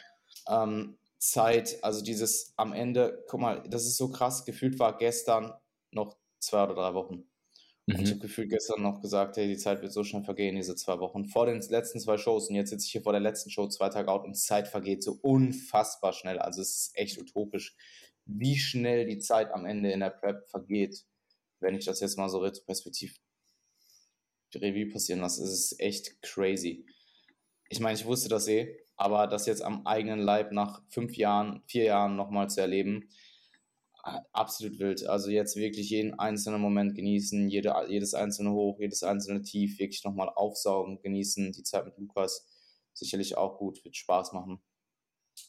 Ähm, 0.48 0.96
Zeit, 1.18 1.78
also 1.82 2.02
dieses 2.02 2.54
am 2.56 2.72
Ende, 2.72 3.24
guck 3.28 3.40
mal, 3.40 3.62
das 3.68 3.84
ist 3.84 3.98
so 3.98 4.10
krass, 4.10 4.44
gefühlt 4.46 4.78
war 4.78 4.96
gestern 4.96 5.52
noch 5.90 6.16
zwei 6.38 6.64
oder 6.64 6.74
drei 6.74 6.94
Wochen. 6.94 7.29
Mhm. 7.86 7.94
Und 7.94 8.00
ich 8.02 8.08
mhm. 8.08 8.14
habe 8.14 8.20
gefühlt 8.20 8.50
gestern 8.50 8.82
noch 8.82 9.00
gesagt, 9.00 9.36
hey, 9.36 9.48
die 9.48 9.56
Zeit 9.56 9.82
wird 9.82 9.92
so 9.92 10.04
schnell 10.04 10.24
vergehen, 10.24 10.56
diese 10.56 10.76
zwei 10.76 10.98
Wochen. 10.98 11.26
Vor 11.26 11.46
den 11.46 11.60
letzten 11.60 12.00
zwei 12.00 12.16
Shows 12.16 12.48
und 12.48 12.56
jetzt 12.56 12.70
sitze 12.70 12.86
ich 12.86 12.92
hier 12.92 13.02
vor 13.02 13.12
der 13.12 13.20
letzten 13.20 13.50
Show, 13.50 13.66
zwei 13.68 13.88
Tage 13.88 14.10
out 14.10 14.24
und 14.24 14.36
die 14.36 14.40
Zeit 14.40 14.68
vergeht 14.68 15.02
so 15.02 15.18
unfassbar 15.22 16.12
schnell. 16.12 16.38
Also 16.38 16.60
es 16.60 16.76
ist 16.76 16.96
echt 16.96 17.20
utopisch, 17.20 17.76
wie 18.24 18.56
schnell 18.56 19.06
die 19.06 19.18
Zeit 19.18 19.52
am 19.52 19.64
Ende 19.64 19.90
in 19.90 20.00
der 20.00 20.10
Prep 20.10 20.48
vergeht. 20.48 21.04
Wenn 21.60 21.74
ich 21.74 21.84
das 21.84 22.00
jetzt 22.00 22.16
mal 22.16 22.28
so 22.28 22.38
retroperspektiv 22.38 23.20
Revue 24.54 24.90
passieren 24.90 25.20
lasse, 25.20 25.42
ist 25.44 25.52
es 25.52 25.78
echt 25.78 26.20
crazy. 26.22 26.86
Ich 27.68 27.80
meine, 27.80 27.96
ich 27.96 28.04
wusste 28.04 28.28
das 28.28 28.48
eh, 28.48 28.76
aber 28.96 29.26
das 29.26 29.46
jetzt 29.46 29.62
am 29.62 29.86
eigenen 29.86 30.20
Leib 30.20 30.52
nach 30.52 30.82
fünf 30.88 31.16
Jahren, 31.16 31.62
vier 31.66 31.84
Jahren 31.84 32.16
nochmal 32.16 32.50
zu 32.50 32.60
erleben, 32.60 33.08
absolut 34.32 34.78
wild. 34.78 35.06
Also 35.06 35.30
jetzt 35.30 35.56
wirklich 35.56 35.90
jeden 35.90 36.18
einzelnen 36.18 36.60
Moment 36.60 36.94
genießen, 36.94 37.48
jede, 37.48 37.74
jedes 37.88 38.14
einzelne 38.14 38.52
Hoch, 38.52 38.78
jedes 38.80 39.02
einzelne 39.02 39.42
Tief 39.42 39.78
wirklich 39.78 40.04
nochmal 40.04 40.28
aufsaugen, 40.28 41.00
genießen. 41.02 41.52
Die 41.52 41.62
Zeit 41.62 41.84
mit 41.84 41.98
Lukas 41.98 42.46
sicherlich 42.92 43.36
auch 43.36 43.58
gut, 43.58 43.84
wird 43.84 43.96
Spaß 43.96 44.32
machen. 44.32 44.60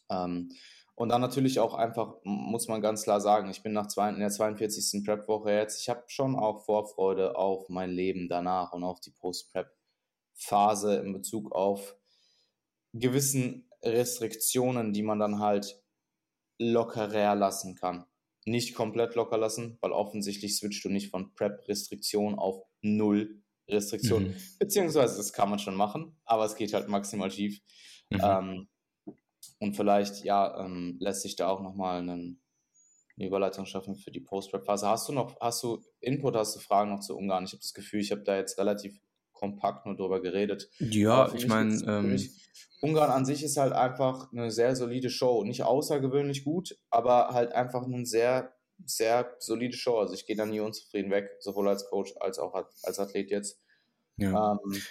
Ähm, 0.10 0.52
und 0.96 1.10
dann 1.10 1.22
natürlich 1.22 1.60
auch 1.60 1.74
einfach, 1.74 2.16
muss 2.24 2.68
man 2.68 2.82
ganz 2.82 3.04
klar 3.04 3.22
sagen, 3.22 3.50
ich 3.50 3.64
bin 3.64 3.74
nach 3.74 3.88
zwei, 3.88 4.10
in 4.10 4.20
der 4.20 4.30
42. 4.30 5.04
Prep-Woche 5.06 5.52
jetzt. 5.52 5.82
Ich 5.82 5.90
habe 5.90 6.04
schon 6.08 6.36
auch 6.36 6.66
Vorfreude 6.66 7.36
auf 7.38 7.70
mein 7.70 7.92
Leben 7.92 8.28
danach 8.30 8.74
und 8.74 8.84
auf 8.84 9.00
die 9.00 9.12
Post-Prep-Phase 9.12 10.98
in 10.98 11.14
Bezug 11.14 11.52
auf 11.54 11.96
gewissen 12.94 13.70
Restriktionen, 13.82 14.94
die 14.94 15.02
man 15.02 15.18
dann 15.18 15.40
halt 15.40 15.82
lockerer 16.60 17.36
lassen 17.36 17.76
kann 17.76 18.06
nicht 18.46 18.74
komplett 18.74 19.16
locker 19.16 19.38
lassen, 19.38 19.78
weil 19.82 19.92
offensichtlich 19.92 20.58
switcht 20.58 20.84
du 20.84 20.90
nicht 20.90 21.10
von 21.10 21.34
Prep-Restriktion 21.34 22.36
auf 22.36 22.64
Null 22.82 23.42
Restriktion. 23.70 24.30
Mhm. 24.30 24.36
Beziehungsweise 24.60 25.18
das 25.18 25.34
kann 25.34 25.50
man 25.50 25.60
schon 25.60 25.76
machen, 25.76 26.18
aber 26.26 26.46
es 26.46 26.56
geht 26.56 26.74
halt 26.74 26.88
maximal 26.88 27.32
schief. 27.32 27.62
Mhm. 28.10 28.20
Ähm, 28.22 28.68
und 29.60 29.76
vielleicht, 29.76 30.24
ja, 30.24 30.66
ähm, 30.66 30.98
lässt 31.00 31.22
sich 31.22 31.36
da 31.36 31.48
auch 31.48 31.62
nochmal 31.62 32.00
einen, 32.00 32.42
eine 33.18 33.28
Überleitung 33.28 33.66
schaffen 33.66 33.96
für 33.96 34.12
die 34.12 34.20
Post-Prep-Phase. 34.20 34.88
Hast 34.88 35.08
du 35.08 35.14
noch, 35.14 35.40
hast 35.40 35.64
du 35.64 35.84
Input, 36.00 36.36
hast 36.36 36.56
du 36.56 36.60
Fragen 36.60 36.92
noch 36.92 37.00
zu 37.00 37.16
Ungarn? 37.16 37.46
Ich 37.46 37.52
habe 37.52 37.62
das 37.62 37.74
Gefühl, 37.74 38.02
ich 38.02 38.12
habe 38.12 38.24
da 38.24 38.36
jetzt 38.36 38.58
relativ 38.58 39.00
kompakt 39.42 39.88
nur 39.88 39.96
drüber 39.96 40.22
geredet. 40.22 40.70
Ja, 40.78 41.34
ich 41.34 41.48
meine, 41.48 41.74
ähm, 41.88 42.18
Ungarn 42.82 43.10
an 43.10 43.26
sich 43.26 43.44
ist 43.44 43.58
halt 43.58 43.74
einfach 43.74 44.32
eine 44.32 44.52
sehr 44.52 44.76
solide 44.76 45.10
Show. 45.10 45.44
Nicht 45.44 45.64
außergewöhnlich 45.64 46.44
gut, 46.44 46.78
aber 46.92 47.30
halt 47.30 47.52
einfach 47.52 47.84
eine 47.84 48.06
sehr, 48.06 48.54
sehr 48.86 49.36
solide 49.40 49.76
Show. 49.76 49.98
Also 49.98 50.14
ich 50.14 50.28
gehe 50.28 50.36
da 50.36 50.46
nie 50.46 50.60
unzufrieden 50.60 51.10
weg, 51.10 51.30
sowohl 51.40 51.68
als 51.70 51.90
Coach 51.90 52.14
als 52.20 52.38
auch 52.38 52.54
als 52.54 53.00
Athlet 53.00 53.32
jetzt. 53.32 53.60
Ja, 54.18 54.60
ähm, 54.64 54.82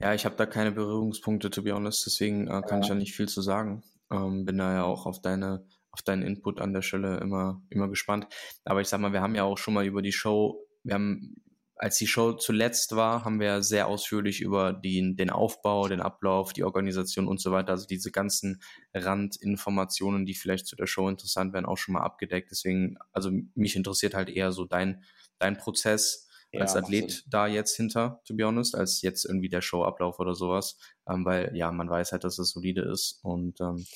ja 0.00 0.12
ich 0.12 0.24
habe 0.24 0.34
da 0.34 0.44
keine 0.44 0.72
Berührungspunkte, 0.72 1.50
to 1.50 1.62
be 1.62 1.72
honest, 1.72 2.04
deswegen 2.04 2.48
äh, 2.48 2.62
kann 2.62 2.78
ja. 2.78 2.80
ich 2.80 2.88
ja 2.88 2.94
nicht 2.96 3.14
viel 3.14 3.28
zu 3.28 3.42
sagen. 3.42 3.84
Ähm, 4.10 4.44
bin 4.44 4.58
da 4.58 4.72
ja 4.72 4.84
auch 4.84 5.06
auf 5.06 5.22
deine 5.22 5.64
auf 5.92 6.02
deinen 6.02 6.22
Input 6.22 6.60
an 6.60 6.72
der 6.72 6.82
Stelle 6.82 7.18
immer, 7.18 7.62
immer 7.70 7.88
gespannt. 7.88 8.26
Aber 8.64 8.80
ich 8.80 8.88
sag 8.88 9.00
mal, 9.00 9.12
wir 9.12 9.22
haben 9.22 9.34
ja 9.34 9.44
auch 9.44 9.58
schon 9.58 9.74
mal 9.74 9.86
über 9.86 10.02
die 10.02 10.12
Show, 10.12 10.64
wir 10.82 10.94
haben 10.94 11.36
als 11.78 11.96
die 11.96 12.06
Show 12.06 12.32
zuletzt 12.32 12.96
war, 12.96 13.24
haben 13.24 13.40
wir 13.40 13.62
sehr 13.62 13.86
ausführlich 13.86 14.40
über 14.40 14.72
die, 14.72 15.14
den 15.14 15.30
Aufbau, 15.30 15.86
den 15.88 16.00
Ablauf, 16.00 16.52
die 16.52 16.64
Organisation 16.64 17.28
und 17.28 17.40
so 17.40 17.52
weiter, 17.52 17.70
also 17.70 17.86
diese 17.86 18.10
ganzen 18.10 18.60
Randinformationen, 18.94 20.26
die 20.26 20.34
vielleicht 20.34 20.66
zu 20.66 20.76
der 20.76 20.86
Show 20.86 21.08
interessant 21.08 21.52
wären, 21.52 21.66
auch 21.66 21.78
schon 21.78 21.94
mal 21.94 22.02
abgedeckt. 22.02 22.50
Deswegen, 22.50 22.98
also 23.12 23.30
mich 23.54 23.76
interessiert 23.76 24.14
halt 24.14 24.28
eher 24.28 24.50
so 24.50 24.64
dein, 24.64 25.04
dein 25.38 25.56
Prozess 25.56 26.28
ja, 26.50 26.60
als 26.60 26.74
Athlet 26.74 27.24
da 27.28 27.46
jetzt 27.46 27.76
hinter, 27.76 28.22
to 28.24 28.34
be 28.34 28.44
honest, 28.44 28.74
als 28.74 29.02
jetzt 29.02 29.24
irgendwie 29.24 29.48
der 29.48 29.60
Showablauf 29.60 30.18
oder 30.18 30.34
sowas, 30.34 30.78
ähm, 31.08 31.24
weil 31.24 31.54
ja, 31.54 31.70
man 31.70 31.88
weiß 31.88 32.12
halt, 32.12 32.24
dass 32.24 32.38
es 32.38 32.50
solide 32.50 32.82
ist 32.82 33.20
und 33.22 33.60
ähm, 33.60 33.86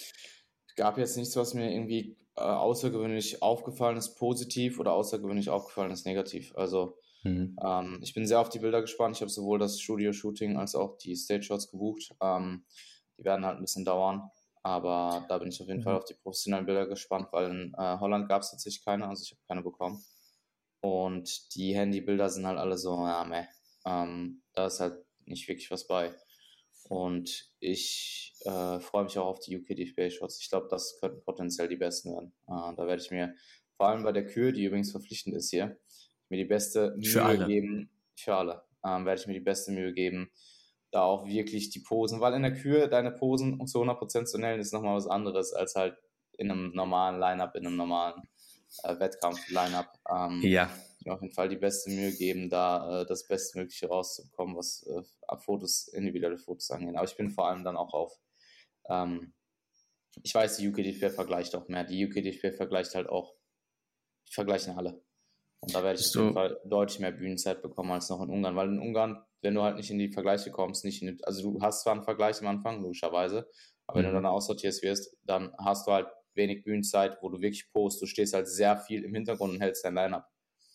gab 0.76 0.98
jetzt 0.98 1.16
nichts, 1.16 1.34
was 1.36 1.54
mir 1.54 1.72
irgendwie 1.72 2.16
äh, 2.36 2.42
außergewöhnlich 2.42 3.42
aufgefallen 3.42 3.96
ist, 3.96 4.16
positiv 4.16 4.78
oder 4.78 4.92
außergewöhnlich 4.92 5.50
aufgefallen 5.50 5.90
ist, 5.90 6.06
negativ. 6.06 6.54
Also 6.56 6.98
Mhm. 7.22 7.56
Ähm, 7.62 7.98
ich 8.02 8.14
bin 8.14 8.26
sehr 8.26 8.40
auf 8.40 8.48
die 8.48 8.58
Bilder 8.58 8.80
gespannt. 8.80 9.16
Ich 9.16 9.22
habe 9.22 9.30
sowohl 9.30 9.58
das 9.58 9.80
Studio-Shooting 9.80 10.56
als 10.56 10.74
auch 10.74 10.98
die 10.98 11.14
Stage-Shots 11.14 11.70
gebucht. 11.70 12.14
Ähm, 12.20 12.64
die 13.18 13.24
werden 13.24 13.44
halt 13.44 13.56
ein 13.56 13.62
bisschen 13.62 13.84
dauern. 13.84 14.30
Aber 14.62 15.24
da 15.28 15.38
bin 15.38 15.48
ich 15.48 15.60
auf 15.60 15.66
jeden 15.66 15.80
mhm. 15.80 15.84
Fall 15.84 15.96
auf 15.96 16.04
die 16.04 16.14
professionellen 16.14 16.66
Bilder 16.66 16.86
gespannt, 16.86 17.28
weil 17.32 17.50
in 17.50 17.74
äh, 17.76 17.98
Holland 17.98 18.28
gab 18.28 18.42
es 18.42 18.50
tatsächlich 18.50 18.84
keine, 18.84 19.08
also 19.08 19.22
ich 19.24 19.32
habe 19.32 19.40
keine 19.48 19.62
bekommen. 19.62 20.04
Und 20.80 21.54
die 21.54 21.74
Handybilder 21.74 22.28
sind 22.28 22.46
halt 22.46 22.58
alle 22.58 22.76
so, 22.76 23.06
ja, 23.06 23.24
meh. 23.24 23.46
Ähm, 23.84 24.42
da 24.52 24.66
ist 24.66 24.80
halt 24.80 25.04
nicht 25.26 25.48
wirklich 25.48 25.70
was 25.70 25.86
bei. 25.86 26.14
Und 26.88 27.50
ich 27.60 28.34
äh, 28.44 28.80
freue 28.80 29.04
mich 29.04 29.18
auch 29.18 29.26
auf 29.26 29.40
die 29.40 29.56
UK 29.56 29.76
DFB-Shots. 29.76 30.40
Ich 30.40 30.50
glaube, 30.50 30.68
das 30.68 30.98
könnten 31.00 31.22
potenziell 31.22 31.68
die 31.68 31.76
besten 31.76 32.12
werden. 32.12 32.32
Äh, 32.46 32.74
da 32.76 32.86
werde 32.86 33.02
ich 33.02 33.10
mir 33.10 33.34
vor 33.76 33.88
allem 33.88 34.02
bei 34.02 34.12
der 34.12 34.26
Kür, 34.26 34.52
die 34.52 34.64
übrigens 34.64 34.90
verpflichtend 34.90 35.34
ist 35.34 35.50
hier, 35.50 35.76
mir 36.32 36.38
die 36.38 36.44
beste 36.48 36.94
Mühe 36.96 37.04
für 37.04 37.24
alle. 37.24 37.46
geben. 37.46 37.90
Für 38.16 38.34
alle. 38.36 38.62
Ähm, 38.84 39.04
werde 39.04 39.20
ich 39.20 39.26
mir 39.26 39.34
die 39.34 39.40
beste 39.40 39.70
Mühe 39.70 39.92
geben, 39.92 40.30
da 40.90 41.02
auch 41.02 41.26
wirklich 41.26 41.70
die 41.70 41.80
Posen, 41.80 42.20
weil 42.20 42.34
in 42.34 42.42
der 42.42 42.54
Kür 42.54 42.88
deine 42.88 43.12
Posen 43.12 43.64
zu 43.66 43.82
100% 43.82 44.24
zu 44.24 44.38
nennen 44.38 44.60
ist 44.60 44.72
nochmal 44.72 44.96
was 44.96 45.06
anderes 45.06 45.52
als 45.52 45.74
halt 45.74 45.96
in 46.38 46.50
einem 46.50 46.72
normalen 46.72 47.20
Line-Up, 47.20 47.54
in 47.54 47.66
einem 47.66 47.76
normalen 47.76 48.22
äh, 48.82 48.98
Wettkampf-Line-Up. 48.98 49.92
Ähm, 50.10 50.40
ja. 50.42 50.70
Mir 51.04 51.14
auf 51.14 51.22
jeden 51.22 51.34
Fall 51.34 51.48
die 51.48 51.56
beste 51.56 51.90
Mühe 51.90 52.12
geben, 52.12 52.48
da 52.48 53.02
äh, 53.02 53.06
das 53.06 53.28
Bestmögliche 53.28 53.88
rauszubekommen, 53.88 54.56
was 54.56 54.86
äh, 54.86 55.36
Fotos, 55.36 55.88
individuelle 55.88 56.38
Fotos 56.38 56.70
angeht. 56.70 56.96
Aber 56.96 57.04
ich 57.04 57.16
bin 57.16 57.30
vor 57.30 57.48
allem 57.48 57.62
dann 57.62 57.76
auch 57.76 57.92
auf, 57.92 58.18
ähm, 58.88 59.34
ich 60.22 60.34
weiß, 60.34 60.56
die 60.56 60.68
UKDFB 60.68 61.14
vergleicht 61.14 61.54
auch 61.54 61.68
mehr. 61.68 61.84
Die 61.84 62.06
UKDFB 62.06 62.56
vergleicht 62.56 62.94
halt 62.94 63.08
auch, 63.08 63.34
vergleichen 64.30 64.76
alle. 64.76 65.02
Und 65.62 65.74
da 65.74 65.82
werde 65.82 65.98
ich 65.98 66.06
so. 66.06 66.20
auf 66.20 66.24
jeden 66.24 66.34
Fall 66.34 66.60
deutlich 66.64 67.00
mehr 67.00 67.12
Bühnenzeit 67.12 67.62
bekommen 67.62 67.92
als 67.92 68.10
noch 68.10 68.20
in 68.20 68.30
Ungarn, 68.30 68.56
weil 68.56 68.68
in 68.68 68.78
Ungarn 68.78 69.24
wenn 69.42 69.54
du 69.54 69.62
halt 69.62 69.76
nicht 69.76 69.90
in 69.90 69.98
die 69.98 70.08
Vergleiche 70.08 70.50
kommst, 70.50 70.84
nicht 70.84 71.02
in 71.02 71.16
die, 71.16 71.24
also 71.24 71.42
du 71.42 71.60
hast 71.60 71.82
zwar 71.82 71.94
einen 71.94 72.04
Vergleich 72.04 72.40
am 72.40 72.46
Anfang, 72.46 72.80
logischerweise, 72.80 73.48
aber 73.86 73.98
mhm. 73.98 74.04
wenn 74.04 74.12
du 74.12 74.18
mhm. 74.20 74.22
dann 74.22 74.32
aussortierst 74.32 74.82
wirst, 74.82 75.16
dann 75.24 75.52
hast 75.58 75.86
du 75.86 75.92
halt 75.92 76.06
wenig 76.34 76.64
Bühnenzeit, 76.64 77.18
wo 77.20 77.28
du 77.28 77.40
wirklich 77.40 77.70
post, 77.72 78.00
du 78.00 78.06
stehst 78.06 78.32
halt 78.32 78.48
sehr 78.48 78.76
viel 78.78 79.04
im 79.04 79.14
Hintergrund 79.14 79.54
und 79.54 79.60
hältst 79.60 79.84
dein 79.84 79.94
Line-Up. 79.94 80.30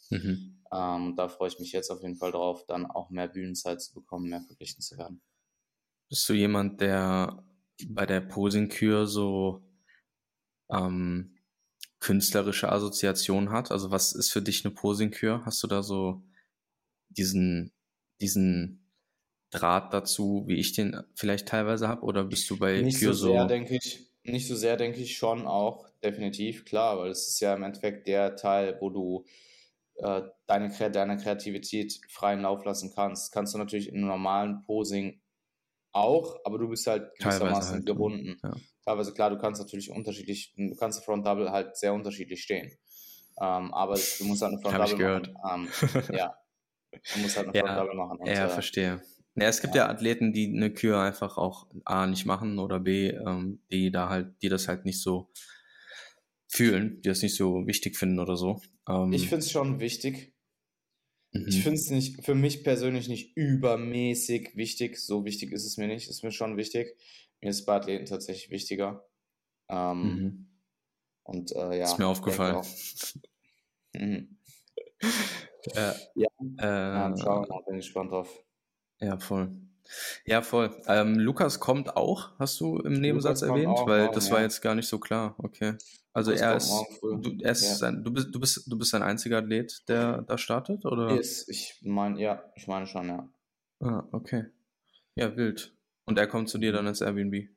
Mhm. 0.09 0.61
Ähm, 0.71 1.15
da 1.15 1.29
freue 1.29 1.47
ich 1.47 1.59
mich 1.59 1.71
jetzt 1.71 1.89
auf 1.89 2.01
jeden 2.01 2.17
Fall 2.17 2.31
drauf, 2.31 2.65
dann 2.67 2.85
auch 2.85 3.09
mehr 3.09 3.29
Bühnenzeit 3.29 3.81
zu 3.81 3.93
bekommen, 3.93 4.29
mehr 4.29 4.41
verglichen 4.41 4.81
zu 4.81 4.97
werden. 4.97 5.21
Bist 6.09 6.27
du 6.29 6.33
jemand, 6.33 6.81
der 6.81 7.43
bei 7.88 8.05
der 8.05 8.21
Posing-Kür 8.21 9.07
so 9.07 9.63
ähm, 10.69 11.36
künstlerische 12.00 12.72
Assoziation 12.72 13.52
hat? 13.52 13.72
Also 13.72 13.91
was 13.91 14.14
ist 14.14 14.32
für 14.32 14.41
dich 14.41 14.66
eine 14.66 14.74
Posing-Kür? 14.74 15.43
Hast 15.45 15.64
du 15.64 15.68
da 15.68 15.84
so 15.84 16.22
diesen 17.10 17.72
diesen 18.22 18.84
Draht 19.50 19.93
dazu, 19.93 20.43
wie 20.48 20.56
ich 20.56 20.74
den 20.74 21.02
vielleicht 21.16 21.48
teilweise 21.48 21.88
habe? 21.88 22.02
Oder 22.02 22.24
bist 22.24 22.50
du 22.50 22.58
bei 22.58 22.82
nicht 22.82 23.00
Kür 23.00 23.14
so 23.14 23.32
sehr, 23.32 23.45
denke 23.45 23.78
ich, 23.82 24.10
nicht 24.24 24.48
so 24.48 24.56
sehr, 24.56 24.76
denke 24.76 25.00
ich 25.00 25.18
schon 25.18 25.48
auch, 25.48 25.89
definitiv, 26.04 26.66
klar, 26.66 27.00
weil 27.00 27.12
es 27.12 27.28
ist 27.28 27.39
ja 27.39 27.56
im 27.56 27.64
Endeffekt 27.64 28.08
der 28.08 28.36
Teil, 28.36 28.78
wo 28.82 28.89
du 28.89 29.26
äh, 29.95 30.22
deine, 30.48 30.70
deine 30.91 31.18
Kreativität 31.18 32.00
freien 32.10 32.41
Lauf 32.41 32.66
lassen 32.66 32.91
kannst. 32.93 33.32
Kannst 33.32 33.54
du 33.54 33.58
natürlich 33.58 33.88
in 33.88 33.95
einem 33.95 34.08
normalen 34.08 34.64
Posing 34.64 35.22
auch, 35.98 36.39
aber 36.43 36.58
du 36.58 36.70
bist 36.70 36.88
halt 36.88 37.12
gewissermaßen 37.20 37.76
halt, 37.76 37.86
gebunden. 37.86 38.38
Ja. 38.43 38.56
Teilweise 38.86 39.14
klar, 39.14 39.30
du 39.30 39.38
kannst 39.38 39.62
natürlich 39.62 39.89
unterschiedlich, 39.89 40.54
du 40.56 40.76
kannst 40.76 41.04
Front 41.04 41.26
Double 41.26 41.52
halt 41.52 41.78
sehr 41.78 41.93
unterschiedlich 41.93 42.41
stehen. 42.41 42.72
Ähm, 43.39 43.74
aber 43.74 43.95
du 43.95 44.26
musst 44.26 44.41
halt 44.41 44.54
eine 44.54 44.62
Front 44.62 44.91
Double 44.91 45.34
machen. 45.43 45.68
Ähm, 46.10 46.16
ja, 46.16 46.36
Man 47.14 47.22
muss 47.24 47.38
halt 47.38 47.48
eine 47.50 47.58
ja, 47.58 47.93
machen. 47.93 48.20
Und, 48.20 48.28
ja, 48.28 48.45
äh, 48.45 48.50
verstehe. 48.50 49.02
Ja, 49.36 49.48
es 49.48 49.62
gibt 49.62 49.76
ja. 49.76 49.86
ja. 49.86 49.91
Athleten, 49.91 50.34
die 50.34 50.48
eine 50.48 50.74
Kür 50.74 51.00
einfach 51.00 51.38
auch 51.38 51.68
A 51.86 52.08
nicht 52.08 52.26
machen 52.26 52.58
oder 52.58 52.80
B, 52.80 53.10
ähm, 53.10 53.62
die 53.72 53.91
da 53.91 54.10
halt, 54.10 54.41
die 54.41 54.50
das 54.50 54.68
halt 54.68 54.86
nicht 54.86 55.02
so 55.02 55.30
fühlen, 56.48 57.02
die 57.02 57.10
das 57.10 57.22
nicht 57.22 57.36
so 57.36 57.68
wichtig 57.68 57.98
finden 57.98 58.20
oder 58.20 58.36
so. 58.36 58.62
Ähm, 58.89 59.14
ich 59.14 59.30
finde 59.30 59.39
es 59.45 59.52
schon 59.52 59.80
wichtig. 59.80 60.34
Mhm. 61.41 61.47
Ich 61.47 61.63
finde 61.63 61.79
es 61.79 61.89
nicht, 61.89 62.25
für 62.25 62.35
mich 62.35 62.63
persönlich 62.63 63.07
nicht 63.07 63.35
übermäßig 63.35 64.55
wichtig. 64.55 64.97
So 64.97 65.25
wichtig 65.25 65.51
ist 65.51 65.65
es 65.65 65.77
mir 65.77 65.88
nicht. 65.88 66.09
Ist 66.09 66.23
mir 66.23 66.31
schon 66.31 66.57
wichtig. 66.57 66.95
Mir 67.41 67.49
ist 67.49 67.65
bei 67.65 67.75
Athleten 67.75 68.05
tatsächlich 68.05 68.49
wichtiger. 68.49 69.05
Ähm, 69.69 70.01
mhm. 70.01 70.47
Und 71.23 71.51
äh, 71.55 71.79
ja. 71.79 71.85
Ist 71.85 71.99
mir 71.99 72.07
aufgefallen. 72.07 72.65
mhm. 73.93 74.38
Ja, 75.73 75.95
ja. 76.15 76.27
Äh, 76.59 76.65
ja 76.65 77.17
schauen 77.17 77.47
bin 77.65 77.75
gespannt 77.75 78.11
drauf. 78.11 78.43
Ja, 78.99 79.17
voll. 79.19 79.51
Ja, 80.25 80.41
voll. 80.41 80.75
Ähm, 80.88 81.15
Lukas 81.19 81.59
kommt 81.59 81.95
auch, 81.95 82.31
hast 82.39 82.59
du 82.59 82.77
im 82.79 82.93
Nebensatz 82.93 83.41
erwähnt? 83.41 83.67
Auch, 83.67 83.88
Weil 83.88 84.09
das 84.11 84.27
ja. 84.27 84.35
war 84.35 84.41
jetzt 84.41 84.61
gar 84.61 84.75
nicht 84.75 84.88
so 84.88 84.99
klar. 84.99 85.35
Okay. 85.38 85.75
Also 86.13 86.31
Lukas 86.31 86.41
er 86.41 86.55
ist, 86.57 86.71
du, 87.01 87.38
er 87.41 87.51
ist 87.51 87.81
ja. 87.81 87.88
ein, 87.88 88.03
du, 88.03 88.11
bist, 88.11 88.33
du, 88.33 88.39
bist, 88.39 88.63
du 88.65 88.77
bist 88.77 88.95
ein 88.95 89.03
einziger 89.03 89.38
Athlet, 89.38 89.88
der 89.88 90.23
da 90.23 90.38
startet, 90.38 90.85
oder? 90.85 91.17
Ist, 91.17 91.47
ich 91.49 91.79
meine, 91.83 92.19
ja, 92.19 92.43
ich 92.55 92.67
meine 92.67 92.88
schon, 92.88 93.07
ja. 93.07 93.29
Ah, 93.79 94.03
okay. 94.11 94.45
Ja, 95.15 95.35
wild. 95.35 95.75
Und 96.05 96.17
er 96.17 96.27
kommt 96.27 96.49
zu 96.49 96.57
dir 96.57 96.71
dann 96.71 96.88
ins 96.88 97.01
Airbnb? 97.01 97.49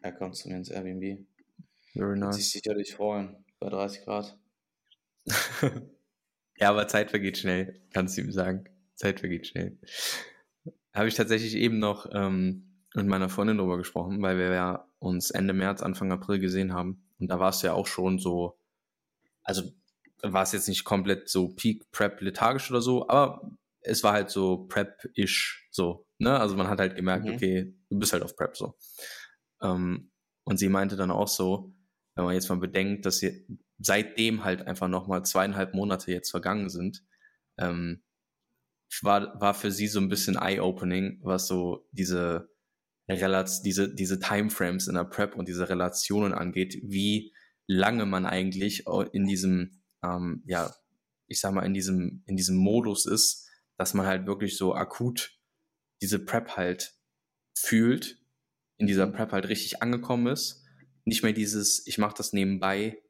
Er 0.00 0.12
kommt 0.12 0.36
zu 0.36 0.48
mir 0.48 0.56
ins 0.56 0.70
Airbnb. 0.70 1.24
Very 1.92 2.18
nice. 2.18 2.28
Wird 2.28 2.34
sich 2.34 2.50
sicherlich 2.50 2.94
freuen, 2.94 3.44
bei 3.60 3.68
30 3.68 4.04
Grad. 4.04 4.36
Ja, 6.62 6.70
aber 6.70 6.86
Zeit 6.86 7.10
vergeht 7.10 7.38
schnell, 7.38 7.80
kannst 7.92 8.16
du 8.16 8.20
ihm 8.20 8.30
sagen. 8.30 8.64
Zeit 8.94 9.18
vergeht 9.18 9.48
schnell. 9.48 9.78
Habe 10.94 11.08
ich 11.08 11.14
tatsächlich 11.14 11.54
eben 11.54 11.78
noch 11.78 12.08
ähm, 12.12 12.72
mit 12.94 13.06
meiner 13.06 13.28
Freundin 13.28 13.58
drüber 13.58 13.78
gesprochen, 13.78 14.20
weil 14.22 14.36
wir 14.38 14.52
ja 14.52 14.88
uns 14.98 15.30
Ende 15.30 15.54
März, 15.54 15.82
Anfang 15.82 16.12
April 16.12 16.38
gesehen 16.38 16.74
haben. 16.74 17.04
Und 17.18 17.28
da 17.28 17.38
war 17.40 17.50
es 17.50 17.62
ja 17.62 17.72
auch 17.72 17.86
schon 17.86 18.18
so, 18.18 18.58
also 19.42 19.72
war 20.22 20.42
es 20.42 20.52
jetzt 20.52 20.68
nicht 20.68 20.84
komplett 20.84 21.28
so 21.28 21.48
Peak 21.48 21.90
Prep 21.90 22.20
lethargisch 22.20 22.70
oder 22.70 22.82
so, 22.82 23.08
aber 23.08 23.50
es 23.80 24.04
war 24.04 24.12
halt 24.12 24.30
so 24.30 24.66
Prep-ish 24.66 25.68
so. 25.70 26.06
Ne? 26.18 26.38
Also 26.38 26.56
man 26.56 26.68
hat 26.68 26.78
halt 26.78 26.94
gemerkt, 26.94 27.24
mhm. 27.24 27.34
okay, 27.34 27.74
du 27.88 27.98
bist 27.98 28.12
halt 28.12 28.22
auf 28.22 28.36
Prep 28.36 28.56
so. 28.56 28.76
Ähm, 29.60 30.10
und 30.44 30.58
sie 30.58 30.68
meinte 30.68 30.96
dann 30.96 31.10
auch 31.10 31.28
so, 31.28 31.72
wenn 32.14 32.24
man 32.24 32.34
jetzt 32.34 32.48
mal 32.48 32.58
bedenkt, 32.58 33.06
dass 33.06 33.18
sie 33.18 33.46
seitdem 33.78 34.44
halt 34.44 34.66
einfach 34.66 34.88
nochmal 34.88 35.24
zweieinhalb 35.24 35.74
Monate 35.74 36.12
jetzt 36.12 36.30
vergangen 36.30 36.68
sind, 36.68 37.02
ähm, 37.58 38.02
war, 39.02 39.40
war 39.40 39.54
für 39.54 39.70
sie 39.70 39.88
so 39.88 40.00
ein 40.00 40.08
bisschen 40.08 40.36
eye-opening, 40.36 41.20
was 41.22 41.46
so 41.46 41.88
diese 41.92 42.50
Relats, 43.08 43.62
diese, 43.62 43.94
diese 43.94 44.18
Timeframes 44.20 44.88
in 44.88 44.94
der 44.94 45.04
Prep 45.04 45.36
und 45.36 45.48
diese 45.48 45.68
Relationen 45.68 46.32
angeht, 46.32 46.78
wie 46.82 47.32
lange 47.66 48.06
man 48.06 48.26
eigentlich 48.26 48.84
in 49.12 49.26
diesem, 49.26 49.82
ähm, 50.04 50.42
ja, 50.46 50.74
ich 51.26 51.40
sag 51.40 51.52
mal, 51.52 51.64
in 51.64 51.74
diesem, 51.74 52.22
in 52.26 52.36
diesem 52.36 52.56
Modus 52.56 53.06
ist, 53.06 53.48
dass 53.78 53.94
man 53.94 54.06
halt 54.06 54.26
wirklich 54.26 54.56
so 54.56 54.74
akut 54.74 55.38
diese 56.02 56.18
Prep 56.18 56.56
halt 56.56 56.94
fühlt, 57.56 58.18
in 58.76 58.86
dieser 58.86 59.06
mhm. 59.06 59.12
Prep 59.12 59.32
halt 59.32 59.48
richtig 59.48 59.82
angekommen 59.82 60.26
ist. 60.26 60.64
Nicht 61.04 61.22
mehr 61.22 61.32
dieses, 61.32 61.86
ich 61.86 61.98
mache 61.98 62.14
das 62.16 62.32
nebenbei 62.32 63.02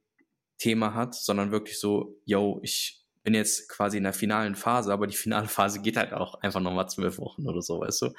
Thema 0.59 0.95
hat, 0.95 1.15
sondern 1.15 1.51
wirklich 1.51 1.79
so, 1.79 2.21
yo, 2.25 2.61
ich 2.63 3.02
bin 3.23 3.35
jetzt 3.35 3.69
quasi 3.69 3.99
in 3.99 4.05
der 4.05 4.13
finalen 4.13 4.55
Phase, 4.55 4.93
aber 4.93 5.07
die 5.07 5.17
finale 5.17 5.49
Phase 5.49 5.81
geht 5.81 5.97
halt 5.97 6.13
auch 6.13 6.35
einfach 6.41 6.61
nochmal 6.61 6.89
zwölf 6.89 7.19
Wochen 7.19 7.49
oder 7.49 7.63
so, 7.63 7.81
weißt 7.81 8.03
du? 8.03 8.15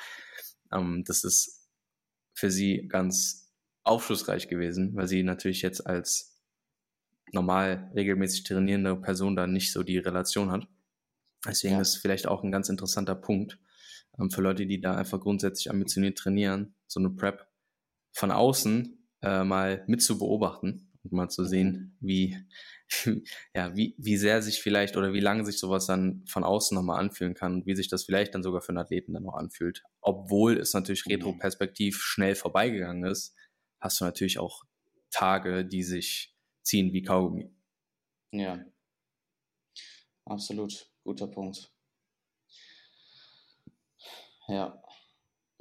Ähm, 0.72 1.04
das 1.06 1.24
ist 1.24 1.70
für 2.34 2.50
sie 2.50 2.88
ganz 2.88 3.54
aufschlussreich 3.84 4.48
gewesen, 4.48 4.96
weil 4.96 5.08
sie 5.08 5.24
natürlich 5.24 5.62
jetzt 5.62 5.86
als 5.86 6.42
normal 7.32 7.92
regelmäßig 7.96 8.44
trainierende 8.44 8.96
Person 8.96 9.36
da 9.36 9.48
nicht 9.48 9.72
so 9.72 9.84
die 9.84 9.98
Relation 9.98 10.52
hat. 10.52 10.68
Deswegen 11.46 11.76
ja. 11.76 11.82
ist 11.82 11.98
vielleicht 11.98 12.28
auch 12.28 12.44
ein 12.44 12.52
ganz 12.52 12.70
interessanter 12.70 13.16
Punkt 13.16 13.60
ähm, 14.20 14.32
für 14.32 14.42
Leute, 14.42 14.66
die 14.66 14.80
da 14.80 14.96
einfach 14.96 15.20
grundsätzlich 15.20 15.70
ambitioniert 15.70 16.18
trainieren, 16.18 16.76
so 16.88 17.00
eine 17.00 17.10
Prep 17.10 17.48
von 18.14 18.32
außen 18.32 19.10
äh, 19.22 19.44
mal 19.44 19.84
mit 19.88 20.02
zu 20.02 20.18
beobachten 20.18 20.93
und 21.04 21.12
mal 21.12 21.30
zu 21.30 21.46
sehen, 21.46 21.98
wie, 22.00 22.38
ja, 23.54 23.76
wie, 23.76 23.96
wie 23.98 24.18
sehr 24.18 24.42
sich 24.42 24.62
vielleicht 24.62 24.98
oder 24.98 25.14
wie 25.14 25.20
lange 25.20 25.46
sich 25.46 25.60
sowas 25.60 25.86
dann 25.86 26.24
von 26.28 26.44
außen 26.44 26.76
nochmal 26.76 27.00
anfühlen 27.00 27.34
kann 27.34 27.56
und 27.56 27.66
wie 27.66 27.76
sich 27.76 27.90
das 27.90 28.06
vielleicht 28.06 28.34
dann 28.34 28.44
sogar 28.44 28.62
für 28.62 28.70
einen 28.70 28.80
Athleten 28.80 29.14
dann 29.14 29.24
noch 29.24 29.36
anfühlt. 29.36 29.84
Obwohl 30.02 30.58
es 30.58 30.74
natürlich 30.74 31.06
mhm. 31.06 31.14
retroperspektiv 31.14 31.98
schnell 31.98 32.36
vorbeigegangen 32.36 33.10
ist, 33.10 33.36
hast 33.80 34.00
du 34.00 34.06
natürlich 34.06 34.40
auch 34.40 34.64
Tage, 35.12 35.66
die 35.66 35.84
sich 35.84 36.36
ziehen 36.64 36.94
wie 36.94 37.04
Kaugummi. 37.04 37.54
Ja, 38.32 38.64
absolut. 40.26 40.90
Guter 41.04 41.28
Punkt. 41.28 41.72
Ja, 44.48 44.83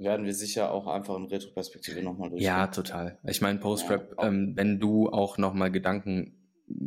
werden 0.02 0.26
wir 0.26 0.34
sicher 0.34 0.70
auch 0.70 0.86
einfach 0.86 1.16
in 1.16 1.26
Retroperspektive 1.26 2.02
nochmal 2.02 2.30
durchgehen. 2.30 2.46
Ja, 2.46 2.66
total. 2.68 3.18
Ich 3.24 3.40
meine, 3.40 3.58
Post-Rap, 3.58 4.14
ja, 4.18 4.28
ähm, 4.28 4.52
wenn 4.56 4.80
du 4.80 5.10
auch 5.10 5.38
nochmal 5.38 5.70
Gedanken 5.70 6.38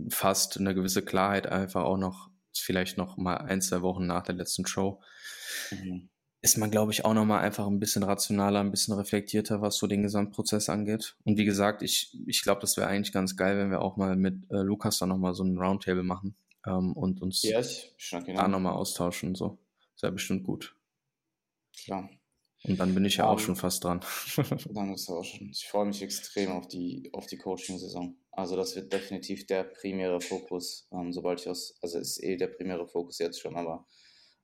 fasst, 0.09 0.57
eine 0.57 0.73
gewisse 0.73 1.03
Klarheit 1.03 1.47
einfach 1.47 1.83
auch 1.83 1.97
noch, 1.97 2.29
vielleicht 2.53 2.97
noch 2.97 3.17
mal 3.17 3.37
ein, 3.37 3.61
zwei 3.61 3.81
Wochen 3.81 4.07
nach 4.07 4.23
der 4.23 4.35
letzten 4.35 4.65
Show, 4.65 5.01
mhm. 5.71 6.09
ist 6.41 6.57
man, 6.57 6.71
glaube 6.71 6.91
ich, 6.91 7.05
auch 7.05 7.13
nochmal 7.13 7.41
einfach 7.41 7.67
ein 7.67 7.79
bisschen 7.79 8.03
rationaler, 8.03 8.59
ein 8.59 8.71
bisschen 8.71 8.93
reflektierter, 8.95 9.61
was 9.61 9.77
so 9.77 9.87
den 9.87 10.03
Gesamtprozess 10.03 10.69
angeht. 10.69 11.17
Und 11.23 11.37
wie 11.37 11.45
gesagt, 11.45 11.81
ich, 11.81 12.17
ich 12.25 12.43
glaube, 12.43 12.61
das 12.61 12.77
wäre 12.77 12.87
eigentlich 12.87 13.13
ganz 13.13 13.35
geil, 13.35 13.57
wenn 13.57 13.71
wir 13.71 13.81
auch 13.81 13.97
mal 13.97 14.15
mit 14.15 14.49
äh, 14.49 14.57
Lukas 14.57 14.99
dann 14.99 15.09
nochmal 15.09 15.33
so 15.33 15.43
ein 15.43 15.57
Roundtable 15.57 16.03
machen 16.03 16.35
ähm, 16.65 16.93
und 16.93 17.21
uns 17.21 17.43
ich 17.43 18.09
da 18.09 18.47
nochmal 18.47 18.73
austauschen. 18.73 19.35
So. 19.35 19.59
Das 19.93 20.03
wäre 20.03 20.13
bestimmt 20.13 20.43
gut. 20.43 20.75
Klar. 21.83 22.09
Und 22.67 22.79
dann 22.79 22.93
bin 22.93 23.05
ich 23.05 23.17
ja 23.17 23.25
um, 23.25 23.31
auch 23.31 23.39
schon 23.39 23.55
fast 23.55 23.83
dran. 23.83 24.01
dann 24.69 24.93
ist 24.93 25.09
auch 25.09 25.23
schon. 25.23 25.49
Ich 25.49 25.67
freue 25.67 25.85
mich 25.85 26.01
extrem 26.01 26.51
auf 26.51 26.67
die, 26.67 27.09
auf 27.13 27.27
die 27.27 27.37
Coaching-Saison. 27.37 28.15
Also 28.31 28.55
das 28.55 28.75
wird 28.75 28.91
definitiv 28.91 29.45
der 29.47 29.63
primäre 29.63 30.19
Fokus, 30.19 30.87
ähm, 30.91 31.13
sobald 31.13 31.41
ich 31.41 31.49
aus, 31.49 31.77
also 31.81 31.99
ist 31.99 32.21
eh 32.21 32.37
der 32.37 32.47
primäre 32.47 32.87
Fokus 32.87 33.19
jetzt 33.19 33.39
schon, 33.39 33.55
aber 33.55 33.85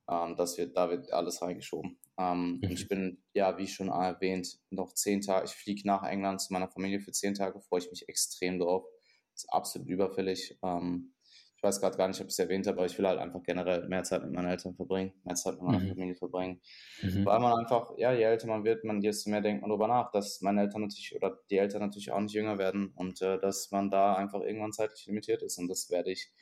ähm, 0.09 0.35
das 0.37 0.57
wird, 0.57 0.77
da 0.77 0.89
wird 0.89 1.11
alles 1.11 1.41
reingeschoben. 1.41 1.97
Ähm, 2.17 2.57
mhm. 2.57 2.59
Und 2.63 2.71
ich 2.71 2.87
bin, 2.87 3.23
ja, 3.33 3.57
wie 3.57 3.67
schon 3.67 3.89
erwähnt, 3.89 4.59
noch 4.69 4.93
zehn 4.93 5.21
Tage, 5.21 5.45
ich 5.45 5.51
fliege 5.51 5.87
nach 5.87 6.03
England 6.03 6.41
zu 6.41 6.53
meiner 6.53 6.69
Familie 6.69 6.99
für 6.99 7.11
zehn 7.11 7.33
Tage, 7.33 7.59
freue 7.61 7.81
ich 7.81 7.89
mich 7.89 8.07
extrem 8.07 8.59
drauf. 8.59 8.85
Ist 9.33 9.51
absolut 9.51 9.87
überfällig. 9.87 10.57
Ähm, 10.63 11.13
ich 11.61 11.67
weiß 11.67 11.79
gerade 11.79 11.95
gar 11.95 12.07
nicht, 12.07 12.19
ob 12.19 12.25
ich 12.25 12.31
es 12.31 12.39
erwähnt 12.39 12.65
habe, 12.65 12.79
aber 12.79 12.87
ich 12.87 12.97
will 12.97 13.05
halt 13.05 13.19
einfach 13.19 13.43
generell 13.43 13.87
mehr 13.87 14.01
Zeit 14.01 14.23
mit 14.23 14.31
meinen 14.31 14.47
Eltern 14.47 14.73
verbringen, 14.73 15.13
mehr 15.23 15.35
Zeit 15.35 15.53
mit 15.53 15.61
meiner 15.61 15.77
mhm. 15.77 15.89
Familie 15.89 16.15
verbringen. 16.15 16.59
Mhm. 17.03 17.23
Weil 17.23 17.39
man 17.39 17.53
einfach, 17.53 17.95
ja, 17.97 18.11
je 18.11 18.23
älter 18.23 18.47
man 18.47 18.63
wird, 18.63 18.83
man 18.83 18.99
desto 18.99 19.29
mehr 19.29 19.41
denkt 19.41 19.61
man 19.61 19.69
darüber 19.69 19.87
nach, 19.87 20.09
dass 20.09 20.41
meine 20.41 20.61
Eltern 20.61 20.81
natürlich 20.81 21.15
oder 21.15 21.37
die 21.51 21.59
Eltern 21.59 21.81
natürlich 21.81 22.11
auch 22.11 22.19
nicht 22.19 22.33
jünger 22.33 22.57
werden 22.57 22.91
und 22.95 23.21
äh, 23.21 23.39
dass 23.39 23.69
man 23.69 23.91
da 23.91 24.15
einfach 24.15 24.41
irgendwann 24.41 24.73
zeitlich 24.73 25.05
limitiert 25.05 25.43
ist. 25.43 25.59
Und 25.59 25.67
das 25.67 25.91
werde 25.91 26.09
ich 26.09 26.33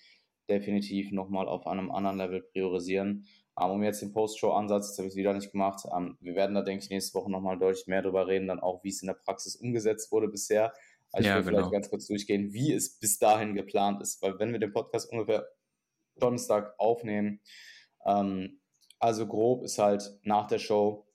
definitiv 0.47 1.11
nochmal 1.11 1.49
auf 1.49 1.67
einem 1.67 1.91
anderen 1.91 2.17
Level 2.17 2.41
priorisieren. 2.41 3.25
Aber 3.55 3.73
um 3.73 3.83
jetzt 3.83 4.01
den 4.01 4.13
Post-Show-Ansatz, 4.13 4.91
das 4.91 4.99
habe 4.99 5.09
ich 5.09 5.15
wieder 5.15 5.33
nicht 5.33 5.51
gemacht. 5.51 5.83
Ähm, 5.93 6.17
wir 6.21 6.35
werden 6.35 6.55
da, 6.55 6.61
denke 6.61 6.81
ich, 6.81 6.89
nächste 6.89 7.19
Woche 7.19 7.29
nochmal 7.29 7.59
deutlich 7.59 7.87
mehr 7.87 8.01
darüber 8.01 8.25
reden, 8.25 8.47
dann 8.47 8.61
auch, 8.61 8.85
wie 8.85 8.89
es 8.89 9.01
in 9.01 9.07
der 9.07 9.15
Praxis 9.15 9.57
umgesetzt 9.57 10.13
wurde 10.13 10.29
bisher. 10.29 10.71
Also 11.11 11.27
ja, 11.27 11.39
ich 11.39 11.45
will 11.45 11.51
genau. 11.51 11.63
vielleicht 11.63 11.73
ganz 11.73 11.89
kurz 11.89 12.07
durchgehen, 12.07 12.53
wie 12.53 12.71
es 12.73 12.99
bis 12.99 13.17
dahin 13.17 13.55
geplant 13.55 14.01
ist. 14.01 14.21
Weil 14.21 14.37
wenn 14.39 14.51
wir 14.51 14.59
den 14.59 14.73
Podcast 14.73 15.11
ungefähr 15.11 15.47
Donnerstag 16.19 16.73
aufnehmen, 16.77 17.41
ähm, 18.05 18.59
also 18.99 19.27
grob 19.27 19.63
ist 19.63 19.79
halt 19.79 20.03
nach 20.23 20.47
der 20.47 20.59
Show, 20.59 21.07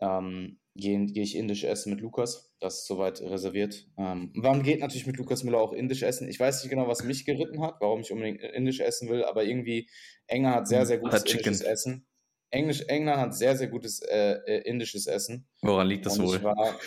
ähm, 0.00 0.58
gehe 0.74 1.06
geh 1.06 1.22
ich 1.22 1.36
indisch 1.36 1.64
essen 1.64 1.90
mit 1.90 2.00
Lukas. 2.00 2.52
Das 2.60 2.80
ist 2.80 2.86
soweit 2.86 3.20
reserviert. 3.20 3.86
Ähm, 3.96 4.30
man 4.34 4.62
geht 4.62 4.80
natürlich 4.80 5.06
mit 5.06 5.16
Lukas 5.16 5.44
Müller 5.44 5.58
auch 5.58 5.72
indisch 5.72 6.02
essen. 6.02 6.28
Ich 6.28 6.40
weiß 6.40 6.62
nicht 6.62 6.70
genau, 6.70 6.88
was 6.88 7.04
mich 7.04 7.24
geritten 7.24 7.62
hat, 7.62 7.76
warum 7.80 8.00
ich 8.00 8.12
unbedingt 8.12 8.42
indisch 8.42 8.80
essen 8.80 9.08
will, 9.08 9.24
aber 9.24 9.44
irgendwie 9.44 9.88
England 10.26 10.56
hat 10.56 10.68
sehr, 10.68 10.86
sehr 10.86 10.98
gutes 10.98 11.24
indisches 11.24 11.60
Essen. 11.62 12.06
Englisch, 12.50 12.82
England 12.88 13.20
hat 13.20 13.34
sehr, 13.34 13.56
sehr 13.56 13.68
gutes 13.68 14.00
äh, 14.02 14.38
äh 14.46 14.68
indisches 14.68 15.06
Essen. 15.06 15.48
Woran 15.62 15.88
liegt 15.88 16.06
das 16.06 16.18
wohl? 16.18 16.42
War, 16.42 16.78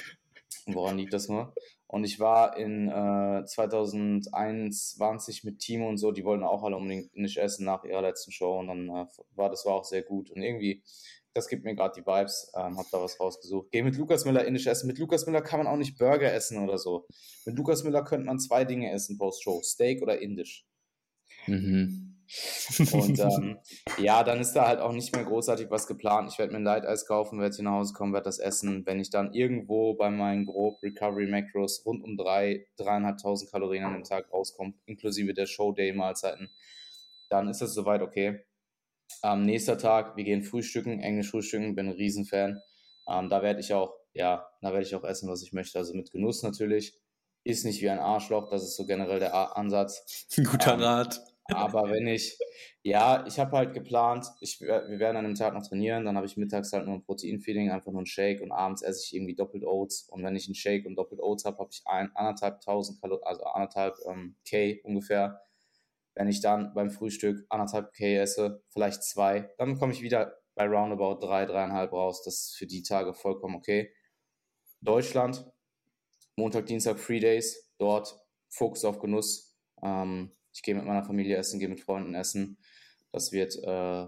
woran 0.67 0.97
liegt 0.97 1.13
das 1.13 1.27
nur? 1.27 1.53
Und 1.91 2.03
ich 2.03 2.19
war 2.19 2.55
in 2.55 2.87
äh, 2.87 3.43
2021 3.45 5.43
mit 5.43 5.57
Timo 5.57 5.89
und 5.89 5.97
so, 5.97 6.11
die 6.11 6.23
wollten 6.23 6.43
auch 6.43 6.61
alle 6.61 6.77
unbedingt 6.77 7.15
nicht 7.15 7.37
essen 7.37 7.65
nach 7.65 7.83
ihrer 7.83 8.03
letzten 8.03 8.31
Show 8.31 8.59
und 8.59 8.67
dann 8.67 8.89
äh, 8.89 9.07
war 9.35 9.49
das 9.49 9.65
war 9.65 9.73
auch 9.73 9.85
sehr 9.85 10.03
gut. 10.03 10.29
Und 10.29 10.43
irgendwie, 10.43 10.83
das 11.33 11.47
gibt 11.47 11.65
mir 11.65 11.73
gerade 11.73 11.99
die 11.99 12.05
Vibes, 12.05 12.51
ähm, 12.55 12.77
hab 12.77 12.85
da 12.91 13.01
was 13.01 13.19
rausgesucht. 13.19 13.71
Geh 13.71 13.81
mit 13.81 13.97
Lukas 13.97 14.23
Müller 14.25 14.45
indisch 14.45 14.67
essen. 14.67 14.85
Mit 14.85 14.99
Lukas 14.99 15.25
Müller 15.25 15.41
kann 15.41 15.57
man 15.57 15.65
auch 15.65 15.77
nicht 15.77 15.97
Burger 15.97 16.31
essen 16.31 16.59
oder 16.59 16.77
so. 16.77 17.07
Mit 17.45 17.57
Lukas 17.57 17.83
Müller 17.83 18.03
könnte 18.03 18.27
man 18.27 18.39
zwei 18.39 18.65
Dinge 18.65 18.91
essen 18.91 19.17
post-Show: 19.17 19.63
Steak 19.63 20.03
oder 20.03 20.21
indisch. 20.21 20.67
Mhm. 21.47 22.08
Und 22.91 23.19
ähm, 23.19 23.57
ja, 23.97 24.23
dann 24.23 24.39
ist 24.39 24.53
da 24.53 24.67
halt 24.67 24.79
auch 24.79 24.91
nicht 24.91 25.15
mehr 25.15 25.25
großartig 25.25 25.69
was 25.69 25.87
geplant. 25.87 26.31
Ich 26.31 26.37
werde 26.37 26.53
mir 26.53 26.59
ein 26.59 26.63
Light-Eis 26.63 27.05
kaufen, 27.05 27.39
werde 27.39 27.55
hier 27.55 27.65
nach 27.65 27.73
Hause 27.73 27.93
kommen, 27.93 28.13
werde 28.13 28.25
das 28.25 28.39
essen. 28.39 28.85
Wenn 28.85 28.99
ich 28.99 29.09
dann 29.09 29.33
irgendwo 29.33 29.95
bei 29.95 30.09
meinen 30.09 30.45
grob 30.45 30.81
Recovery 30.83 31.27
Macros 31.27 31.83
rund 31.85 32.03
um 32.03 32.17
drei, 32.17 32.67
dreieinhalbtausend 32.77 33.51
Kalorien 33.51 33.85
an 33.85 33.93
dem 33.93 34.03
Tag 34.03 34.31
rauskomme, 34.31 34.73
inklusive 34.85 35.33
der 35.33 35.47
Showday-Mahlzeiten, 35.47 36.49
dann 37.29 37.47
ist 37.47 37.61
das 37.61 37.73
soweit 37.73 38.01
okay. 38.01 38.41
Am 39.21 39.39
ähm, 39.39 39.45
nächster 39.47 39.77
Tag, 39.77 40.15
wir 40.15 40.23
gehen 40.23 40.43
frühstücken, 40.43 40.99
Englisch 40.99 41.31
frühstücken, 41.31 41.75
bin 41.75 41.87
ein 41.87 41.93
Riesenfan. 41.93 42.61
Ähm, 43.07 43.29
da 43.29 43.41
werde 43.41 43.59
ich 43.59 43.73
auch, 43.73 43.93
ja, 44.13 44.47
da 44.61 44.71
werde 44.71 44.85
ich 44.85 44.95
auch 44.95 45.03
essen, 45.03 45.29
was 45.29 45.41
ich 45.41 45.51
möchte. 45.51 45.79
Also 45.79 45.95
mit 45.95 46.11
Genuss 46.11 46.43
natürlich. 46.43 46.99
Ist 47.45 47.65
nicht 47.65 47.81
wie 47.81 47.89
ein 47.89 47.99
Arschloch, 47.99 48.49
das 48.49 48.63
ist 48.63 48.75
so 48.75 48.85
generell 48.85 49.19
der 49.19 49.57
Ansatz. 49.57 50.27
Guter 50.35 50.73
ähm, 50.73 50.81
Rat. 50.81 51.21
Aber 51.53 51.89
wenn 51.89 52.07
ich, 52.07 52.37
ja, 52.83 53.25
ich 53.27 53.39
habe 53.39 53.57
halt 53.57 53.73
geplant, 53.73 54.27
ich, 54.39 54.59
wir 54.61 54.99
werden 54.99 55.17
an 55.17 55.25
dem 55.25 55.35
Tag 55.35 55.53
noch 55.53 55.67
trainieren, 55.67 56.05
dann 56.05 56.15
habe 56.15 56.27
ich 56.27 56.37
mittags 56.37 56.71
halt 56.73 56.85
nur 56.85 56.95
ein 56.95 57.03
Proteinfeeding, 57.03 57.71
einfach 57.71 57.91
nur 57.91 58.01
ein 58.01 58.05
Shake 58.05 58.41
und 58.41 58.51
abends 58.51 58.81
esse 58.81 59.03
ich 59.05 59.15
irgendwie 59.15 59.35
doppelt 59.35 59.63
Oats. 59.63 60.03
Und 60.09 60.23
wenn 60.23 60.35
ich 60.35 60.47
einen 60.47 60.55
Shake 60.55 60.85
und 60.85 60.95
doppelt 60.95 61.21
Oats 61.21 61.45
habe, 61.45 61.57
habe 61.57 61.69
ich 61.71 61.81
ein, 61.85 62.11
anderthalb 62.15 62.61
tausend 62.61 63.01
Kalorien, 63.01 63.25
also 63.25 63.43
anderthalb 63.43 63.95
ähm, 64.07 64.35
K 64.47 64.81
ungefähr. 64.83 65.41
Wenn 66.15 66.27
ich 66.27 66.41
dann 66.41 66.73
beim 66.73 66.89
Frühstück 66.89 67.45
anderthalb 67.49 67.93
K 67.93 68.17
esse, 68.17 68.63
vielleicht 68.69 69.03
zwei, 69.03 69.49
dann 69.57 69.77
komme 69.77 69.93
ich 69.93 70.01
wieder 70.01 70.39
bei 70.55 70.65
roundabout 70.65 71.25
drei, 71.25 71.45
dreieinhalb 71.45 71.93
raus. 71.93 72.23
Das 72.23 72.35
ist 72.35 72.57
für 72.57 72.67
die 72.67 72.83
Tage 72.83 73.13
vollkommen 73.13 73.55
okay. 73.55 73.93
Deutschland, 74.81 75.45
Montag, 76.35 76.65
Dienstag, 76.65 76.99
Free 76.99 77.19
Days, 77.19 77.71
dort 77.77 78.19
Fokus 78.49 78.83
auf 78.83 78.99
Genuss. 78.99 79.57
Ähm, 79.81 80.31
ich 80.59 80.63
gehe 80.63 80.75
mit 80.75 80.83
meiner 80.85 81.05
Familie 81.05 81.37
essen, 81.37 81.57
gehe 81.57 81.69
mit 81.69 81.79
Freunden 81.79 82.13
essen. 82.15 82.57
Das 83.13 83.31
wird, 83.31 83.55
äh, 83.63 84.07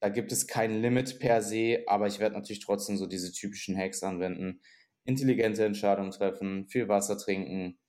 da 0.00 0.08
gibt 0.12 0.30
es 0.30 0.46
kein 0.46 0.80
Limit 0.80 1.18
per 1.18 1.42
se, 1.42 1.82
aber 1.88 2.06
ich 2.06 2.20
werde 2.20 2.36
natürlich 2.36 2.64
trotzdem 2.64 2.96
so 2.96 3.06
diese 3.08 3.32
typischen 3.32 3.76
Hacks 3.76 4.04
anwenden. 4.04 4.60
Intelligente 5.04 5.64
Entscheidungen 5.64 6.12
treffen, 6.12 6.68
viel 6.68 6.86
Wasser 6.86 7.18
trinken 7.18 7.80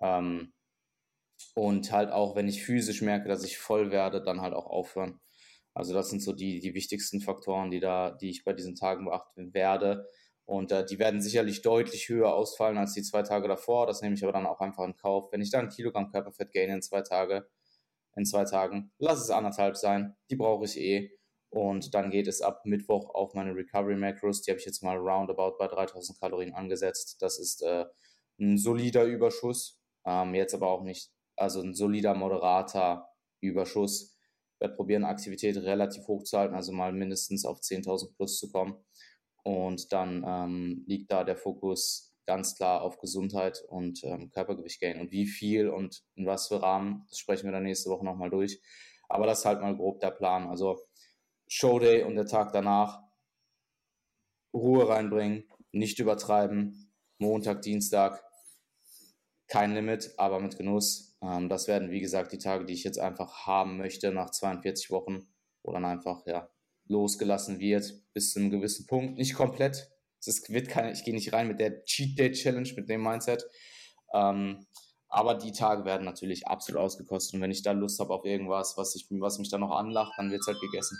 ähm, 0.00 0.52
und 1.54 1.92
halt 1.92 2.10
auch, 2.10 2.34
wenn 2.34 2.48
ich 2.48 2.64
physisch 2.64 3.00
merke, 3.00 3.28
dass 3.28 3.44
ich 3.44 3.58
voll 3.58 3.92
werde, 3.92 4.20
dann 4.24 4.40
halt 4.40 4.54
auch 4.54 4.66
aufhören. 4.66 5.20
Also 5.72 5.94
das 5.94 6.10
sind 6.10 6.20
so 6.20 6.32
die, 6.32 6.58
die 6.58 6.74
wichtigsten 6.74 7.20
Faktoren, 7.20 7.70
die 7.70 7.78
da, 7.78 8.10
die 8.10 8.30
ich 8.30 8.42
bei 8.42 8.54
diesen 8.54 8.74
Tagen 8.74 9.04
beachten 9.04 9.54
werde. 9.54 10.08
Und 10.44 10.72
äh, 10.72 10.84
die 10.84 10.98
werden 10.98 11.20
sicherlich 11.20 11.62
deutlich 11.62 12.08
höher 12.08 12.34
ausfallen 12.34 12.78
als 12.78 12.94
die 12.94 13.02
zwei 13.02 13.22
Tage 13.22 13.48
davor. 13.48 13.86
Das 13.86 14.02
nehme 14.02 14.14
ich 14.14 14.22
aber 14.24 14.32
dann 14.32 14.46
auch 14.46 14.60
einfach 14.60 14.84
in 14.84 14.96
Kauf. 14.96 15.32
Wenn 15.32 15.40
ich 15.40 15.50
da 15.50 15.60
ein 15.60 15.68
Kilogramm 15.68 16.10
Körperfett 16.10 16.52
gain 16.52 16.70
in 16.70 16.82
zwei 16.82 17.02
Tage, 17.02 17.48
in 18.16 18.24
zwei 18.24 18.44
Tagen, 18.44 18.92
lass 18.98 19.20
es 19.20 19.30
anderthalb 19.30 19.76
sein. 19.76 20.16
Die 20.30 20.36
brauche 20.36 20.64
ich 20.64 20.78
eh. 20.78 21.10
Und 21.50 21.94
dann 21.94 22.10
geht 22.10 22.28
es 22.28 22.40
ab 22.40 22.62
Mittwoch 22.64 23.14
auf 23.14 23.34
meine 23.34 23.54
Recovery 23.54 23.96
Macros. 23.96 24.42
Die 24.42 24.50
habe 24.50 24.58
ich 24.58 24.66
jetzt 24.66 24.82
mal 24.82 24.96
roundabout 24.96 25.56
bei 25.58 25.68
3000 25.68 26.18
Kalorien 26.18 26.54
angesetzt. 26.54 27.20
Das 27.20 27.38
ist 27.38 27.62
äh, 27.62 27.84
ein 28.40 28.56
solider 28.58 29.04
Überschuss. 29.04 29.78
Ähm, 30.06 30.34
jetzt 30.34 30.54
aber 30.54 30.68
auch 30.70 30.82
nicht, 30.82 31.12
also 31.36 31.60
ein 31.60 31.74
solider, 31.74 32.14
moderater 32.14 33.08
Überschuss. 33.40 34.16
Ich 34.54 34.60
werde 34.60 34.74
probieren, 34.74 35.04
Aktivität 35.04 35.56
relativ 35.58 36.06
hoch 36.08 36.24
zu 36.24 36.38
halten, 36.38 36.54
also 36.54 36.72
mal 36.72 36.92
mindestens 36.92 37.44
auf 37.44 37.60
10.000 37.60 38.14
plus 38.16 38.38
zu 38.38 38.50
kommen. 38.50 38.82
Und 39.42 39.92
dann 39.92 40.24
ähm, 40.26 40.84
liegt 40.86 41.10
da 41.10 41.24
der 41.24 41.36
Fokus 41.36 42.14
ganz 42.26 42.54
klar 42.54 42.82
auf 42.82 42.98
Gesundheit 42.98 43.62
und 43.68 44.02
ähm, 44.04 44.30
Körpergewicht 44.30 44.80
gain. 44.80 45.00
Und 45.00 45.10
wie 45.10 45.26
viel 45.26 45.68
und 45.68 46.04
in 46.14 46.26
was 46.26 46.48
für 46.48 46.62
Rahmen, 46.62 47.04
das 47.08 47.18
sprechen 47.18 47.44
wir 47.46 47.52
dann 47.52 47.64
nächste 47.64 47.90
Woche 47.90 48.04
nochmal 48.04 48.30
durch. 48.30 48.60
Aber 49.08 49.26
das 49.26 49.40
ist 49.40 49.44
halt 49.44 49.60
mal 49.60 49.76
grob 49.76 50.00
der 50.00 50.12
Plan. 50.12 50.48
Also 50.48 50.80
Showday 51.48 52.04
und 52.04 52.14
der 52.14 52.26
Tag 52.26 52.52
danach 52.52 53.02
Ruhe 54.54 54.88
reinbringen, 54.88 55.44
nicht 55.72 55.98
übertreiben. 55.98 56.92
Montag, 57.18 57.62
Dienstag 57.62 58.22
kein 59.48 59.74
Limit, 59.74 60.14
aber 60.16 60.40
mit 60.40 60.56
Genuss. 60.56 61.16
Ähm, 61.20 61.48
das 61.48 61.68
werden, 61.68 61.90
wie 61.90 62.00
gesagt, 62.00 62.32
die 62.32 62.38
Tage, 62.38 62.64
die 62.64 62.72
ich 62.72 62.84
jetzt 62.84 62.98
einfach 62.98 63.46
haben 63.46 63.76
möchte 63.76 64.12
nach 64.12 64.30
42 64.30 64.90
Wochen, 64.90 65.28
wo 65.62 65.72
dann 65.72 65.84
einfach 65.84 66.26
ja 66.26 66.48
losgelassen 66.92 67.58
wird 67.58 67.92
bis 68.12 68.32
zu 68.32 68.38
einem 68.38 68.50
gewissen 68.50 68.86
Punkt. 68.86 69.18
Nicht 69.18 69.34
komplett. 69.34 69.90
Es 70.24 70.48
wird 70.48 70.68
keine, 70.68 70.92
ich 70.92 71.02
gehe 71.02 71.14
nicht 71.14 71.32
rein 71.32 71.48
mit 71.48 71.58
der 71.58 71.84
Cheat 71.84 72.18
Day 72.18 72.30
Challenge, 72.30 72.70
mit 72.76 72.88
dem 72.88 73.02
Mindset. 73.02 73.44
Ähm, 74.14 74.66
aber 75.08 75.34
die 75.34 75.52
Tage 75.52 75.84
werden 75.84 76.04
natürlich 76.04 76.46
absolut 76.46 76.80
ausgekostet. 76.80 77.34
Und 77.34 77.40
wenn 77.40 77.50
ich 77.50 77.62
da 77.62 77.72
Lust 77.72 77.98
habe 77.98 78.14
auf 78.14 78.24
irgendwas, 78.24 78.76
was, 78.76 78.94
ich, 78.94 79.06
was 79.10 79.38
mich 79.38 79.50
dann 79.50 79.60
noch 79.60 79.72
anlacht, 79.72 80.12
dann 80.16 80.30
wird 80.30 80.42
es 80.42 80.46
halt 80.46 80.60
gegessen. 80.60 80.98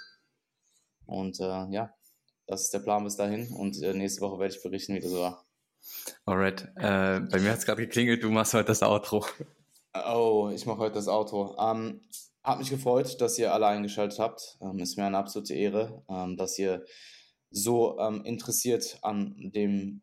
Und 1.06 1.40
äh, 1.40 1.66
ja, 1.70 1.94
das 2.46 2.62
ist 2.62 2.74
der 2.74 2.80
Plan 2.80 3.04
bis 3.04 3.16
dahin. 3.16 3.48
Und 3.54 3.80
äh, 3.82 3.94
nächste 3.94 4.20
Woche 4.22 4.38
werde 4.40 4.54
ich 4.54 4.62
berichten, 4.62 4.94
wie 4.94 5.00
das 5.00 5.12
war. 5.12 5.46
Alright. 6.26 6.62
Äh, 6.76 7.20
bei 7.20 7.40
mir 7.40 7.52
hat 7.52 7.58
es 7.58 7.66
gerade 7.66 7.82
geklingelt, 7.82 8.22
du 8.22 8.30
machst 8.30 8.54
heute 8.54 8.66
das 8.66 8.82
Outro. 8.82 9.24
Oh, 9.94 10.50
ich 10.54 10.66
mache 10.66 10.78
heute 10.78 10.94
das 10.94 11.08
Outro. 11.08 11.56
Ähm, 11.58 12.02
hat 12.44 12.58
mich 12.58 12.70
gefreut, 12.70 13.20
dass 13.20 13.38
ihr 13.38 13.52
alle 13.52 13.66
eingeschaltet 13.66 14.18
habt. 14.18 14.58
Ähm, 14.60 14.78
ist 14.78 14.96
mir 14.96 15.04
eine 15.04 15.18
absolute 15.18 15.54
Ehre, 15.54 16.04
ähm, 16.08 16.36
dass 16.36 16.58
ihr 16.58 16.84
so 17.50 17.98
ähm, 17.98 18.24
interessiert 18.24 18.98
an 19.02 19.34
dem 19.54 20.02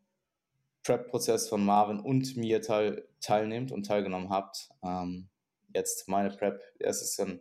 Prep-Prozess 0.84 1.48
von 1.48 1.64
Marvin 1.64 2.00
und 2.00 2.36
mir 2.36 2.62
teil, 2.62 3.06
teilnehmt 3.20 3.72
und 3.72 3.84
teilgenommen 3.84 4.30
habt. 4.30 4.70
Ähm, 4.82 5.28
jetzt 5.74 6.08
meine 6.08 6.30
Prep, 6.30 6.62
es 6.78 7.02
ist 7.02 7.20
ein 7.20 7.40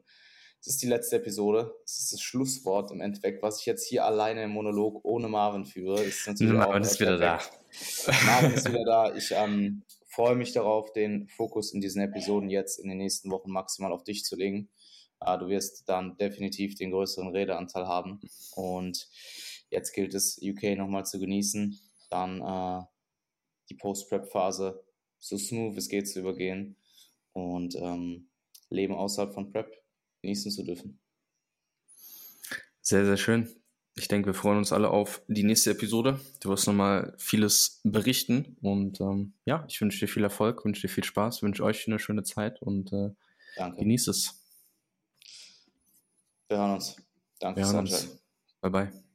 Es 0.62 0.68
ist 0.68 0.82
die 0.82 0.88
letzte 0.88 1.16
Episode. 1.16 1.74
Es 1.86 2.00
ist 2.00 2.12
das 2.12 2.22
Schlusswort 2.22 2.92
im 2.92 3.00
Endeffekt, 3.00 3.42
was 3.42 3.62
ich 3.62 3.66
jetzt 3.66 3.88
hier 3.88 4.04
alleine 4.04 4.44
im 4.44 4.50
Monolog 4.50 5.00
ohne 5.06 5.30
Marvin 5.30 5.66
führe. 5.66 6.04
Ist 6.04 6.28
natürlich 6.28 6.54
Marvin 6.54 6.84
ist 6.84 7.00
wieder 7.00 7.18
da. 7.18 7.40
Marvin 8.26 8.52
ist 8.52 8.68
wieder 8.68 8.84
da. 8.84 9.16
Ich 9.16 9.32
ähm, 9.32 9.84
freue 10.10 10.36
mich 10.36 10.52
darauf, 10.52 10.92
den 10.92 11.30
Fokus 11.30 11.74
in 11.74 11.80
diesen 11.80 12.02
Episoden 12.02 12.50
jetzt 12.50 12.78
in 12.78 12.90
den 12.90 12.98
nächsten 12.98 13.32
Wochen 13.32 13.52
maximal 13.52 13.94
auf 13.94 14.04
dich 14.04 14.26
zu 14.26 14.36
legen. 14.36 14.70
Äh, 15.22 15.38
du 15.38 15.48
wirst 15.48 15.88
dann 15.88 16.18
definitiv 16.18 16.76
den 16.76 16.92
größeren 16.92 17.30
Redeanteil 17.30 17.88
haben. 17.88 18.20
Und 18.56 19.08
jetzt 19.70 19.94
gilt 19.94 20.14
es, 20.14 20.40
UK 20.42 20.78
nochmal 20.78 21.06
zu 21.06 21.20
genießen. 21.20 21.80
Dann 22.10 22.42
äh, 22.42 22.84
die 23.70 23.76
Post-Prep-Phase 23.76 24.84
so 25.20 25.38
smooth 25.38 25.78
es 25.78 25.90
geht 25.90 26.08
zu 26.08 26.20
übergehen 26.20 26.76
und 27.34 27.76
ähm, 27.76 28.30
Leben 28.70 28.94
außerhalb 28.94 29.34
von 29.34 29.52
Prep 29.52 29.72
genießen 30.22 30.52
zu 30.52 30.64
dürfen. 30.64 31.00
Sehr, 32.82 33.06
sehr 33.06 33.18
schön. 33.18 33.50
Ich 33.96 34.08
denke, 34.08 34.28
wir 34.28 34.34
freuen 34.34 34.60
uns 34.60 34.72
alle 34.72 34.90
auf 34.90 35.22
die 35.28 35.44
nächste 35.44 35.72
Episode. 35.72 36.22
Du 36.40 36.50
wirst 36.50 36.68
nochmal 36.68 37.14
vieles 37.18 37.82
berichten 37.84 38.56
und 38.62 39.02
ähm, 39.02 39.34
ja, 39.46 39.66
ich 39.68 39.82
wünsche 39.82 40.00
dir 40.00 40.08
viel 40.08 40.24
Erfolg, 40.24 40.64
wünsche 40.64 40.88
dir 40.88 40.94
viel 40.94 41.04
Spaß, 41.04 41.44
wünsche 41.44 41.64
euch 41.64 41.86
eine 41.88 42.00
schöne 42.00 42.24
Zeit 42.24 42.62
und 42.62 42.94
äh, 42.94 43.10
genieß 43.78 44.08
es. 44.08 44.39
Wir 46.50 46.58
hören 46.58 46.74
uns. 46.74 46.96
Danke 47.40 47.62
fürs 47.64 48.20
Bye, 48.62 48.72
bye. 48.72 49.09